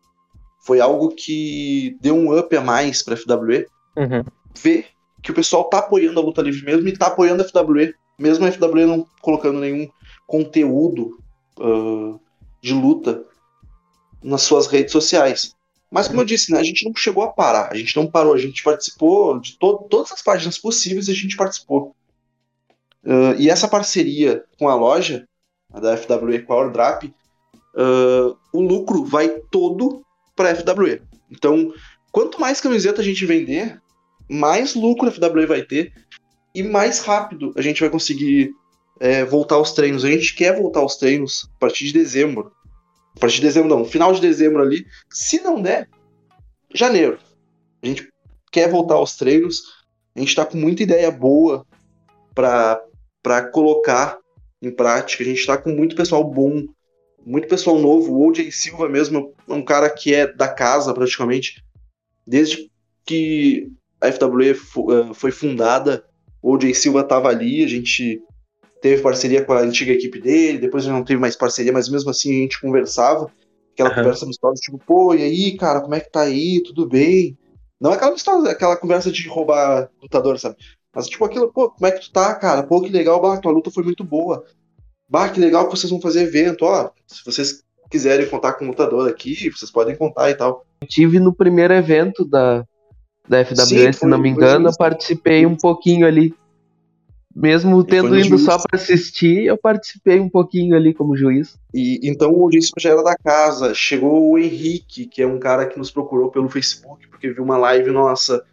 Foi 0.65 0.79
algo 0.79 1.09
que 1.09 1.97
deu 2.01 2.15
um 2.15 2.37
up 2.37 2.55
a 2.55 2.61
mais 2.61 3.03
para 3.03 3.15
a 3.15 3.17
FWE. 3.17 3.65
Uhum. 3.97 4.23
Ver 4.55 4.87
que 5.21 5.31
o 5.31 5.33
pessoal 5.33 5.65
tá 5.65 5.79
apoiando 5.79 6.19
a 6.19 6.23
luta 6.23 6.41
livre 6.41 6.63
mesmo 6.63 6.87
e 6.87 6.97
tá 6.97 7.07
apoiando 7.07 7.43
a 7.43 7.47
FWE, 7.47 7.93
mesmo 8.17 8.45
a 8.45 8.51
FWE 8.51 8.85
não 8.85 9.07
colocando 9.21 9.59
nenhum 9.59 9.89
conteúdo 10.27 11.17
uh, 11.59 12.19
de 12.61 12.73
luta 12.73 13.23
nas 14.23 14.41
suas 14.41 14.67
redes 14.67 14.91
sociais. 14.91 15.55
Mas, 15.93 16.07
como 16.07 16.21
eu 16.21 16.25
disse, 16.25 16.51
né, 16.51 16.59
a 16.59 16.63
gente 16.63 16.83
não 16.83 16.95
chegou 16.95 17.23
a 17.23 17.31
parar, 17.31 17.71
a 17.71 17.75
gente 17.75 17.95
não 17.95 18.07
parou, 18.07 18.33
a 18.33 18.37
gente 18.39 18.63
participou 18.63 19.39
de 19.39 19.55
to 19.59 19.85
todas 19.91 20.11
as 20.11 20.23
páginas 20.23 20.57
possíveis, 20.57 21.07
a 21.07 21.13
gente 21.13 21.37
participou. 21.37 21.95
Uh, 23.03 23.37
e 23.37 23.47
essa 23.47 23.67
parceria 23.67 24.43
com 24.57 24.67
a 24.67 24.73
loja, 24.73 25.27
a 25.71 25.79
da 25.79 25.95
FWE 25.95 26.41
com 26.41 26.53
a 26.53 26.57
Ordrap, 26.57 27.03
uh, 27.03 28.35
o 28.51 28.59
lucro 28.59 29.05
vai 29.05 29.29
todo 29.51 30.03
para 30.35 30.49
a 30.49 30.55
FWE. 30.55 31.03
Então, 31.29 31.71
quanto 32.11 32.41
mais 32.41 32.59
camiseta 32.59 33.01
a 33.01 33.05
gente 33.05 33.23
vender, 33.23 33.79
mais 34.27 34.73
lucro 34.73 35.09
a 35.09 35.11
FWE 35.11 35.45
vai 35.45 35.61
ter 35.61 35.93
e 36.55 36.63
mais 36.63 37.01
rápido 37.01 37.53
a 37.55 37.61
gente 37.61 37.81
vai 37.81 37.89
conseguir 37.91 38.51
é, 38.99 39.23
voltar 39.23 39.55
aos 39.55 39.73
treinos. 39.73 40.03
A 40.03 40.09
gente 40.09 40.33
quer 40.33 40.59
voltar 40.59 40.79
aos 40.79 40.95
treinos 40.95 41.47
a 41.55 41.59
partir 41.59 41.85
de 41.85 41.93
dezembro. 41.93 42.51
A 43.15 43.19
partir 43.19 43.37
de 43.37 43.43
dezembro, 43.43 43.69
não, 43.69 43.85
final 43.85 44.13
de 44.13 44.21
dezembro 44.21 44.61
ali. 44.61 44.85
Se 45.09 45.41
não 45.41 45.61
der, 45.61 45.87
janeiro. 46.73 47.19
A 47.81 47.87
gente 47.87 48.07
quer 48.51 48.69
voltar 48.69 48.95
aos 48.95 49.15
treinos. 49.15 49.83
A 50.15 50.19
gente 50.19 50.29
está 50.29 50.45
com 50.45 50.57
muita 50.57 50.83
ideia 50.83 51.11
boa 51.11 51.65
para 52.33 53.49
colocar 53.51 54.17
em 54.61 54.71
prática. 54.71 55.23
A 55.23 55.25
gente 55.25 55.39
está 55.39 55.57
com 55.57 55.69
muito 55.71 55.95
pessoal 55.95 56.23
bom, 56.23 56.65
muito 57.25 57.47
pessoal 57.47 57.79
novo. 57.79 58.13
O 58.13 58.27
OJ 58.27 58.51
Silva 58.51 58.89
mesmo 58.89 59.33
é 59.47 59.53
um 59.53 59.63
cara 59.63 59.89
que 59.89 60.13
é 60.13 60.31
da 60.31 60.47
casa 60.47 60.93
praticamente. 60.93 61.63
Desde 62.25 62.71
que 63.05 63.71
a 64.01 64.11
FWE 64.11 64.51
eh, 64.51 65.13
foi 65.13 65.31
fundada, 65.31 66.05
o 66.41 66.53
OJ 66.53 66.73
Silva 66.73 67.01
estava 67.01 67.29
ali. 67.29 67.63
A 67.63 67.67
gente 67.67 68.21
teve 68.83 69.01
parceria 69.01 69.45
com 69.45 69.53
a 69.53 69.61
antiga 69.61 69.93
equipe 69.93 70.19
dele, 70.19 70.57
depois 70.57 70.85
não 70.85 71.05
teve 71.05 71.17
mais 71.17 71.37
parceria, 71.37 71.71
mas 71.71 71.87
mesmo 71.87 72.09
assim 72.09 72.31
a 72.31 72.41
gente 72.41 72.59
conversava, 72.59 73.31
aquela 73.71 73.89
uhum. 73.89 73.95
conversa 73.95 74.25
amistosa, 74.25 74.61
tipo, 74.61 74.77
pô, 74.77 75.15
e 75.15 75.23
aí, 75.23 75.57
cara, 75.57 75.79
como 75.79 75.95
é 75.95 76.01
que 76.01 76.11
tá 76.11 76.19
aí? 76.19 76.61
Tudo 76.61 76.85
bem? 76.85 77.37
Não 77.79 77.91
é 77.91 77.95
aquela 77.95 78.11
amistosa, 78.11 78.51
aquela 78.51 78.75
conversa 78.75 79.09
de 79.09 79.25
roubar 79.29 79.89
lutador, 80.01 80.37
sabe? 80.37 80.57
Mas 80.93 81.07
tipo 81.07 81.23
aquilo, 81.23 81.49
pô, 81.49 81.69
como 81.69 81.87
é 81.87 81.91
que 81.91 82.01
tu 82.01 82.11
tá, 82.11 82.35
cara? 82.35 82.61
Pô, 82.61 82.81
que 82.81 82.89
legal, 82.89 83.21
bah, 83.21 83.37
tua 83.37 83.53
luta 83.53 83.71
foi 83.71 83.83
muito 83.85 84.03
boa. 84.03 84.43
Bah, 85.07 85.29
que 85.29 85.39
legal 85.39 85.65
que 85.69 85.77
vocês 85.77 85.89
vão 85.89 86.01
fazer 86.01 86.23
evento, 86.23 86.63
ó. 86.65 86.91
Se 87.07 87.23
vocês 87.23 87.63
quiserem 87.89 88.27
contar 88.27 88.53
com 88.53 88.65
o 88.65 88.67
lutador 88.67 89.07
aqui, 89.07 89.49
vocês 89.49 89.71
podem 89.71 89.95
contar 89.95 90.29
e 90.29 90.35
tal. 90.35 90.65
Tive 90.87 91.21
no 91.21 91.33
primeiro 91.33 91.73
evento 91.73 92.25
da, 92.25 92.65
da 93.29 93.45
FWS, 93.45 93.69
Sim, 93.69 93.93
se 93.93 94.05
não 94.05 94.17
me 94.17 94.29
engano, 94.29 94.67
eu 94.67 94.75
participei 94.77 95.45
um 95.45 95.55
pouquinho 95.55 96.05
ali. 96.05 96.35
Mesmo 97.35 97.83
tendo 97.83 98.15
ido 98.17 98.29
juiz. 98.29 98.45
só 98.45 98.57
para 98.57 98.79
assistir, 98.79 99.45
eu 99.45 99.57
participei 99.57 100.19
um 100.19 100.29
pouquinho 100.29 100.75
ali 100.75 100.93
como 100.93 101.17
juiz. 101.17 101.57
E 101.73 101.99
então 102.03 102.31
o 102.31 102.45
Odíssio 102.45 102.73
já 102.77 102.91
era 102.91 103.03
da 103.03 103.15
casa. 103.15 103.73
Chegou 103.73 104.31
o 104.31 104.37
Henrique, 104.37 105.07
que 105.07 105.21
é 105.21 105.27
um 105.27 105.39
cara 105.39 105.65
que 105.65 105.77
nos 105.77 105.89
procurou 105.89 106.29
pelo 106.29 106.47
Facebook 106.47 107.07
porque 107.23 107.31
viu 107.31 107.43
uma 107.43 107.57
live 107.57 107.89
nossa. 107.91 108.43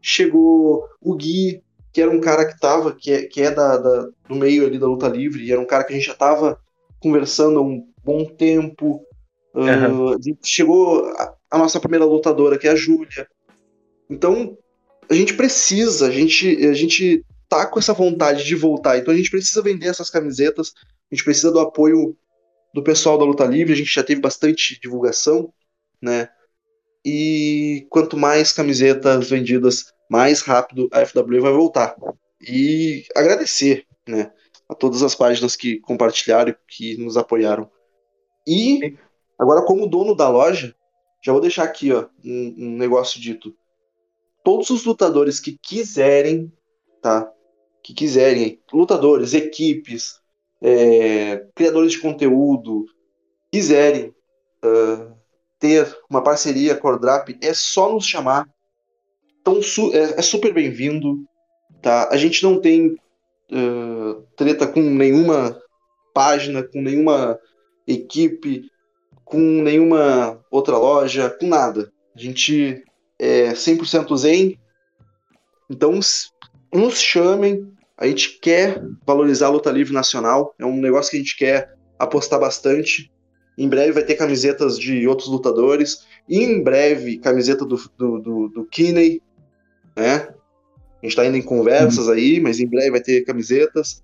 Chegou 0.00 0.84
o 1.00 1.14
Gui, 1.16 1.60
que 1.92 2.00
era 2.00 2.10
um 2.10 2.20
cara 2.20 2.46
que 2.46 2.58
tava, 2.58 2.94
que 2.94 3.12
é, 3.12 3.22
que 3.24 3.42
é 3.42 3.50
da, 3.50 3.76
da, 3.76 4.08
do 4.28 4.36
meio 4.36 4.64
ali 4.64 4.78
da 4.78 4.86
luta 4.86 5.08
livre, 5.08 5.44
e 5.44 5.50
era 5.50 5.60
um 5.60 5.66
cara 5.66 5.82
que 5.82 5.92
a 5.92 5.96
gente 5.96 6.06
já 6.06 6.14
tava 6.14 6.58
conversando 7.00 7.58
há 7.58 7.62
um 7.62 7.84
bom 8.04 8.24
tempo. 8.24 9.04
Uhum. 9.54 10.12
Uh, 10.12 10.18
chegou 10.42 11.04
a, 11.16 11.34
a, 11.50 11.58
nossa 11.58 11.80
primeira 11.80 12.04
lutadora, 12.04 12.56
que 12.56 12.68
é 12.68 12.70
a 12.70 12.76
Júlia. 12.76 13.26
Então, 14.08 14.56
a 15.10 15.14
gente 15.14 15.34
precisa, 15.34 16.06
a 16.06 16.10
gente, 16.10 16.64
a 16.64 16.72
gente 16.72 17.24
tá 17.56 17.66
com 17.66 17.78
essa 17.78 17.92
vontade 17.92 18.44
de 18.44 18.54
voltar. 18.54 18.98
Então 18.98 19.12
a 19.12 19.16
gente 19.16 19.30
precisa 19.30 19.62
vender 19.62 19.88
essas 19.88 20.10
camisetas, 20.10 20.72
a 21.10 21.14
gente 21.14 21.24
precisa 21.24 21.50
do 21.50 21.60
apoio 21.60 22.16
do 22.74 22.82
pessoal 22.82 23.18
da 23.18 23.24
luta 23.24 23.44
livre, 23.44 23.72
a 23.72 23.76
gente 23.76 23.92
já 23.92 24.02
teve 24.02 24.20
bastante 24.20 24.80
divulgação, 24.80 25.52
né? 26.00 26.28
E 27.04 27.86
quanto 27.90 28.16
mais 28.16 28.52
camisetas 28.52 29.28
vendidas, 29.28 29.92
mais 30.10 30.40
rápido 30.42 30.88
a 30.92 31.04
FW 31.04 31.40
vai 31.40 31.52
voltar. 31.52 31.96
E 32.40 33.04
agradecer, 33.14 33.86
né, 34.08 34.32
a 34.68 34.74
todas 34.74 35.02
as 35.02 35.14
páginas 35.14 35.54
que 35.54 35.78
compartilharam, 35.80 36.54
que 36.66 36.96
nos 36.96 37.16
apoiaram. 37.16 37.70
E 38.46 38.96
Agora, 39.42 39.64
como 39.64 39.88
dono 39.88 40.14
da 40.14 40.28
loja, 40.28 40.72
já 41.20 41.32
vou 41.32 41.40
deixar 41.40 41.64
aqui 41.64 41.92
ó, 41.92 42.06
um, 42.24 42.54
um 42.56 42.76
negócio 42.76 43.20
dito. 43.20 43.52
Todos 44.44 44.70
os 44.70 44.84
lutadores 44.84 45.40
que 45.40 45.58
quiserem, 45.58 46.52
tá? 47.02 47.28
Que 47.82 47.92
quiserem, 47.92 48.60
lutadores, 48.72 49.34
equipes, 49.34 50.20
é, 50.60 51.44
criadores 51.54 51.92
de 51.92 51.98
conteúdo, 51.98 52.86
quiserem 53.50 54.14
uh, 54.64 55.12
ter 55.58 55.96
uma 56.08 56.22
parceria 56.22 56.76
com 56.76 56.88
a 56.88 56.96
Drap, 56.96 57.28
é 57.40 57.52
só 57.52 57.92
nos 57.92 58.06
chamar. 58.06 58.48
Então, 59.40 59.60
é, 59.92 60.18
é 60.18 60.22
super 60.22 60.54
bem-vindo. 60.54 61.18
Tá? 61.82 62.08
A 62.10 62.16
gente 62.16 62.42
não 62.44 62.60
tem 62.60 62.94
uh, 63.50 64.22
treta 64.36 64.66
com 64.66 64.80
nenhuma 64.80 65.60
página, 66.14 66.62
com 66.62 66.80
nenhuma 66.80 67.38
equipe, 67.86 68.70
com 69.24 69.38
nenhuma 69.38 70.40
outra 70.50 70.78
loja, 70.78 71.28
com 71.30 71.46
nada. 71.46 71.92
A 72.14 72.18
gente 72.18 72.84
é 73.18 73.52
100% 73.52 74.16
zen. 74.16 74.58
Então, 75.68 75.98
nos 76.72 77.00
chamem. 77.00 77.70
A 77.96 78.06
gente 78.06 78.38
quer 78.40 78.82
valorizar 79.06 79.46
a 79.46 79.50
luta 79.50 79.70
livre 79.70 79.92
nacional. 79.92 80.54
É 80.58 80.64
um 80.64 80.80
negócio 80.80 81.10
que 81.10 81.16
a 81.16 81.20
gente 81.20 81.36
quer 81.36 81.74
apostar 81.98 82.40
bastante. 82.40 83.12
Em 83.56 83.68
breve 83.68 83.92
vai 83.92 84.02
ter 84.02 84.14
camisetas 84.14 84.78
de 84.78 85.06
outros 85.06 85.28
lutadores. 85.28 86.06
E 86.28 86.38
em 86.38 86.62
breve, 86.62 87.18
camiseta 87.18 87.64
do, 87.64 87.76
do, 87.96 88.18
do, 88.18 88.48
do 88.48 88.64
Kinney. 88.64 89.22
Né? 89.96 90.14
A 90.14 91.06
gente 91.06 91.10
está 91.10 91.26
indo 91.26 91.36
em 91.36 91.42
conversas 91.42 92.06
uhum. 92.06 92.12
aí, 92.12 92.40
mas 92.40 92.60
em 92.60 92.66
breve 92.66 92.90
vai 92.90 93.00
ter 93.00 93.22
camisetas. 93.22 94.02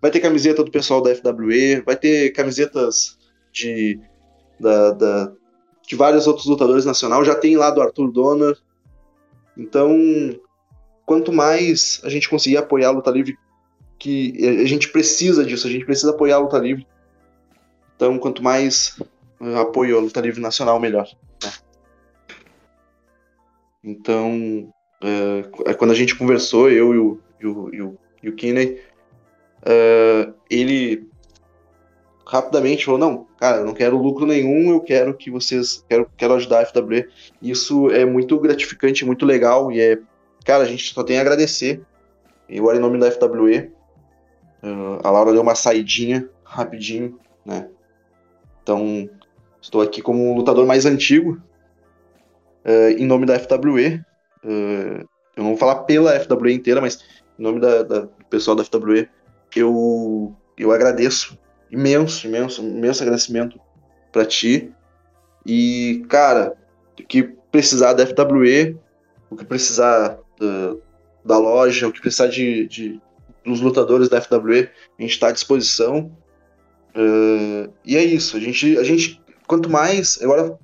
Vai 0.00 0.10
ter 0.10 0.20
camiseta 0.20 0.64
do 0.64 0.70
pessoal 0.70 1.00
da 1.00 1.14
FWE, 1.14 1.80
vai 1.86 1.96
ter 1.96 2.30
camisetas 2.30 3.16
de 3.52 4.00
da, 4.58 4.92
da, 4.92 5.32
de 5.86 5.96
vários 5.96 6.26
outros 6.26 6.46
lutadores 6.46 6.84
nacionais. 6.84 7.26
Já 7.26 7.34
tem 7.34 7.56
lá 7.56 7.70
do 7.70 7.80
Arthur 7.80 8.10
Donner. 8.10 8.56
Então, 9.56 9.96
quanto 11.12 11.30
mais 11.30 12.00
a 12.04 12.08
gente 12.08 12.26
conseguir 12.26 12.56
apoiar 12.56 12.88
a 12.88 12.92
luta 12.92 13.10
livre, 13.10 13.36
que 13.98 14.34
a 14.62 14.64
gente 14.64 14.88
precisa 14.88 15.44
disso, 15.44 15.66
a 15.66 15.70
gente 15.70 15.84
precisa 15.84 16.10
apoiar 16.10 16.36
a 16.36 16.38
luta 16.38 16.56
livre. 16.56 16.86
Então, 17.94 18.18
quanto 18.18 18.42
mais 18.42 18.98
uh, 19.38 19.58
apoio 19.58 19.98
à 19.98 20.00
luta 20.00 20.22
livre 20.22 20.40
nacional, 20.40 20.80
melhor. 20.80 21.06
Né? 21.44 21.52
Então, 23.84 24.72
uh, 25.04 25.74
quando 25.76 25.90
a 25.90 25.94
gente 25.94 26.16
conversou, 26.16 26.70
eu 26.70 26.94
e 26.94 26.98
o, 26.98 27.20
e 27.38 27.46
o, 27.46 27.74
e 27.74 27.82
o, 27.82 27.98
e 28.22 28.28
o 28.30 28.34
Kinney, 28.34 28.80
uh, 29.64 30.32
ele 30.48 31.06
rapidamente 32.24 32.86
falou: 32.86 32.98
não, 32.98 33.26
cara, 33.38 33.58
eu 33.58 33.66
não 33.66 33.74
quero 33.74 33.98
lucro 33.98 34.24
nenhum, 34.24 34.70
eu 34.70 34.80
quero 34.80 35.14
que 35.14 35.30
vocês. 35.30 35.84
Quero, 35.86 36.10
quero 36.16 36.32
ajudar 36.32 36.62
a 36.62 36.64
FWE. 36.64 37.06
Isso 37.42 37.90
é 37.90 38.06
muito 38.06 38.40
gratificante, 38.40 39.04
muito 39.04 39.26
legal, 39.26 39.70
e 39.70 39.78
é. 39.78 39.98
Cara, 40.44 40.64
a 40.64 40.66
gente 40.66 40.92
só 40.92 41.02
tem 41.02 41.18
a 41.18 41.20
agradecer. 41.20 41.82
E 42.48 42.58
agora, 42.58 42.76
em 42.76 42.80
nome 42.80 42.98
da 42.98 43.10
FWE, 43.10 43.72
uh, 44.62 45.00
a 45.02 45.10
Laura 45.10 45.32
deu 45.32 45.42
uma 45.42 45.54
saidinha 45.54 46.28
rapidinho, 46.44 47.18
né? 47.44 47.68
Então, 48.62 49.08
estou 49.60 49.80
aqui 49.80 50.02
como 50.02 50.30
um 50.30 50.34
lutador 50.34 50.66
mais 50.66 50.84
antigo, 50.84 51.40
uh, 52.64 52.90
em 52.96 53.06
nome 53.06 53.26
da 53.26 53.38
FWE. 53.38 54.04
Uh, 54.44 55.08
eu 55.36 55.42
não 55.42 55.50
vou 55.50 55.56
falar 55.56 55.84
pela 55.84 56.18
FWE 56.20 56.52
inteira, 56.52 56.80
mas 56.80 57.02
em 57.38 57.42
nome 57.42 57.60
da, 57.60 57.82
da, 57.82 58.00
do 58.00 58.24
pessoal 58.28 58.56
da 58.56 58.64
FWE, 58.64 59.08
eu, 59.56 60.34
eu 60.58 60.72
agradeço 60.72 61.38
imenso, 61.70 62.26
imenso, 62.26 62.62
imenso 62.62 63.02
agradecimento 63.02 63.58
para 64.12 64.26
ti. 64.26 64.72
E, 65.46 66.04
cara, 66.08 66.54
o 66.98 67.02
que 67.02 67.22
precisar 67.50 67.94
da 67.94 68.06
FWE, 68.06 68.76
o 69.30 69.36
que 69.36 69.44
precisar 69.44 70.18
da, 70.38 70.76
da 71.24 71.38
loja, 71.38 71.88
o 71.88 71.92
que 71.92 72.00
precisar 72.00 72.28
de, 72.28 72.66
de, 72.66 73.00
dos 73.44 73.60
lutadores 73.60 74.08
da 74.08 74.20
FWE, 74.20 74.70
a 74.98 75.02
gente 75.02 75.12
está 75.12 75.28
à 75.28 75.32
disposição. 75.32 76.16
Uh, 76.94 77.72
e 77.84 77.96
é 77.96 78.04
isso, 78.04 78.36
a 78.36 78.40
gente, 78.40 78.76
a 78.78 78.84
gente, 78.84 79.20
quanto 79.46 79.70
mais, 79.70 80.20
agora 80.22 80.58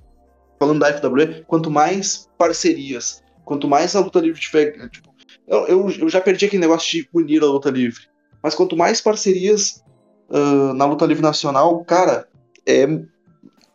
falando 0.59 0.81
da 0.81 0.93
FWE, 0.93 1.45
quanto 1.47 1.71
mais 1.71 2.29
parcerias, 2.37 3.23
quanto 3.45 3.69
mais 3.69 3.95
a 3.95 4.01
luta 4.01 4.21
livre 4.21 4.41
tiver. 4.41 4.89
Tipo, 4.91 5.15
eu, 5.47 5.67
eu, 5.67 5.91
eu 5.91 6.09
já 6.09 6.21
perdi 6.21 6.47
aquele 6.47 6.61
negócio 6.61 6.91
de 6.91 7.09
unir 7.15 7.43
a 7.43 7.47
luta 7.47 7.71
livre, 7.71 8.03
mas 8.43 8.55
quanto 8.55 8.77
mais 8.77 9.01
parcerias 9.01 9.83
uh, 10.29 10.75
na 10.75 10.85
luta 10.85 11.07
livre 11.07 11.23
nacional, 11.23 11.83
cara, 11.85 12.29
é 12.67 12.87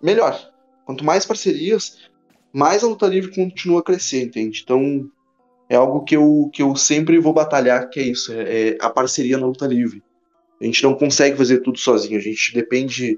melhor. 0.01 0.51
Quanto 0.85 1.03
mais 1.03 1.25
parcerias, 1.25 1.97
mais 2.51 2.83
a 2.83 2.87
luta 2.87 3.07
livre 3.07 3.33
continua 3.33 3.79
a 3.79 3.83
crescer, 3.83 4.23
entende? 4.23 4.61
Então, 4.63 5.09
é 5.69 5.75
algo 5.75 6.03
que 6.03 6.15
eu, 6.15 6.49
que 6.53 6.61
eu 6.61 6.75
sempre 6.75 7.19
vou 7.19 7.33
batalhar, 7.33 7.89
que 7.89 7.99
é 7.99 8.03
isso, 8.03 8.31
é, 8.33 8.69
é 8.69 8.77
a 8.79 8.89
parceria 8.89 9.37
na 9.37 9.45
luta 9.45 9.65
livre. 9.65 10.03
A 10.61 10.65
gente 10.65 10.83
não 10.83 10.95
consegue 10.95 11.37
fazer 11.37 11.59
tudo 11.59 11.77
sozinho, 11.77 12.17
a 12.17 12.21
gente 12.21 12.53
depende 12.53 13.17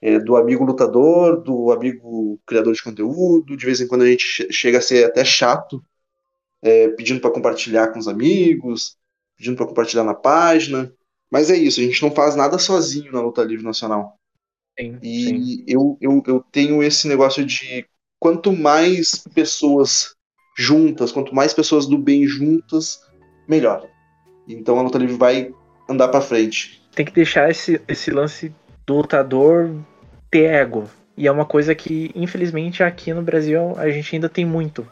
é, 0.00 0.18
do 0.18 0.36
amigo 0.36 0.64
lutador, 0.64 1.42
do 1.42 1.72
amigo 1.72 2.38
criador 2.46 2.74
de 2.74 2.82
conteúdo, 2.82 3.56
de 3.56 3.66
vez 3.66 3.80
em 3.80 3.88
quando 3.88 4.02
a 4.02 4.06
gente 4.06 4.46
chega 4.52 4.78
a 4.78 4.82
ser 4.82 5.04
até 5.04 5.24
chato, 5.24 5.82
é, 6.62 6.88
pedindo 6.88 7.20
para 7.20 7.30
compartilhar 7.30 7.88
com 7.88 7.98
os 7.98 8.06
amigos, 8.06 8.96
pedindo 9.36 9.56
para 9.56 9.66
compartilhar 9.66 10.04
na 10.04 10.14
página. 10.14 10.92
Mas 11.30 11.50
é 11.50 11.56
isso, 11.56 11.80
a 11.80 11.82
gente 11.82 12.02
não 12.02 12.10
faz 12.10 12.36
nada 12.36 12.58
sozinho 12.58 13.12
na 13.12 13.20
luta 13.20 13.42
livre 13.42 13.64
nacional. 13.64 14.18
Sim, 14.78 14.98
e 15.02 15.24
sim. 15.24 15.64
Eu, 15.66 15.96
eu, 16.00 16.22
eu 16.26 16.44
tenho 16.52 16.82
esse 16.82 17.08
negócio 17.08 17.44
de 17.44 17.86
quanto 18.18 18.52
mais 18.52 19.24
pessoas 19.34 20.14
juntas, 20.56 21.12
quanto 21.12 21.34
mais 21.34 21.52
pessoas 21.52 21.86
do 21.86 21.98
bem 21.98 22.26
juntas, 22.26 23.00
melhor. 23.48 23.86
Então 24.48 24.78
a 24.78 24.82
luta 24.82 24.98
livre 24.98 25.16
vai 25.16 25.52
andar 25.88 26.08
para 26.08 26.20
frente. 26.20 26.82
Tem 26.94 27.04
que 27.04 27.12
deixar 27.12 27.50
esse, 27.50 27.80
esse 27.88 28.10
lance 28.10 28.54
do 28.86 28.96
lutador 28.96 29.74
ter 30.30 30.44
ego. 30.44 30.88
E 31.16 31.26
é 31.26 31.32
uma 31.32 31.44
coisa 31.44 31.74
que, 31.74 32.10
infelizmente, 32.14 32.82
aqui 32.82 33.12
no 33.12 33.22
Brasil 33.22 33.74
a 33.76 33.88
gente 33.90 34.14
ainda 34.14 34.28
tem 34.28 34.44
muito. 34.44 34.86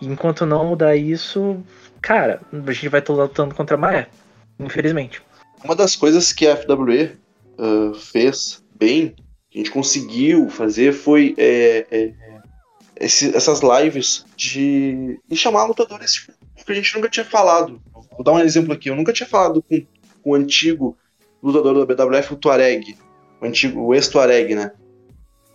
E 0.00 0.06
enquanto 0.06 0.46
não 0.46 0.64
mudar 0.66 0.96
isso, 0.96 1.62
cara, 2.00 2.40
a 2.52 2.72
gente 2.72 2.88
vai 2.88 3.00
estar 3.00 3.12
lutando 3.12 3.54
contra 3.54 3.76
a 3.76 3.78
maré. 3.78 4.08
Infelizmente. 4.58 5.22
Uma 5.64 5.74
das 5.74 5.96
coisas 5.96 6.32
que 6.32 6.46
a 6.46 6.56
FWE 6.56 7.12
uh, 7.58 7.94
fez 7.94 8.62
bem, 8.76 9.14
que 9.50 9.58
a 9.58 9.62
gente 9.62 9.70
conseguiu 9.70 10.48
fazer, 10.48 10.92
foi 10.92 11.34
é, 11.38 11.86
é, 11.90 12.12
esse, 12.96 13.34
essas 13.36 13.60
lives 13.60 14.24
de, 14.36 15.20
de 15.28 15.36
chamar 15.36 15.64
lutadores 15.64 16.12
tipo, 16.12 16.32
que 16.64 16.72
a 16.72 16.74
gente 16.74 16.94
nunca 16.94 17.08
tinha 17.08 17.24
falado. 17.24 17.80
Vou 18.12 18.22
dar 18.22 18.32
um 18.32 18.40
exemplo 18.40 18.72
aqui. 18.72 18.88
Eu 18.88 18.96
nunca 18.96 19.12
tinha 19.12 19.28
falado 19.28 19.62
com, 19.62 19.84
com 20.22 20.30
o 20.30 20.34
antigo 20.34 20.96
lutador 21.42 21.86
da 21.86 21.94
BWF, 21.94 22.34
o 22.34 22.36
Tuareg. 22.36 22.96
O 23.40 23.46
antigo, 23.46 23.80
o 23.80 23.94
ex-Tuareg, 23.94 24.54
né? 24.54 24.72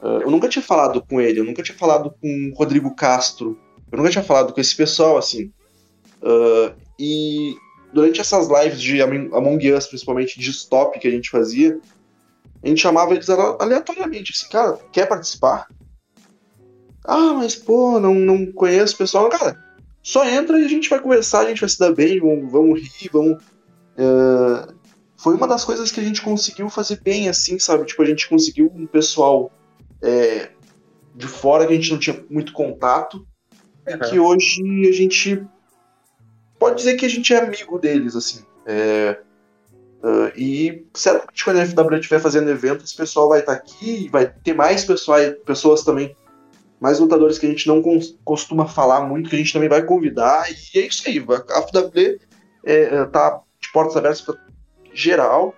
Uh, 0.02 0.22
eu 0.22 0.32
nunca 0.32 0.48
tinha 0.48 0.62
falado 0.62 1.02
com 1.02 1.20
ele, 1.20 1.40
eu 1.40 1.44
nunca 1.44 1.64
tinha 1.64 1.78
falado 1.78 2.14
com 2.22 2.52
o 2.54 2.58
Rodrigo 2.58 2.96
Castro, 2.96 3.60
eu 3.92 3.98
nunca 3.98 4.10
tinha 4.10 4.24
falado 4.24 4.54
com 4.54 4.62
esse 4.62 4.76
pessoal, 4.76 5.18
assim. 5.18 5.52
Uh, 6.22 6.74
e 6.98 7.56
durante 7.92 8.22
essas 8.22 8.48
lives 8.48 8.82
de 8.82 9.02
Among 9.02 9.74
Us, 9.74 9.88
principalmente 9.88 10.40
de 10.40 10.50
stop 10.52 11.00
que 11.00 11.08
a 11.08 11.12
gente 11.12 11.30
fazia, 11.30 11.80
a 12.64 12.68
gente 12.68 12.82
chamava 12.82 13.14
eles 13.14 13.30
aleatoriamente, 13.30 14.32
assim, 14.34 14.50
cara, 14.50 14.78
quer 14.92 15.08
participar? 15.08 15.68
Ah, 17.10 17.34
mas 17.34 17.56
pô, 17.56 18.00
não, 18.00 18.14
não 18.14 18.52
conheço 18.52 18.94
o 18.94 18.98
pessoal. 19.00 19.30
Cara, 19.30 19.58
só 20.04 20.24
entra 20.24 20.60
e 20.60 20.66
a 20.66 20.68
gente 20.68 20.88
vai 20.88 21.00
conversar, 21.00 21.40
a 21.40 21.50
gente 21.50 21.62
vai 21.62 21.70
se 21.70 21.80
dar 21.80 21.92
bem, 21.92 22.20
vamos, 22.20 22.52
vamos 22.52 22.80
rir, 22.80 23.10
vamos. 23.12 23.42
Uh, 23.98 24.74
foi 25.18 25.34
uma 25.34 25.48
das 25.48 25.66
coisas 25.66 25.92
que 25.92 26.00
a 26.00 26.04
gente 26.04 26.22
conseguiu 26.22 26.70
fazer 26.70 27.02
bem, 27.02 27.28
assim, 27.28 27.58
sabe? 27.58 27.86
Tipo, 27.86 28.04
a 28.04 28.06
gente 28.06 28.30
conseguiu 28.30 28.72
um 28.76 28.86
pessoal 28.86 29.52
é, 30.04 30.52
de 31.16 31.28
fora 31.28 31.66
que 31.66 31.74
a 31.74 31.76
gente 31.76 31.92
não 31.92 32.00
tinha 32.00 32.24
muito 32.30 32.54
contato, 32.54 33.18
uhum. 33.18 33.96
e 33.96 33.98
que 33.98 34.20
hoje 34.20 34.62
a 34.88 34.92
gente 34.92 35.44
pode 36.60 36.78
dizer 36.78 36.96
que 36.96 37.08
a 37.08 37.10
gente 37.10 37.34
é 37.34 37.42
amigo 37.42 37.80
deles, 37.80 38.16
assim. 38.16 38.46
É, 38.68 39.20
uh, 40.04 40.32
e 40.38 40.86
certamente 40.94 41.44
quando 41.44 41.58
a 41.58 41.66
FW 41.66 41.96
estiver 41.96 42.22
fazendo 42.22 42.52
evento, 42.52 42.86
esse 42.86 42.96
pessoal 42.96 43.30
vai 43.30 43.40
estar 43.40 43.56
tá 43.56 43.58
aqui, 43.58 44.08
vai 44.10 44.28
ter 44.28 44.54
mais 44.54 44.86
pessoal, 44.86 45.20
pessoas 45.44 45.84
também, 45.84 46.16
mais 46.80 47.00
lutadores 47.00 47.38
que 47.38 47.46
a 47.46 47.50
gente 47.50 47.68
não 47.68 47.82
costuma 48.24 48.68
falar 48.68 49.02
muito, 49.02 49.30
que 49.30 49.36
a 49.36 49.40
gente 49.40 49.54
também 49.54 49.70
vai 49.70 49.84
convidar, 49.84 50.50
e 50.50 50.80
é 50.80 50.88
isso 50.88 51.08
aí. 51.08 51.20
A 51.20 51.62
FW 51.62 52.20
é, 52.66 52.82
é, 52.84 53.06
tá 53.06 53.42
de 53.60 53.72
portas 53.72 53.98
abertas 53.98 54.22
para 54.22 54.38
geral, 54.94 55.54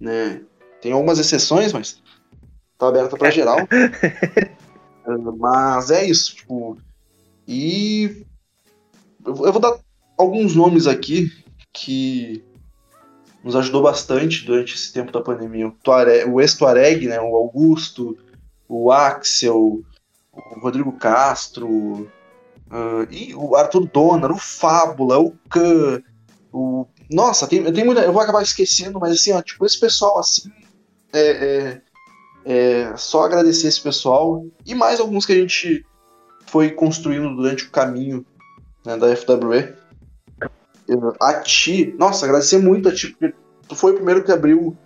né? 0.00 0.42
Tem 0.80 0.92
algumas 0.92 1.18
exceções, 1.18 1.72
mas 1.72 2.02
tá 2.78 2.88
aberta 2.88 3.16
para 3.16 3.30
geral. 3.30 3.58
uh, 5.06 5.36
mas 5.36 5.90
é 5.90 6.04
isso, 6.04 6.36
tipo. 6.36 6.78
E 7.46 8.24
eu 9.26 9.34
vou 9.34 9.60
dar 9.60 9.78
alguns 10.16 10.54
nomes 10.54 10.86
aqui 10.86 11.30
que 11.72 12.42
nos 13.42 13.56
ajudou 13.56 13.82
bastante 13.82 14.44
durante 14.44 14.74
esse 14.74 14.92
tempo 14.92 15.12
da 15.12 15.20
pandemia. 15.20 15.68
O, 15.68 15.72
Tuareg, 15.72 16.28
o 16.30 16.40
ex-Tuareg, 16.40 17.06
né, 17.06 17.20
o 17.20 17.34
Augusto, 17.34 18.16
o 18.68 18.92
Axel, 18.92 19.82
o 20.32 20.60
Rodrigo 20.60 20.92
Castro, 20.92 21.68
uh, 21.68 23.06
e 23.10 23.34
o 23.34 23.56
Arthur 23.56 23.86
Donner, 23.86 24.30
o 24.30 24.38
Fábula, 24.38 25.18
o 25.18 25.32
Khan, 25.48 26.02
o. 26.52 26.86
Nossa, 27.10 27.46
tem, 27.46 27.70
tem 27.72 27.84
muita. 27.84 28.02
Eu 28.02 28.12
vou 28.12 28.22
acabar 28.22 28.42
esquecendo, 28.42 29.00
mas 29.00 29.12
assim, 29.12 29.32
ó, 29.32 29.42
tipo, 29.42 29.64
esse 29.66 29.78
pessoal 29.78 30.18
assim. 30.18 30.50
É, 31.12 31.30
é, 31.30 31.82
é 32.44 32.96
só 32.96 33.24
agradecer 33.24 33.66
esse 33.66 33.80
pessoal. 33.80 34.44
E 34.64 34.74
mais 34.74 35.00
alguns 35.00 35.26
que 35.26 35.32
a 35.32 35.36
gente 35.36 35.84
foi 36.46 36.70
construindo 36.70 37.34
durante 37.34 37.64
o 37.64 37.70
caminho 37.70 38.24
né, 38.84 38.96
da 38.96 39.14
FWE. 39.14 39.74
A 41.20 41.34
ti, 41.34 41.94
nossa, 41.98 42.26
agradecer 42.26 42.58
muito 42.58 42.88
a 42.88 42.94
ti, 42.94 43.10
porque 43.10 43.32
tu 43.68 43.76
foi 43.76 43.92
o 43.92 43.96
primeiro 43.96 44.24
que 44.24 44.32
abriu 44.32 44.76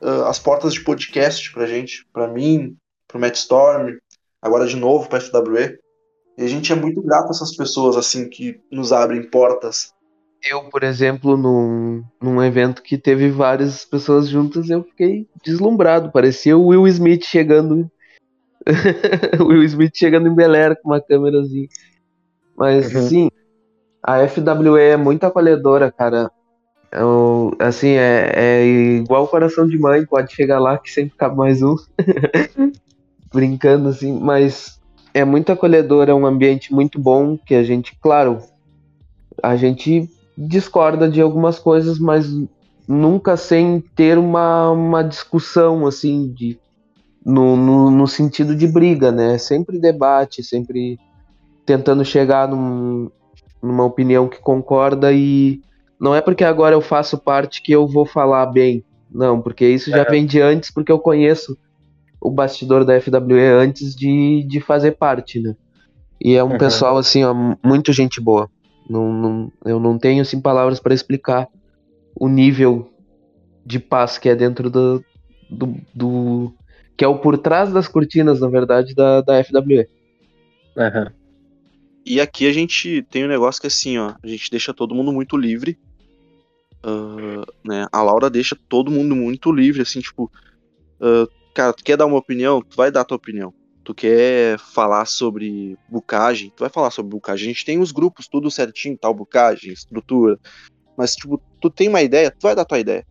uh, 0.00 0.24
as 0.24 0.40
portas 0.40 0.74
de 0.74 0.82
podcast 0.82 1.52
pra 1.52 1.66
gente, 1.66 2.04
pra 2.12 2.26
mim, 2.26 2.76
pro 3.06 3.20
Matt 3.20 3.36
Storm, 3.36 3.96
agora 4.40 4.66
de 4.66 4.76
novo 4.76 5.08
pra 5.08 5.20
FWE. 5.20 5.78
E 6.38 6.44
a 6.44 6.48
gente 6.48 6.72
é 6.72 6.76
muito 6.76 7.00
grato 7.02 7.28
a 7.28 7.30
essas 7.30 7.56
pessoas, 7.56 7.96
assim, 7.96 8.28
que 8.28 8.60
nos 8.70 8.92
abrem 8.92 9.22
portas. 9.22 9.94
Eu, 10.44 10.64
por 10.64 10.82
exemplo, 10.84 11.36
num, 11.36 12.04
num 12.20 12.42
evento 12.42 12.82
que 12.82 12.98
teve 12.98 13.30
várias 13.30 13.84
pessoas 13.84 14.28
juntas, 14.28 14.68
eu 14.68 14.84
fiquei 14.84 15.26
deslumbrado. 15.44 16.12
Parecia 16.12 16.56
o 16.56 16.66
Will 16.68 16.86
Smith 16.88 17.24
chegando. 17.24 17.90
Will 19.40 19.64
Smith 19.64 19.92
chegando 19.94 20.28
em 20.28 20.34
Bel 20.34 20.54
Air 20.54 20.76
com 20.80 20.90
uma 20.90 21.00
câmerazinha. 21.00 21.68
Mas, 22.56 22.94
uhum. 22.94 23.08
sim, 23.08 23.30
a 24.02 24.26
FWE 24.28 24.80
é 24.80 24.96
muito 24.96 25.24
acolhedora, 25.24 25.90
cara. 25.90 26.30
Eu, 26.92 27.54
assim, 27.58 27.90
é, 27.90 28.32
é 28.34 28.66
igual 28.66 29.24
o 29.24 29.28
coração 29.28 29.66
de 29.66 29.78
mãe, 29.78 30.06
pode 30.06 30.32
chegar 30.32 30.60
lá 30.60 30.78
que 30.78 30.90
sempre 30.90 31.16
cabe 31.16 31.36
mais 31.36 31.62
um. 31.62 31.74
Brincando, 33.36 33.90
assim, 33.90 34.18
mas 34.18 34.80
é 35.12 35.24
muito 35.24 35.52
acolhedor, 35.52 36.08
é 36.08 36.14
um 36.14 36.24
ambiente 36.24 36.72
muito 36.72 36.98
bom 36.98 37.36
que 37.36 37.54
a 37.54 37.62
gente, 37.62 37.94
claro, 38.00 38.38
a 39.42 39.54
gente 39.56 40.08
discorda 40.36 41.06
de 41.06 41.20
algumas 41.20 41.58
coisas, 41.58 41.98
mas 41.98 42.26
nunca 42.88 43.36
sem 43.36 43.80
ter 43.94 44.16
uma, 44.16 44.70
uma 44.70 45.02
discussão, 45.02 45.86
assim, 45.86 46.32
de, 46.32 46.58
no, 47.24 47.56
no, 47.56 47.90
no 47.90 48.06
sentido 48.06 48.56
de 48.56 48.66
briga, 48.66 49.12
né? 49.12 49.36
Sempre 49.36 49.78
debate, 49.78 50.42
sempre 50.42 50.98
tentando 51.66 52.04
chegar 52.04 52.48
num, 52.48 53.10
numa 53.62 53.84
opinião 53.84 54.28
que 54.28 54.40
concorda 54.40 55.12
e 55.12 55.60
não 56.00 56.14
é 56.14 56.22
porque 56.22 56.44
agora 56.44 56.74
eu 56.74 56.80
faço 56.80 57.18
parte 57.18 57.60
que 57.60 57.72
eu 57.72 57.86
vou 57.86 58.06
falar 58.06 58.46
bem. 58.46 58.82
Não, 59.10 59.40
porque 59.40 59.66
isso 59.66 59.90
já 59.90 60.02
é. 60.02 60.10
vem 60.10 60.24
de 60.26 60.40
antes, 60.40 60.70
porque 60.70 60.92
eu 60.92 60.98
conheço 60.98 61.56
o 62.26 62.30
bastidor 62.30 62.84
da 62.84 63.00
FWE 63.00 63.40
antes 63.40 63.94
de, 63.94 64.42
de 64.48 64.60
fazer 64.60 64.92
parte, 64.92 65.38
né? 65.38 65.54
E 66.20 66.34
é 66.34 66.42
um 66.42 66.52
uhum. 66.52 66.58
pessoal, 66.58 66.96
assim, 66.96 67.22
ó, 67.22 67.32
muito 67.62 67.92
gente 67.92 68.20
boa. 68.20 68.50
Não, 68.90 69.12
não, 69.12 69.52
eu 69.64 69.78
não 69.78 69.96
tenho, 69.96 70.22
assim, 70.22 70.40
palavras 70.40 70.80
para 70.80 70.92
explicar 70.92 71.48
o 72.16 72.28
nível 72.28 72.90
de 73.64 73.78
paz 73.78 74.18
que 74.18 74.28
é 74.28 74.34
dentro 74.34 74.68
do, 74.68 75.04
do, 75.48 75.76
do, 75.94 76.54
que 76.96 77.04
é 77.04 77.08
o 77.08 77.18
por 77.18 77.38
trás 77.38 77.72
das 77.72 77.86
cortinas, 77.86 78.40
na 78.40 78.48
verdade, 78.48 78.92
da, 78.92 79.20
da 79.20 79.44
FWE. 79.44 79.88
Uhum. 80.76 81.06
E 82.04 82.20
aqui 82.20 82.48
a 82.48 82.52
gente 82.52 83.02
tem 83.08 83.24
um 83.24 83.28
negócio 83.28 83.60
que 83.60 83.68
assim, 83.68 83.98
ó, 83.98 84.14
a 84.20 84.26
gente 84.26 84.50
deixa 84.50 84.74
todo 84.74 84.94
mundo 84.96 85.12
muito 85.12 85.36
livre. 85.36 85.78
Uh, 86.84 87.46
né? 87.64 87.86
A 87.92 88.02
Laura 88.02 88.28
deixa 88.28 88.56
todo 88.68 88.90
mundo 88.90 89.14
muito 89.14 89.52
livre, 89.52 89.82
assim, 89.82 90.00
tipo, 90.00 90.30
uh, 91.00 91.35
cara, 91.56 91.72
tu 91.72 91.82
quer 91.82 91.96
dar 91.96 92.06
uma 92.06 92.18
opinião? 92.18 92.62
Tu 92.62 92.76
vai 92.76 92.90
dar 92.90 93.04
tua 93.04 93.16
opinião. 93.16 93.52
Tu 93.82 93.94
quer 93.94 94.58
falar 94.58 95.06
sobre 95.06 95.76
bucagem? 95.88 96.52
Tu 96.54 96.60
vai 96.60 96.68
falar 96.68 96.90
sobre 96.90 97.10
bucagem. 97.10 97.50
A 97.50 97.52
gente 97.52 97.64
tem 97.64 97.78
os 97.78 97.92
grupos, 97.92 98.28
tudo 98.28 98.50
certinho, 98.50 98.98
tal, 98.98 99.14
bucagem, 99.14 99.72
estrutura. 99.72 100.38
Mas, 100.96 101.14
tipo, 101.14 101.40
tu 101.60 101.70
tem 101.70 101.88
uma 101.88 102.02
ideia, 102.02 102.30
tu 102.30 102.42
vai 102.42 102.54
dar 102.54 102.64
tua 102.64 102.78
ideia. 102.78 103.06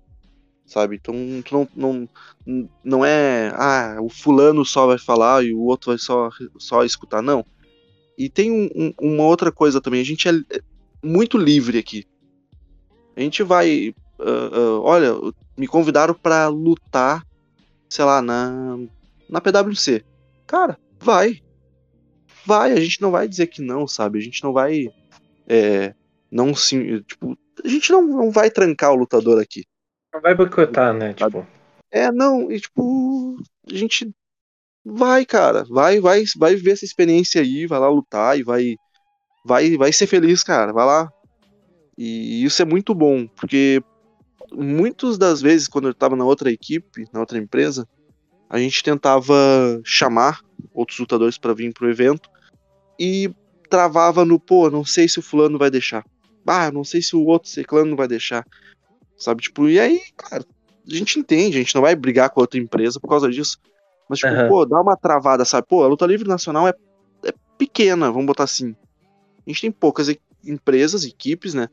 Sabe? 0.66 0.96
Então, 0.96 1.16
tu 1.44 1.68
não, 1.76 2.10
não, 2.46 2.70
não 2.84 3.06
é, 3.06 3.52
ah, 3.56 3.98
o 4.02 4.10
fulano 4.10 4.66
só 4.66 4.88
vai 4.88 4.98
falar 4.98 5.44
e 5.44 5.54
o 5.54 5.62
outro 5.62 5.92
vai 5.92 5.98
só, 5.98 6.30
só 6.58 6.84
escutar. 6.84 7.22
Não 7.22 7.46
e 8.18 8.30
tem 8.30 8.52
um, 8.52 8.70
um, 8.76 8.94
uma 9.14 9.24
outra 9.24 9.52
coisa 9.52 9.82
também, 9.82 10.02
a 10.02 10.06
gente 10.06 10.28
é 10.28 10.34
muito 11.04 11.38
livre 11.38 11.78
aqui. 11.78 12.06
A 13.16 13.22
gente 13.22 13.44
vai. 13.44 13.94
Uh, 14.20 14.58
uh, 14.58 14.82
olha, 14.82 15.14
me 15.58 15.68
convidaram 15.68 16.14
para 16.14 16.48
lutar, 16.48 17.26
sei 17.90 18.06
lá, 18.06 18.22
na, 18.22 18.78
na 19.30 19.42
PWC. 19.42 20.04
Cara, 20.46 20.78
vai. 21.00 21.42
Vai, 22.46 22.74
a 22.74 22.80
gente 22.80 23.02
não 23.02 23.12
vai 23.12 23.28
dizer 23.28 23.48
que 23.48 23.62
não, 23.62 23.88
sabe? 23.88 24.20
A 24.20 24.22
gente 24.22 24.44
não 24.44 24.54
vai. 24.54 24.88
É, 25.48 25.94
não 26.32 26.54
se. 26.54 27.02
Tipo, 27.02 27.38
a 27.64 27.68
gente 27.68 27.92
não, 27.92 28.02
não 28.04 28.32
vai 28.32 28.52
trancar 28.52 28.92
o 28.92 28.96
lutador 28.96 29.42
aqui. 29.42 29.64
Não 30.14 30.22
vai 30.22 30.36
boicotar, 30.36 30.94
né? 30.94 31.14
Tipo. 31.14 31.46
É, 31.92 32.12
não, 32.12 32.52
e 32.52 32.60
tipo, 32.60 33.38
a 33.72 33.74
gente 33.74 34.14
vai, 34.84 35.26
cara, 35.26 35.64
vai, 35.64 36.00
vai, 36.00 36.24
vai 36.38 36.56
viver 36.56 36.72
essa 36.72 36.86
experiência 36.86 37.42
aí, 37.42 37.66
vai 37.66 37.80
lá 37.80 37.90
lutar 37.90 38.38
e 38.38 38.44
vai, 38.44 38.76
vai, 39.46 39.76
vai 39.78 39.92
ser 39.92 40.06
feliz, 40.06 40.44
cara, 40.44 40.74
vai 40.74 40.86
lá. 40.86 41.10
E 41.98 42.44
isso 42.44 42.62
é 42.62 42.66
muito 42.66 42.94
bom, 42.94 43.26
porque 43.28 43.82
muitas 44.52 45.18
das 45.18 45.42
vezes 45.42 45.68
quando 45.68 45.86
eu 45.86 45.92
estava 45.92 46.16
na 46.16 46.26
outra 46.26 46.52
equipe, 46.52 47.08
na 47.14 47.20
outra 47.20 47.38
empresa, 47.38 47.88
a 48.50 48.60
gente 48.60 48.84
tentava 48.84 49.34
chamar 49.84 50.42
outros 50.74 51.00
lutadores 51.00 51.38
para 51.38 51.54
vir 51.54 51.74
pro 51.74 51.90
evento 51.90 52.30
e 53.00 53.34
travava 53.70 54.24
no, 54.24 54.40
pô, 54.40 54.70
não 54.70 54.86
sei 54.86 55.08
se 55.08 55.20
o 55.20 55.22
fulano 55.24 55.58
vai 55.58 55.70
deixar. 55.70 56.06
Ah, 56.46 56.72
não 56.72 56.84
sei 56.84 57.02
se 57.02 57.16
o 57.16 57.26
outro 57.26 57.50
ciclano 57.50 57.96
vai 57.96 58.08
deixar. 58.08 58.46
Sabe, 59.18 59.42
tipo, 59.42 59.68
e 59.68 59.80
aí, 59.80 60.02
cara, 60.16 60.46
a 60.88 60.94
gente 60.94 61.20
entende, 61.20 61.58
a 61.58 61.62
gente 61.62 61.74
não 61.74 61.82
vai 61.82 61.96
brigar 61.96 62.30
com 62.30 62.40
a 62.40 62.44
outra 62.44 62.60
empresa 62.60 63.00
por 63.00 63.10
causa 63.10 63.30
disso. 63.30 63.58
Mas, 64.08 64.20
tipo, 64.20 64.32
uhum. 64.32 64.48
pô, 64.48 64.66
dá 64.66 64.80
uma 64.80 64.96
travada, 64.96 65.44
sabe? 65.44 65.68
Pô, 65.68 65.84
a 65.84 65.88
luta 65.88 66.06
livre 66.06 66.28
nacional 66.28 66.68
é, 66.68 66.74
é 67.24 67.34
pequena, 67.58 68.12
vamos 68.12 68.28
botar 68.28 68.44
assim. 68.44 68.76
A 69.46 69.50
gente 69.50 69.62
tem 69.62 69.72
poucas 69.72 70.10
e 70.10 70.20
empresas, 70.46 71.04
equipes, 71.04 71.54
né? 71.54 71.68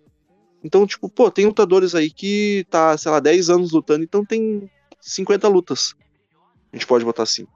Então, 0.65 0.87
tipo, 0.87 1.09
pô, 1.09 1.31
tem 1.31 1.47
lutadores 1.47 1.95
aí 1.95 2.11
que 2.11 2.65
tá, 2.71 2.97
sei 2.97 3.11
lá, 3.11 3.21
10 3.21 3.51
anos 3.51 3.73
lutando, 3.73 4.05
então 4.05 4.25
tem 4.25 4.71
50 5.01 5.49
lutas. 5.49 5.95
A 6.73 6.77
gente 6.77 6.87
pode 6.87 7.05
botar 7.05 7.25
assim. 7.25 7.47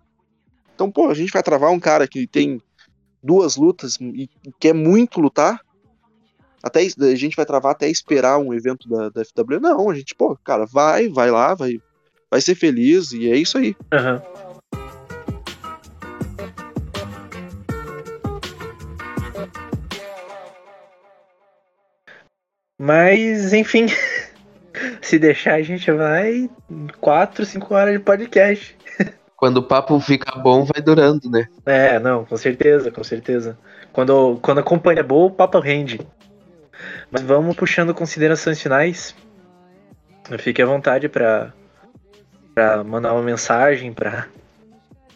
Então, 0.74 0.90
pô, 0.90 1.08
a 1.08 1.14
gente 1.14 1.32
vai 1.32 1.42
travar 1.42 1.70
um 1.70 1.80
cara 1.80 2.06
que 2.06 2.26
tem 2.26 2.60
duas 3.22 3.56
lutas 3.56 3.96
e 4.00 4.28
quer 4.58 4.74
muito 4.74 5.20
lutar. 5.20 5.60
Até 6.62 6.80
a 6.80 7.14
gente 7.14 7.36
vai 7.36 7.46
travar 7.46 7.72
até 7.72 7.88
esperar 7.88 8.38
um 8.38 8.52
evento 8.52 8.88
da, 8.88 9.08
da 9.08 9.24
FW. 9.24 9.60
Não, 9.60 9.88
a 9.88 9.94
gente, 9.94 10.14
pô, 10.14 10.36
cara, 10.36 10.66
vai, 10.66 11.08
vai 11.08 11.30
lá, 11.30 11.54
vai, 11.54 11.80
vai 12.30 12.40
ser 12.40 12.54
feliz 12.54 13.12
e 13.12 13.30
é 13.30 13.36
isso 13.36 13.56
aí. 13.56 13.76
Uhum. 13.92 14.45
Mas, 22.86 23.52
enfim. 23.52 23.86
Se 25.02 25.18
deixar, 25.18 25.54
a 25.54 25.62
gente 25.62 25.90
vai 25.90 26.48
4, 27.00 27.44
5 27.44 27.74
horas 27.74 27.94
de 27.94 27.98
podcast. 27.98 28.76
Quando 29.36 29.56
o 29.56 29.62
papo 29.62 29.98
fica 29.98 30.38
bom, 30.38 30.64
vai 30.64 30.80
durando, 30.80 31.28
né? 31.28 31.48
É, 31.64 31.98
não, 31.98 32.24
com 32.24 32.36
certeza, 32.36 32.92
com 32.92 33.02
certeza. 33.02 33.58
Quando, 33.92 34.38
quando 34.40 34.58
a 34.58 34.62
companhia 34.62 35.00
é 35.00 35.02
boa, 35.02 35.26
o 35.26 35.30
papo 35.30 35.58
rende. 35.58 36.00
Mas 37.10 37.22
vamos 37.22 37.56
puxando 37.56 37.92
considerações 37.92 38.62
finais. 38.62 39.16
Fique 40.38 40.62
à 40.62 40.66
vontade 40.66 41.08
para 41.08 41.52
para 42.54 42.82
mandar 42.82 43.12
uma 43.12 43.22
mensagem, 43.22 43.92
para 43.92 44.28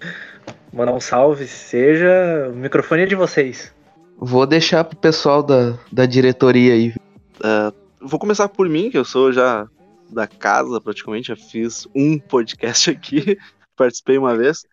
mandar 0.72 0.92
um 0.92 1.00
salve, 1.00 1.46
seja. 1.46 2.50
O 2.52 2.56
microfone 2.56 3.02
é 3.02 3.06
de 3.06 3.14
vocês. 3.14 3.72
Vou 4.18 4.44
deixar 4.44 4.84
pro 4.84 4.98
pessoal 4.98 5.42
da, 5.42 5.78
da 5.90 6.04
diretoria 6.04 6.74
aí. 6.74 6.99
Uh, 7.40 7.74
vou 8.00 8.20
começar 8.20 8.48
por 8.48 8.68
mim, 8.68 8.90
que 8.90 8.98
eu 8.98 9.04
sou 9.04 9.32
já 9.32 9.68
da 10.10 10.26
casa 10.26 10.80
praticamente, 10.80 11.28
já 11.28 11.36
fiz 11.36 11.86
um 11.94 12.18
podcast 12.18 12.90
aqui, 12.90 13.38
participei 13.76 14.18
uma 14.18 14.36
vez. 14.36 14.64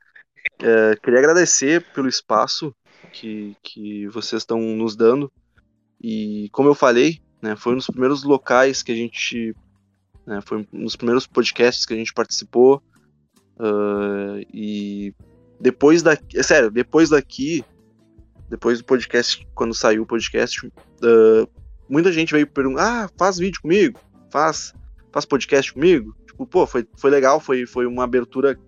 Uh, 0.61 0.99
queria 1.01 1.19
agradecer 1.19 1.85
pelo 1.93 2.07
espaço 2.07 2.73
que, 3.11 3.55
que 3.63 4.07
vocês 4.07 4.41
estão 4.41 4.59
nos 4.59 4.95
dando. 4.95 5.31
E 6.01 6.49
como 6.51 6.69
eu 6.69 6.75
falei, 6.75 7.21
né, 7.41 7.55
foi 7.55 7.73
um 7.73 7.77
dos 7.77 7.87
primeiros 7.87 8.23
locais 8.23 8.83
que 8.83 8.91
a 8.91 8.95
gente. 8.95 9.55
Né, 10.25 10.41
foi 10.41 10.67
um 10.73 10.83
dos 10.83 10.95
primeiros 10.95 11.25
podcasts 11.25 11.85
que 11.85 11.93
a 11.93 11.97
gente 11.97 12.13
participou. 12.13 12.81
Uh, 13.59 14.45
e 14.53 15.13
depois 15.59 16.03
daqui. 16.03 16.37
É 16.37 16.43
sério, 16.43 16.69
depois 16.69 17.09
daqui. 17.09 17.63
Depois 18.49 18.79
do 18.79 18.85
podcast, 18.85 19.45
quando 19.53 19.73
saiu 19.73 20.03
o 20.03 20.05
podcast, 20.05 20.65
uh, 20.65 21.49
muita 21.89 22.11
gente 22.11 22.33
veio 22.33 22.47
perguntar, 22.47 23.05
ah, 23.05 23.09
faz 23.17 23.37
vídeo 23.37 23.61
comigo, 23.61 23.99
faz, 24.29 24.73
faz 25.11 25.25
podcast 25.25 25.73
comigo. 25.73 26.15
Tipo, 26.25 26.45
pô, 26.45 26.67
foi, 26.67 26.87
foi 26.95 27.09
legal, 27.09 27.39
foi, 27.39 27.65
foi 27.65 27.85
uma 27.85 28.03
abertura 28.03 28.59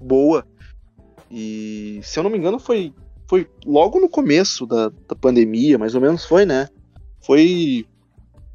boa. 0.00 0.46
E 1.30 2.00
se 2.02 2.18
eu 2.18 2.22
não 2.22 2.30
me 2.30 2.38
engano, 2.38 2.58
foi, 2.58 2.92
foi 3.28 3.48
logo 3.64 4.00
no 4.00 4.08
começo 4.08 4.66
da, 4.66 4.90
da 5.08 5.16
pandemia, 5.16 5.78
mais 5.78 5.94
ou 5.94 6.00
menos 6.00 6.24
foi, 6.24 6.44
né? 6.44 6.68
Foi. 7.20 7.86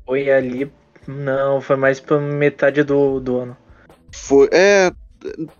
Foi 0.05 0.29
ali. 0.31 0.71
Não, 1.07 1.59
foi 1.59 1.75
mais 1.75 1.99
pra 1.99 2.19
metade 2.19 2.83
do, 2.83 3.19
do 3.19 3.37
ano. 3.37 3.57
Foi. 4.13 4.49
É. 4.51 4.91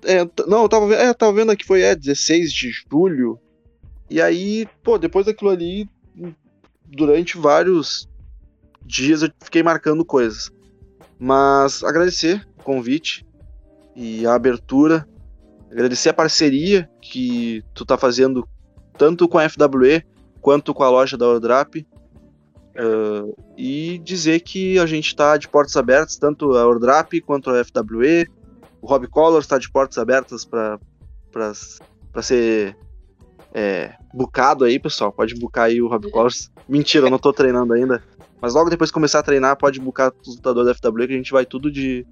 é 0.03 0.29
não, 0.47 0.63
eu 0.63 0.69
tava, 0.69 0.87
vendo- 0.87 0.99
é, 0.99 1.09
eu 1.09 1.15
tava 1.15 1.33
vendo 1.33 1.51
aqui, 1.51 1.65
foi 1.65 1.81
é, 1.81 1.95
16 1.95 2.51
de 2.51 2.71
julho. 2.71 3.39
E 4.09 4.21
aí, 4.21 4.67
pô, 4.83 4.97
depois 4.97 5.25
daquilo 5.25 5.51
ali, 5.51 5.87
durante 6.85 7.37
vários 7.37 8.08
dias 8.89 9.21
eu 9.21 9.29
fiquei 9.39 9.61
marcando 9.61 10.03
coisas. 10.03 10.51
Mas 11.19 11.83
agradecer 11.83 12.47
o 12.57 12.63
convite 12.63 13.25
e 13.95 14.25
a 14.25 14.33
abertura. 14.33 15.07
Agradecer 15.71 16.09
a 16.09 16.13
parceria 16.13 16.89
que 16.99 17.63
tu 17.75 17.85
tá 17.85 17.97
fazendo 17.97 18.47
tanto 18.97 19.27
com 19.27 19.37
a 19.37 19.47
FWE 19.47 20.03
quanto 20.41 20.73
com 20.73 20.83
a 20.83 20.89
loja 20.89 21.15
da 21.15 21.27
Ordrap. 21.27 21.85
Ah, 22.75 23.31
e 23.55 23.99
dizer 23.99 24.39
que 24.39 24.79
a 24.79 24.85
gente 24.85 25.15
tá 25.15 25.37
de 25.37 25.47
portas 25.47 25.75
abertas, 25.77 26.15
tanto 26.15 26.55
a 26.55 26.65
Ordrap 26.65 27.13
quanto 27.21 27.51
a 27.51 27.63
FWE. 27.63 28.27
O 28.81 28.87
Rob 28.87 29.07
Colors 29.07 29.45
está 29.45 29.57
de 29.57 29.69
portas 29.69 29.97
abertas 29.97 30.45
para 30.45 30.79
ser 32.23 32.75
é, 33.53 33.93
bucado 34.13 34.63
aí, 34.63 34.79
pessoal. 34.79 35.11
Pode 35.11 35.35
bucar 35.35 35.65
aí 35.65 35.81
o 35.81 35.87
Rob 35.87 36.09
Colors. 36.09 36.49
Mentira, 36.67 37.07
eu 37.07 37.11
não 37.11 37.19
tô 37.19 37.33
treinando 37.33 37.73
ainda. 37.73 38.01
Mas 38.41 38.53
logo 38.53 38.69
depois 38.69 38.89
que 38.89 38.93
começar 38.93 39.19
a 39.19 39.23
treinar, 39.23 39.57
pode 39.57 39.79
bucar 39.79 40.13
os 40.25 40.35
lutadores 40.35 40.67
da 40.67 40.89
FWE, 40.89 41.07
que 41.07 41.13
a 41.13 41.17
gente 41.17 41.31
vai 41.31 41.45
tudo 41.45 41.71
de, 41.71 42.05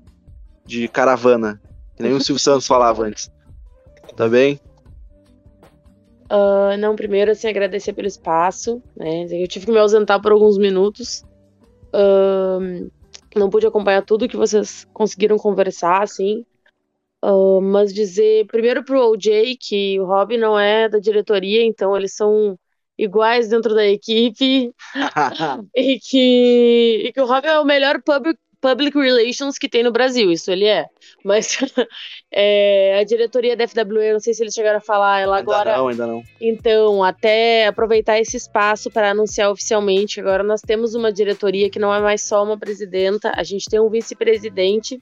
de 0.65 0.87
caravana. 0.87 1.61
Que 1.95 2.03
nem 2.03 2.13
o 2.13 2.21
Silvio 2.21 2.39
Santos 2.39 2.67
falava 2.67 3.03
antes. 3.03 3.31
Tá 4.15 4.27
bem? 4.27 4.59
Ah, 6.29 6.75
não, 6.77 6.95
primeiro, 6.95 7.31
assim, 7.31 7.47
agradecer 7.47 7.93
pelo 7.93 8.07
espaço, 8.07 8.81
né? 8.95 9.25
Eu 9.31 9.47
tive 9.47 9.65
que 9.65 9.71
me 9.71 9.79
ausentar 9.79 10.21
por 10.21 10.31
alguns 10.31 10.57
minutos. 10.57 11.23
Ahn, 11.93 12.89
não 13.35 13.49
pude 13.49 13.65
acompanhar 13.65 14.03
tudo 14.03 14.27
que 14.27 14.35
vocês 14.35 14.85
conseguiram 14.93 15.37
conversar, 15.37 16.03
assim. 16.03 16.45
Ah, 17.21 17.59
mas 17.61 17.93
dizer, 17.93 18.45
primeiro 18.47 18.83
pro 18.83 19.11
OJ, 19.11 19.57
que 19.59 19.99
o 19.99 20.05
Rob 20.05 20.37
não 20.37 20.59
é 20.59 20.89
da 20.89 20.99
diretoria, 20.99 21.65
então 21.65 21.95
eles 21.95 22.13
são 22.13 22.57
iguais 22.97 23.49
dentro 23.49 23.73
da 23.73 23.85
equipe. 23.85 24.71
E 25.75 25.99
que, 25.99 27.03
e 27.05 27.13
que 27.13 27.21
o 27.21 27.25
Rob 27.25 27.45
é 27.45 27.59
o 27.59 27.65
melhor 27.65 28.01
public, 28.01 28.39
public 28.59 28.97
relations 28.97 29.57
que 29.57 29.69
tem 29.69 29.83
no 29.83 29.91
Brasil, 29.91 30.31
isso 30.31 30.51
ele 30.51 30.65
é. 30.65 30.87
Mas 31.23 31.57
é, 32.31 32.99
a 32.99 33.03
diretoria 33.03 33.55
da 33.55 33.67
FWE, 33.67 34.13
não 34.13 34.19
sei 34.19 34.33
se 34.33 34.43
eles 34.43 34.53
chegaram 34.53 34.77
a 34.77 34.81
falar, 34.81 35.19
ela 35.19 35.37
agora. 35.37 35.71
Ainda 35.71 35.77
não, 35.77 35.87
ainda 35.87 36.07
não. 36.07 36.23
Então, 36.39 37.03
até 37.03 37.67
aproveitar 37.67 38.19
esse 38.19 38.37
espaço 38.37 38.89
para 38.89 39.11
anunciar 39.11 39.51
oficialmente, 39.51 40.19
agora 40.19 40.43
nós 40.43 40.61
temos 40.61 40.95
uma 40.95 41.11
diretoria 41.11 41.69
que 41.69 41.79
não 41.79 41.93
é 41.93 41.99
mais 41.99 42.23
só 42.23 42.43
uma 42.43 42.57
presidenta, 42.57 43.31
a 43.35 43.43
gente 43.43 43.69
tem 43.69 43.79
um 43.79 43.89
vice-presidente, 43.89 44.99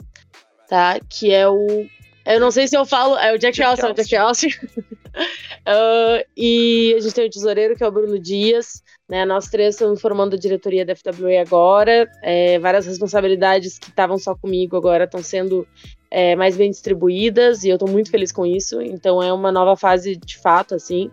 tá? 0.68 1.00
Que 1.10 1.32
é 1.32 1.48
o. 1.48 1.86
Eu 2.26 2.40
não 2.40 2.50
sei 2.50 2.68
se 2.68 2.76
eu 2.76 2.86
falo, 2.86 3.16
é 3.18 3.34
o 3.34 3.38
Jack, 3.38 3.56
Jack 3.56 3.72
é 3.82 4.04
Jack. 4.04 4.60
Ah, 5.68 6.24
e 6.38 6.94
a 6.96 7.00
gente 7.00 7.16
tem 7.16 7.26
o 7.26 7.30
tesoureiro, 7.30 7.76
que 7.76 7.84
é 7.84 7.88
o 7.88 7.92
Bruno 7.92 8.20
Dias. 8.20 8.84
Né, 9.10 9.26
nós 9.26 9.48
três 9.48 9.74
estamos 9.74 10.00
formando 10.00 10.36
a 10.36 10.38
diretoria 10.38 10.86
da 10.86 10.96
FWE 10.96 11.38
agora. 11.38 12.08
É, 12.22 12.60
várias 12.60 12.86
responsabilidades 12.86 13.80
que 13.80 13.90
estavam 13.90 14.20
só 14.20 14.36
comigo 14.36 14.78
agora 14.78 15.06
estão 15.06 15.24
sendo 15.24 15.68
é, 16.12 16.36
mais 16.36 16.56
bem 16.56 16.70
distribuídas 16.70 17.64
e 17.64 17.70
eu 17.70 17.78
estou 17.78 17.90
muito 17.90 18.12
feliz 18.12 18.32
com 18.32 18.46
isso. 18.46 18.80
Então 18.80 19.24
é 19.24 19.34
uma 19.34 19.52
nova 19.52 19.76
fase 19.76 20.16
de 20.16 20.38
fato, 20.38 20.76
assim. 20.76 21.10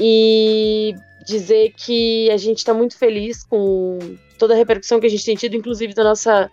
E 0.00 0.92
dizer 1.24 1.72
que 1.76 2.28
a 2.30 2.36
gente 2.36 2.58
está 2.58 2.74
muito 2.74 2.98
feliz 2.98 3.44
com 3.44 3.98
toda 4.36 4.54
a 4.54 4.56
repercussão 4.56 4.98
que 4.98 5.06
a 5.06 5.10
gente 5.10 5.24
tem 5.24 5.36
tido, 5.36 5.54
inclusive 5.54 5.94
da 5.94 6.02
nossa 6.02 6.50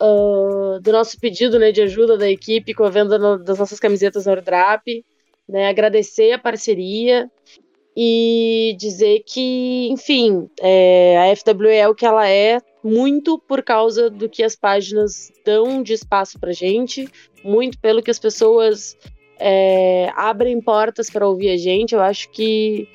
ah, 0.00 0.78
do 0.80 0.92
nosso 0.92 1.18
pedido 1.20 1.58
né, 1.58 1.70
de 1.70 1.82
ajuda 1.82 2.16
da 2.16 2.28
equipe 2.28 2.74
com 2.74 2.84
a 2.84 2.90
venda 2.90 3.18
no- 3.18 3.38
das 3.38 3.58
nossas 3.58 3.78
camisetas 3.78 4.26
na 4.26 4.32
Ordrap. 4.32 4.82
Né, 5.50 5.68
agradecer 5.68 6.30
a 6.30 6.38
parceria 6.38 7.28
e 7.96 8.76
dizer 8.78 9.24
que, 9.26 9.88
enfim, 9.90 10.48
é, 10.60 11.18
a 11.18 11.34
FWE 11.34 11.74
é 11.74 11.88
o 11.88 11.94
que 11.94 12.06
ela 12.06 12.28
é, 12.28 12.60
muito 12.84 13.36
por 13.36 13.60
causa 13.62 14.08
do 14.08 14.28
que 14.28 14.44
as 14.44 14.54
páginas 14.54 15.32
dão 15.44 15.82
de 15.82 15.92
espaço 15.92 16.38
pra 16.38 16.52
gente, 16.52 17.08
muito 17.42 17.80
pelo 17.80 18.00
que 18.00 18.12
as 18.12 18.18
pessoas 18.18 18.96
é, 19.40 20.10
abrem 20.14 20.60
portas 20.60 21.10
para 21.10 21.26
ouvir 21.26 21.50
a 21.50 21.56
gente. 21.56 21.94
Eu 21.96 22.00
acho 22.00 22.30
que 22.30 22.88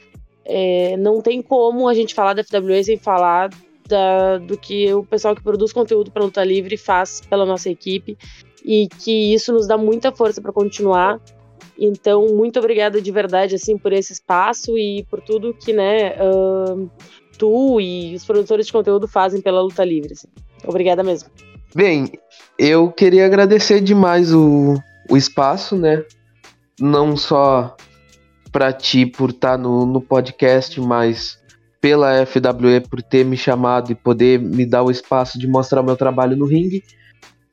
é, 0.46 0.96
não 0.96 1.22
tem 1.22 1.42
como 1.42 1.90
a 1.90 1.94
gente 1.94 2.16
falar 2.16 2.34
da 2.34 2.44
FWE 2.44 2.84
sem 2.86 2.98
falar 2.98 3.50
da- 3.88 4.38
do 4.38 4.58
que 4.58 4.94
o 4.94 5.04
pessoal 5.04 5.36
que 5.36 5.44
produz 5.44 5.74
conteúdo 5.74 6.10
para 6.10 6.24
Luta 6.24 6.44
Livre 6.44 6.78
faz 6.78 7.22
pela 7.22 7.46
nossa 7.46 7.70
equipe 7.70 8.18
e 8.64 8.88
que 8.88 9.34
isso 9.34 9.52
nos 9.52 9.68
dá 9.68 9.78
muita 9.78 10.12
força 10.12 10.42
para 10.42 10.54
continuar. 10.54 11.20
Então, 11.78 12.28
muito 12.28 12.58
obrigada 12.60 13.02
de 13.02 13.12
verdade, 13.12 13.56
assim, 13.56 13.78
por 13.78 13.92
esse 13.92 14.14
espaço 14.14 14.78
e 14.78 15.06
por 15.10 15.22
tudo 15.22 15.54
que, 15.54 15.74
né, 15.74 16.16
ahn, 16.20 16.88
tu 17.38 17.80
e 17.82 18.16
os 18.16 18.26
produtores 18.26 18.68
de 18.68 18.72
conteúdo 18.72 19.08
fazem 19.08 19.42
pela 19.42 19.62
luta 19.62 19.84
livre. 19.84 20.14
assim. 20.14 20.28
Obrigada 20.66 21.04
mesmo. 21.04 21.30
Bem, 21.74 22.12
eu 22.58 22.90
queria 22.92 23.26
agradecer 23.26 23.82
demais 23.82 24.34
o, 24.34 24.76
o 25.10 25.18
espaço, 25.18 25.76
né? 25.76 26.04
Não 26.80 27.18
só 27.18 27.76
pra 28.52 28.72
ti 28.72 29.06
por 29.06 29.32
estar 29.32 29.58
no, 29.58 29.86
no 29.86 30.00
podcast, 30.00 30.80
mas 30.80 31.38
pela 31.82 32.26
FWE 32.26 32.80
por 32.90 33.02
ter 33.02 33.26
me 33.26 33.36
chamado 33.36 33.92
e 33.92 33.96
poder 33.96 34.40
me 34.40 34.66
dar 34.66 34.84
o 34.84 34.90
espaço 34.90 35.38
de 35.38 35.48
mostrar 35.48 35.84
meu 35.84 35.98
trabalho 35.98 36.38
no 36.38 36.46
ringue. 36.46 36.82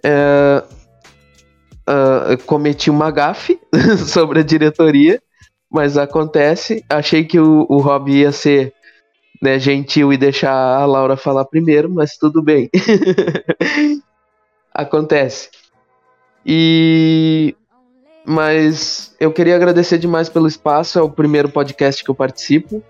É, 0.02 0.62
eu 2.30 2.38
cometi 2.38 2.90
uma 2.90 3.10
gafe 3.10 3.58
sobre 4.06 4.40
a 4.40 4.42
diretoria, 4.42 5.20
mas 5.70 5.96
acontece. 5.96 6.84
Achei 6.88 7.24
que 7.24 7.38
o, 7.38 7.66
o 7.68 7.78
Rob 7.78 8.10
ia 8.10 8.32
ser 8.32 8.72
né, 9.42 9.58
gentil 9.58 10.12
e 10.12 10.16
deixar 10.16 10.52
a 10.52 10.84
Laura 10.86 11.16
falar 11.16 11.44
primeiro, 11.44 11.90
mas 11.90 12.16
tudo 12.16 12.42
bem. 12.42 12.70
Acontece. 14.72 15.50
E. 16.44 17.54
Mas 18.24 19.16
eu 19.18 19.32
queria 19.32 19.56
agradecer 19.56 19.98
demais 19.98 20.28
pelo 20.28 20.46
espaço, 20.46 20.96
é 20.96 21.02
o 21.02 21.10
primeiro 21.10 21.48
podcast 21.48 22.04
que 22.04 22.10
eu 22.10 22.14
participo. 22.14 22.80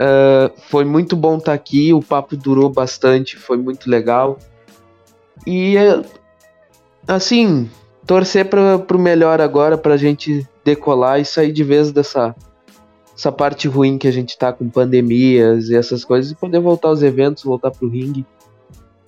Ah, 0.00 0.50
foi 0.56 0.84
muito 0.86 1.14
bom 1.14 1.36
estar 1.36 1.52
aqui, 1.52 1.92
o 1.92 2.00
papo 2.00 2.34
durou 2.34 2.70
bastante, 2.70 3.36
foi 3.36 3.58
muito 3.58 3.90
legal. 3.90 4.38
E 5.46 5.74
assim, 7.06 7.70
torcer 8.10 8.46
para 8.46 8.76
pro 8.76 8.98
melhor 8.98 9.40
agora, 9.40 9.78
pra 9.78 9.96
gente 9.96 10.44
decolar 10.64 11.20
e 11.20 11.24
sair 11.24 11.52
de 11.52 11.62
vez 11.62 11.92
dessa 11.92 12.34
essa 13.16 13.30
parte 13.30 13.68
ruim 13.68 13.98
que 13.98 14.08
a 14.08 14.10
gente 14.10 14.36
tá 14.36 14.52
com 14.52 14.68
pandemias 14.68 15.68
e 15.68 15.76
essas 15.76 16.04
coisas, 16.04 16.32
e 16.32 16.34
poder 16.34 16.58
voltar 16.58 16.88
aos 16.88 17.04
eventos, 17.04 17.44
voltar 17.44 17.70
pro 17.70 17.88
ringue 17.88 18.26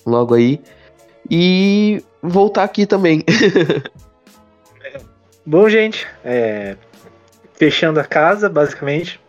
logo 0.07 0.35
aí. 0.35 0.61
E 1.29 2.01
voltar 2.23 2.62
aqui 2.62 2.87
também. 2.87 3.24
Bom, 5.45 5.69
gente, 5.69 6.07
é, 6.24 6.77
fechando 7.55 7.99
a 7.99 8.05
casa, 8.05 8.49
basicamente. 8.49 9.20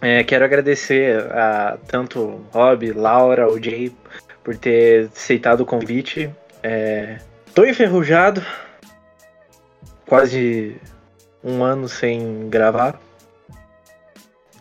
É, 0.00 0.22
quero 0.22 0.44
agradecer 0.44 1.22
a 1.32 1.76
tanto 1.88 2.40
Rob, 2.52 2.92
Laura, 2.92 3.50
o 3.50 3.60
Jay 3.60 3.92
por 4.44 4.56
ter 4.56 5.06
aceitado 5.06 5.62
o 5.62 5.66
convite. 5.66 6.30
É, 6.62 7.18
tô 7.56 7.64
enferrujado, 7.64 8.44
quase 10.06 10.76
um 11.42 11.64
ano 11.64 11.88
sem 11.88 12.50
gravar. 12.50 13.00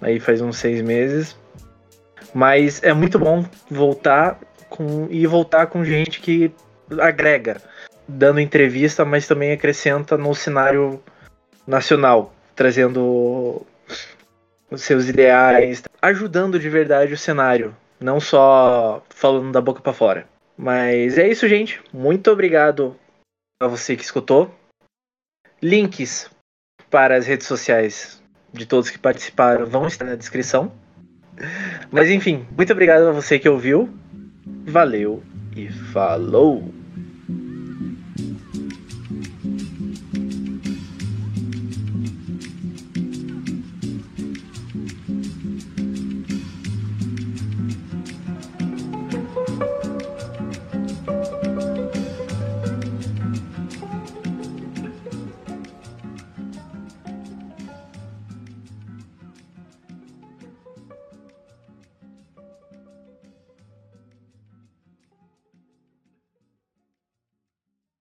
Aí 0.02 0.18
faz 0.18 0.40
uns 0.40 0.58
seis 0.58 0.82
meses. 0.82 1.38
Mas 2.34 2.82
é 2.82 2.94
muito 2.94 3.20
bom 3.20 3.46
voltar 3.70 4.40
com 4.70 5.08
e 5.10 5.28
voltar 5.28 5.68
com 5.68 5.84
gente 5.84 6.22
que 6.22 6.54
agrega, 7.02 7.62
dando 8.08 8.40
entrevista, 8.40 9.04
mas 9.04 9.28
também 9.28 9.52
acrescenta 9.52 10.18
no 10.18 10.34
cenário 10.34 11.04
nacional, 11.68 12.34
trazendo 12.56 13.66
os 14.72 14.82
seus 14.82 15.10
ideais, 15.10 15.84
ajudando 16.02 16.58
de 16.58 16.70
verdade 16.70 17.14
o 17.14 17.18
cenário, 17.18 17.76
não 18.00 18.22
só 18.22 19.04
falando 19.10 19.52
da 19.52 19.60
boca 19.60 19.82
pra 19.82 19.94
fora. 19.94 20.35
Mas 20.58 21.18
é 21.18 21.28
isso, 21.28 21.48
gente. 21.48 21.82
Muito 21.94 22.32
obrigado 22.32 22.96
a 23.62 23.68
você 23.68 23.96
que 23.96 24.04
escutou. 24.04 24.54
Links 25.62 26.30
para 26.90 27.16
as 27.16 27.26
redes 27.26 27.48
sociais 27.48 28.22
de 28.54 28.66
todos 28.66 28.90
que 28.90 28.98
participaram 28.98 29.66
vão 29.66 29.88
estar 29.88 30.06
na 30.06 30.16
descrição. 30.16 30.72
Mas 31.92 32.10
enfim, 32.10 32.46
muito 32.56 32.72
obrigado 32.72 33.08
a 33.08 33.12
você 33.12 33.38
que 33.38 33.50
ouviu. 33.50 33.90
Valeu 34.66 35.22
e 35.56 35.70
falou! 35.70 36.75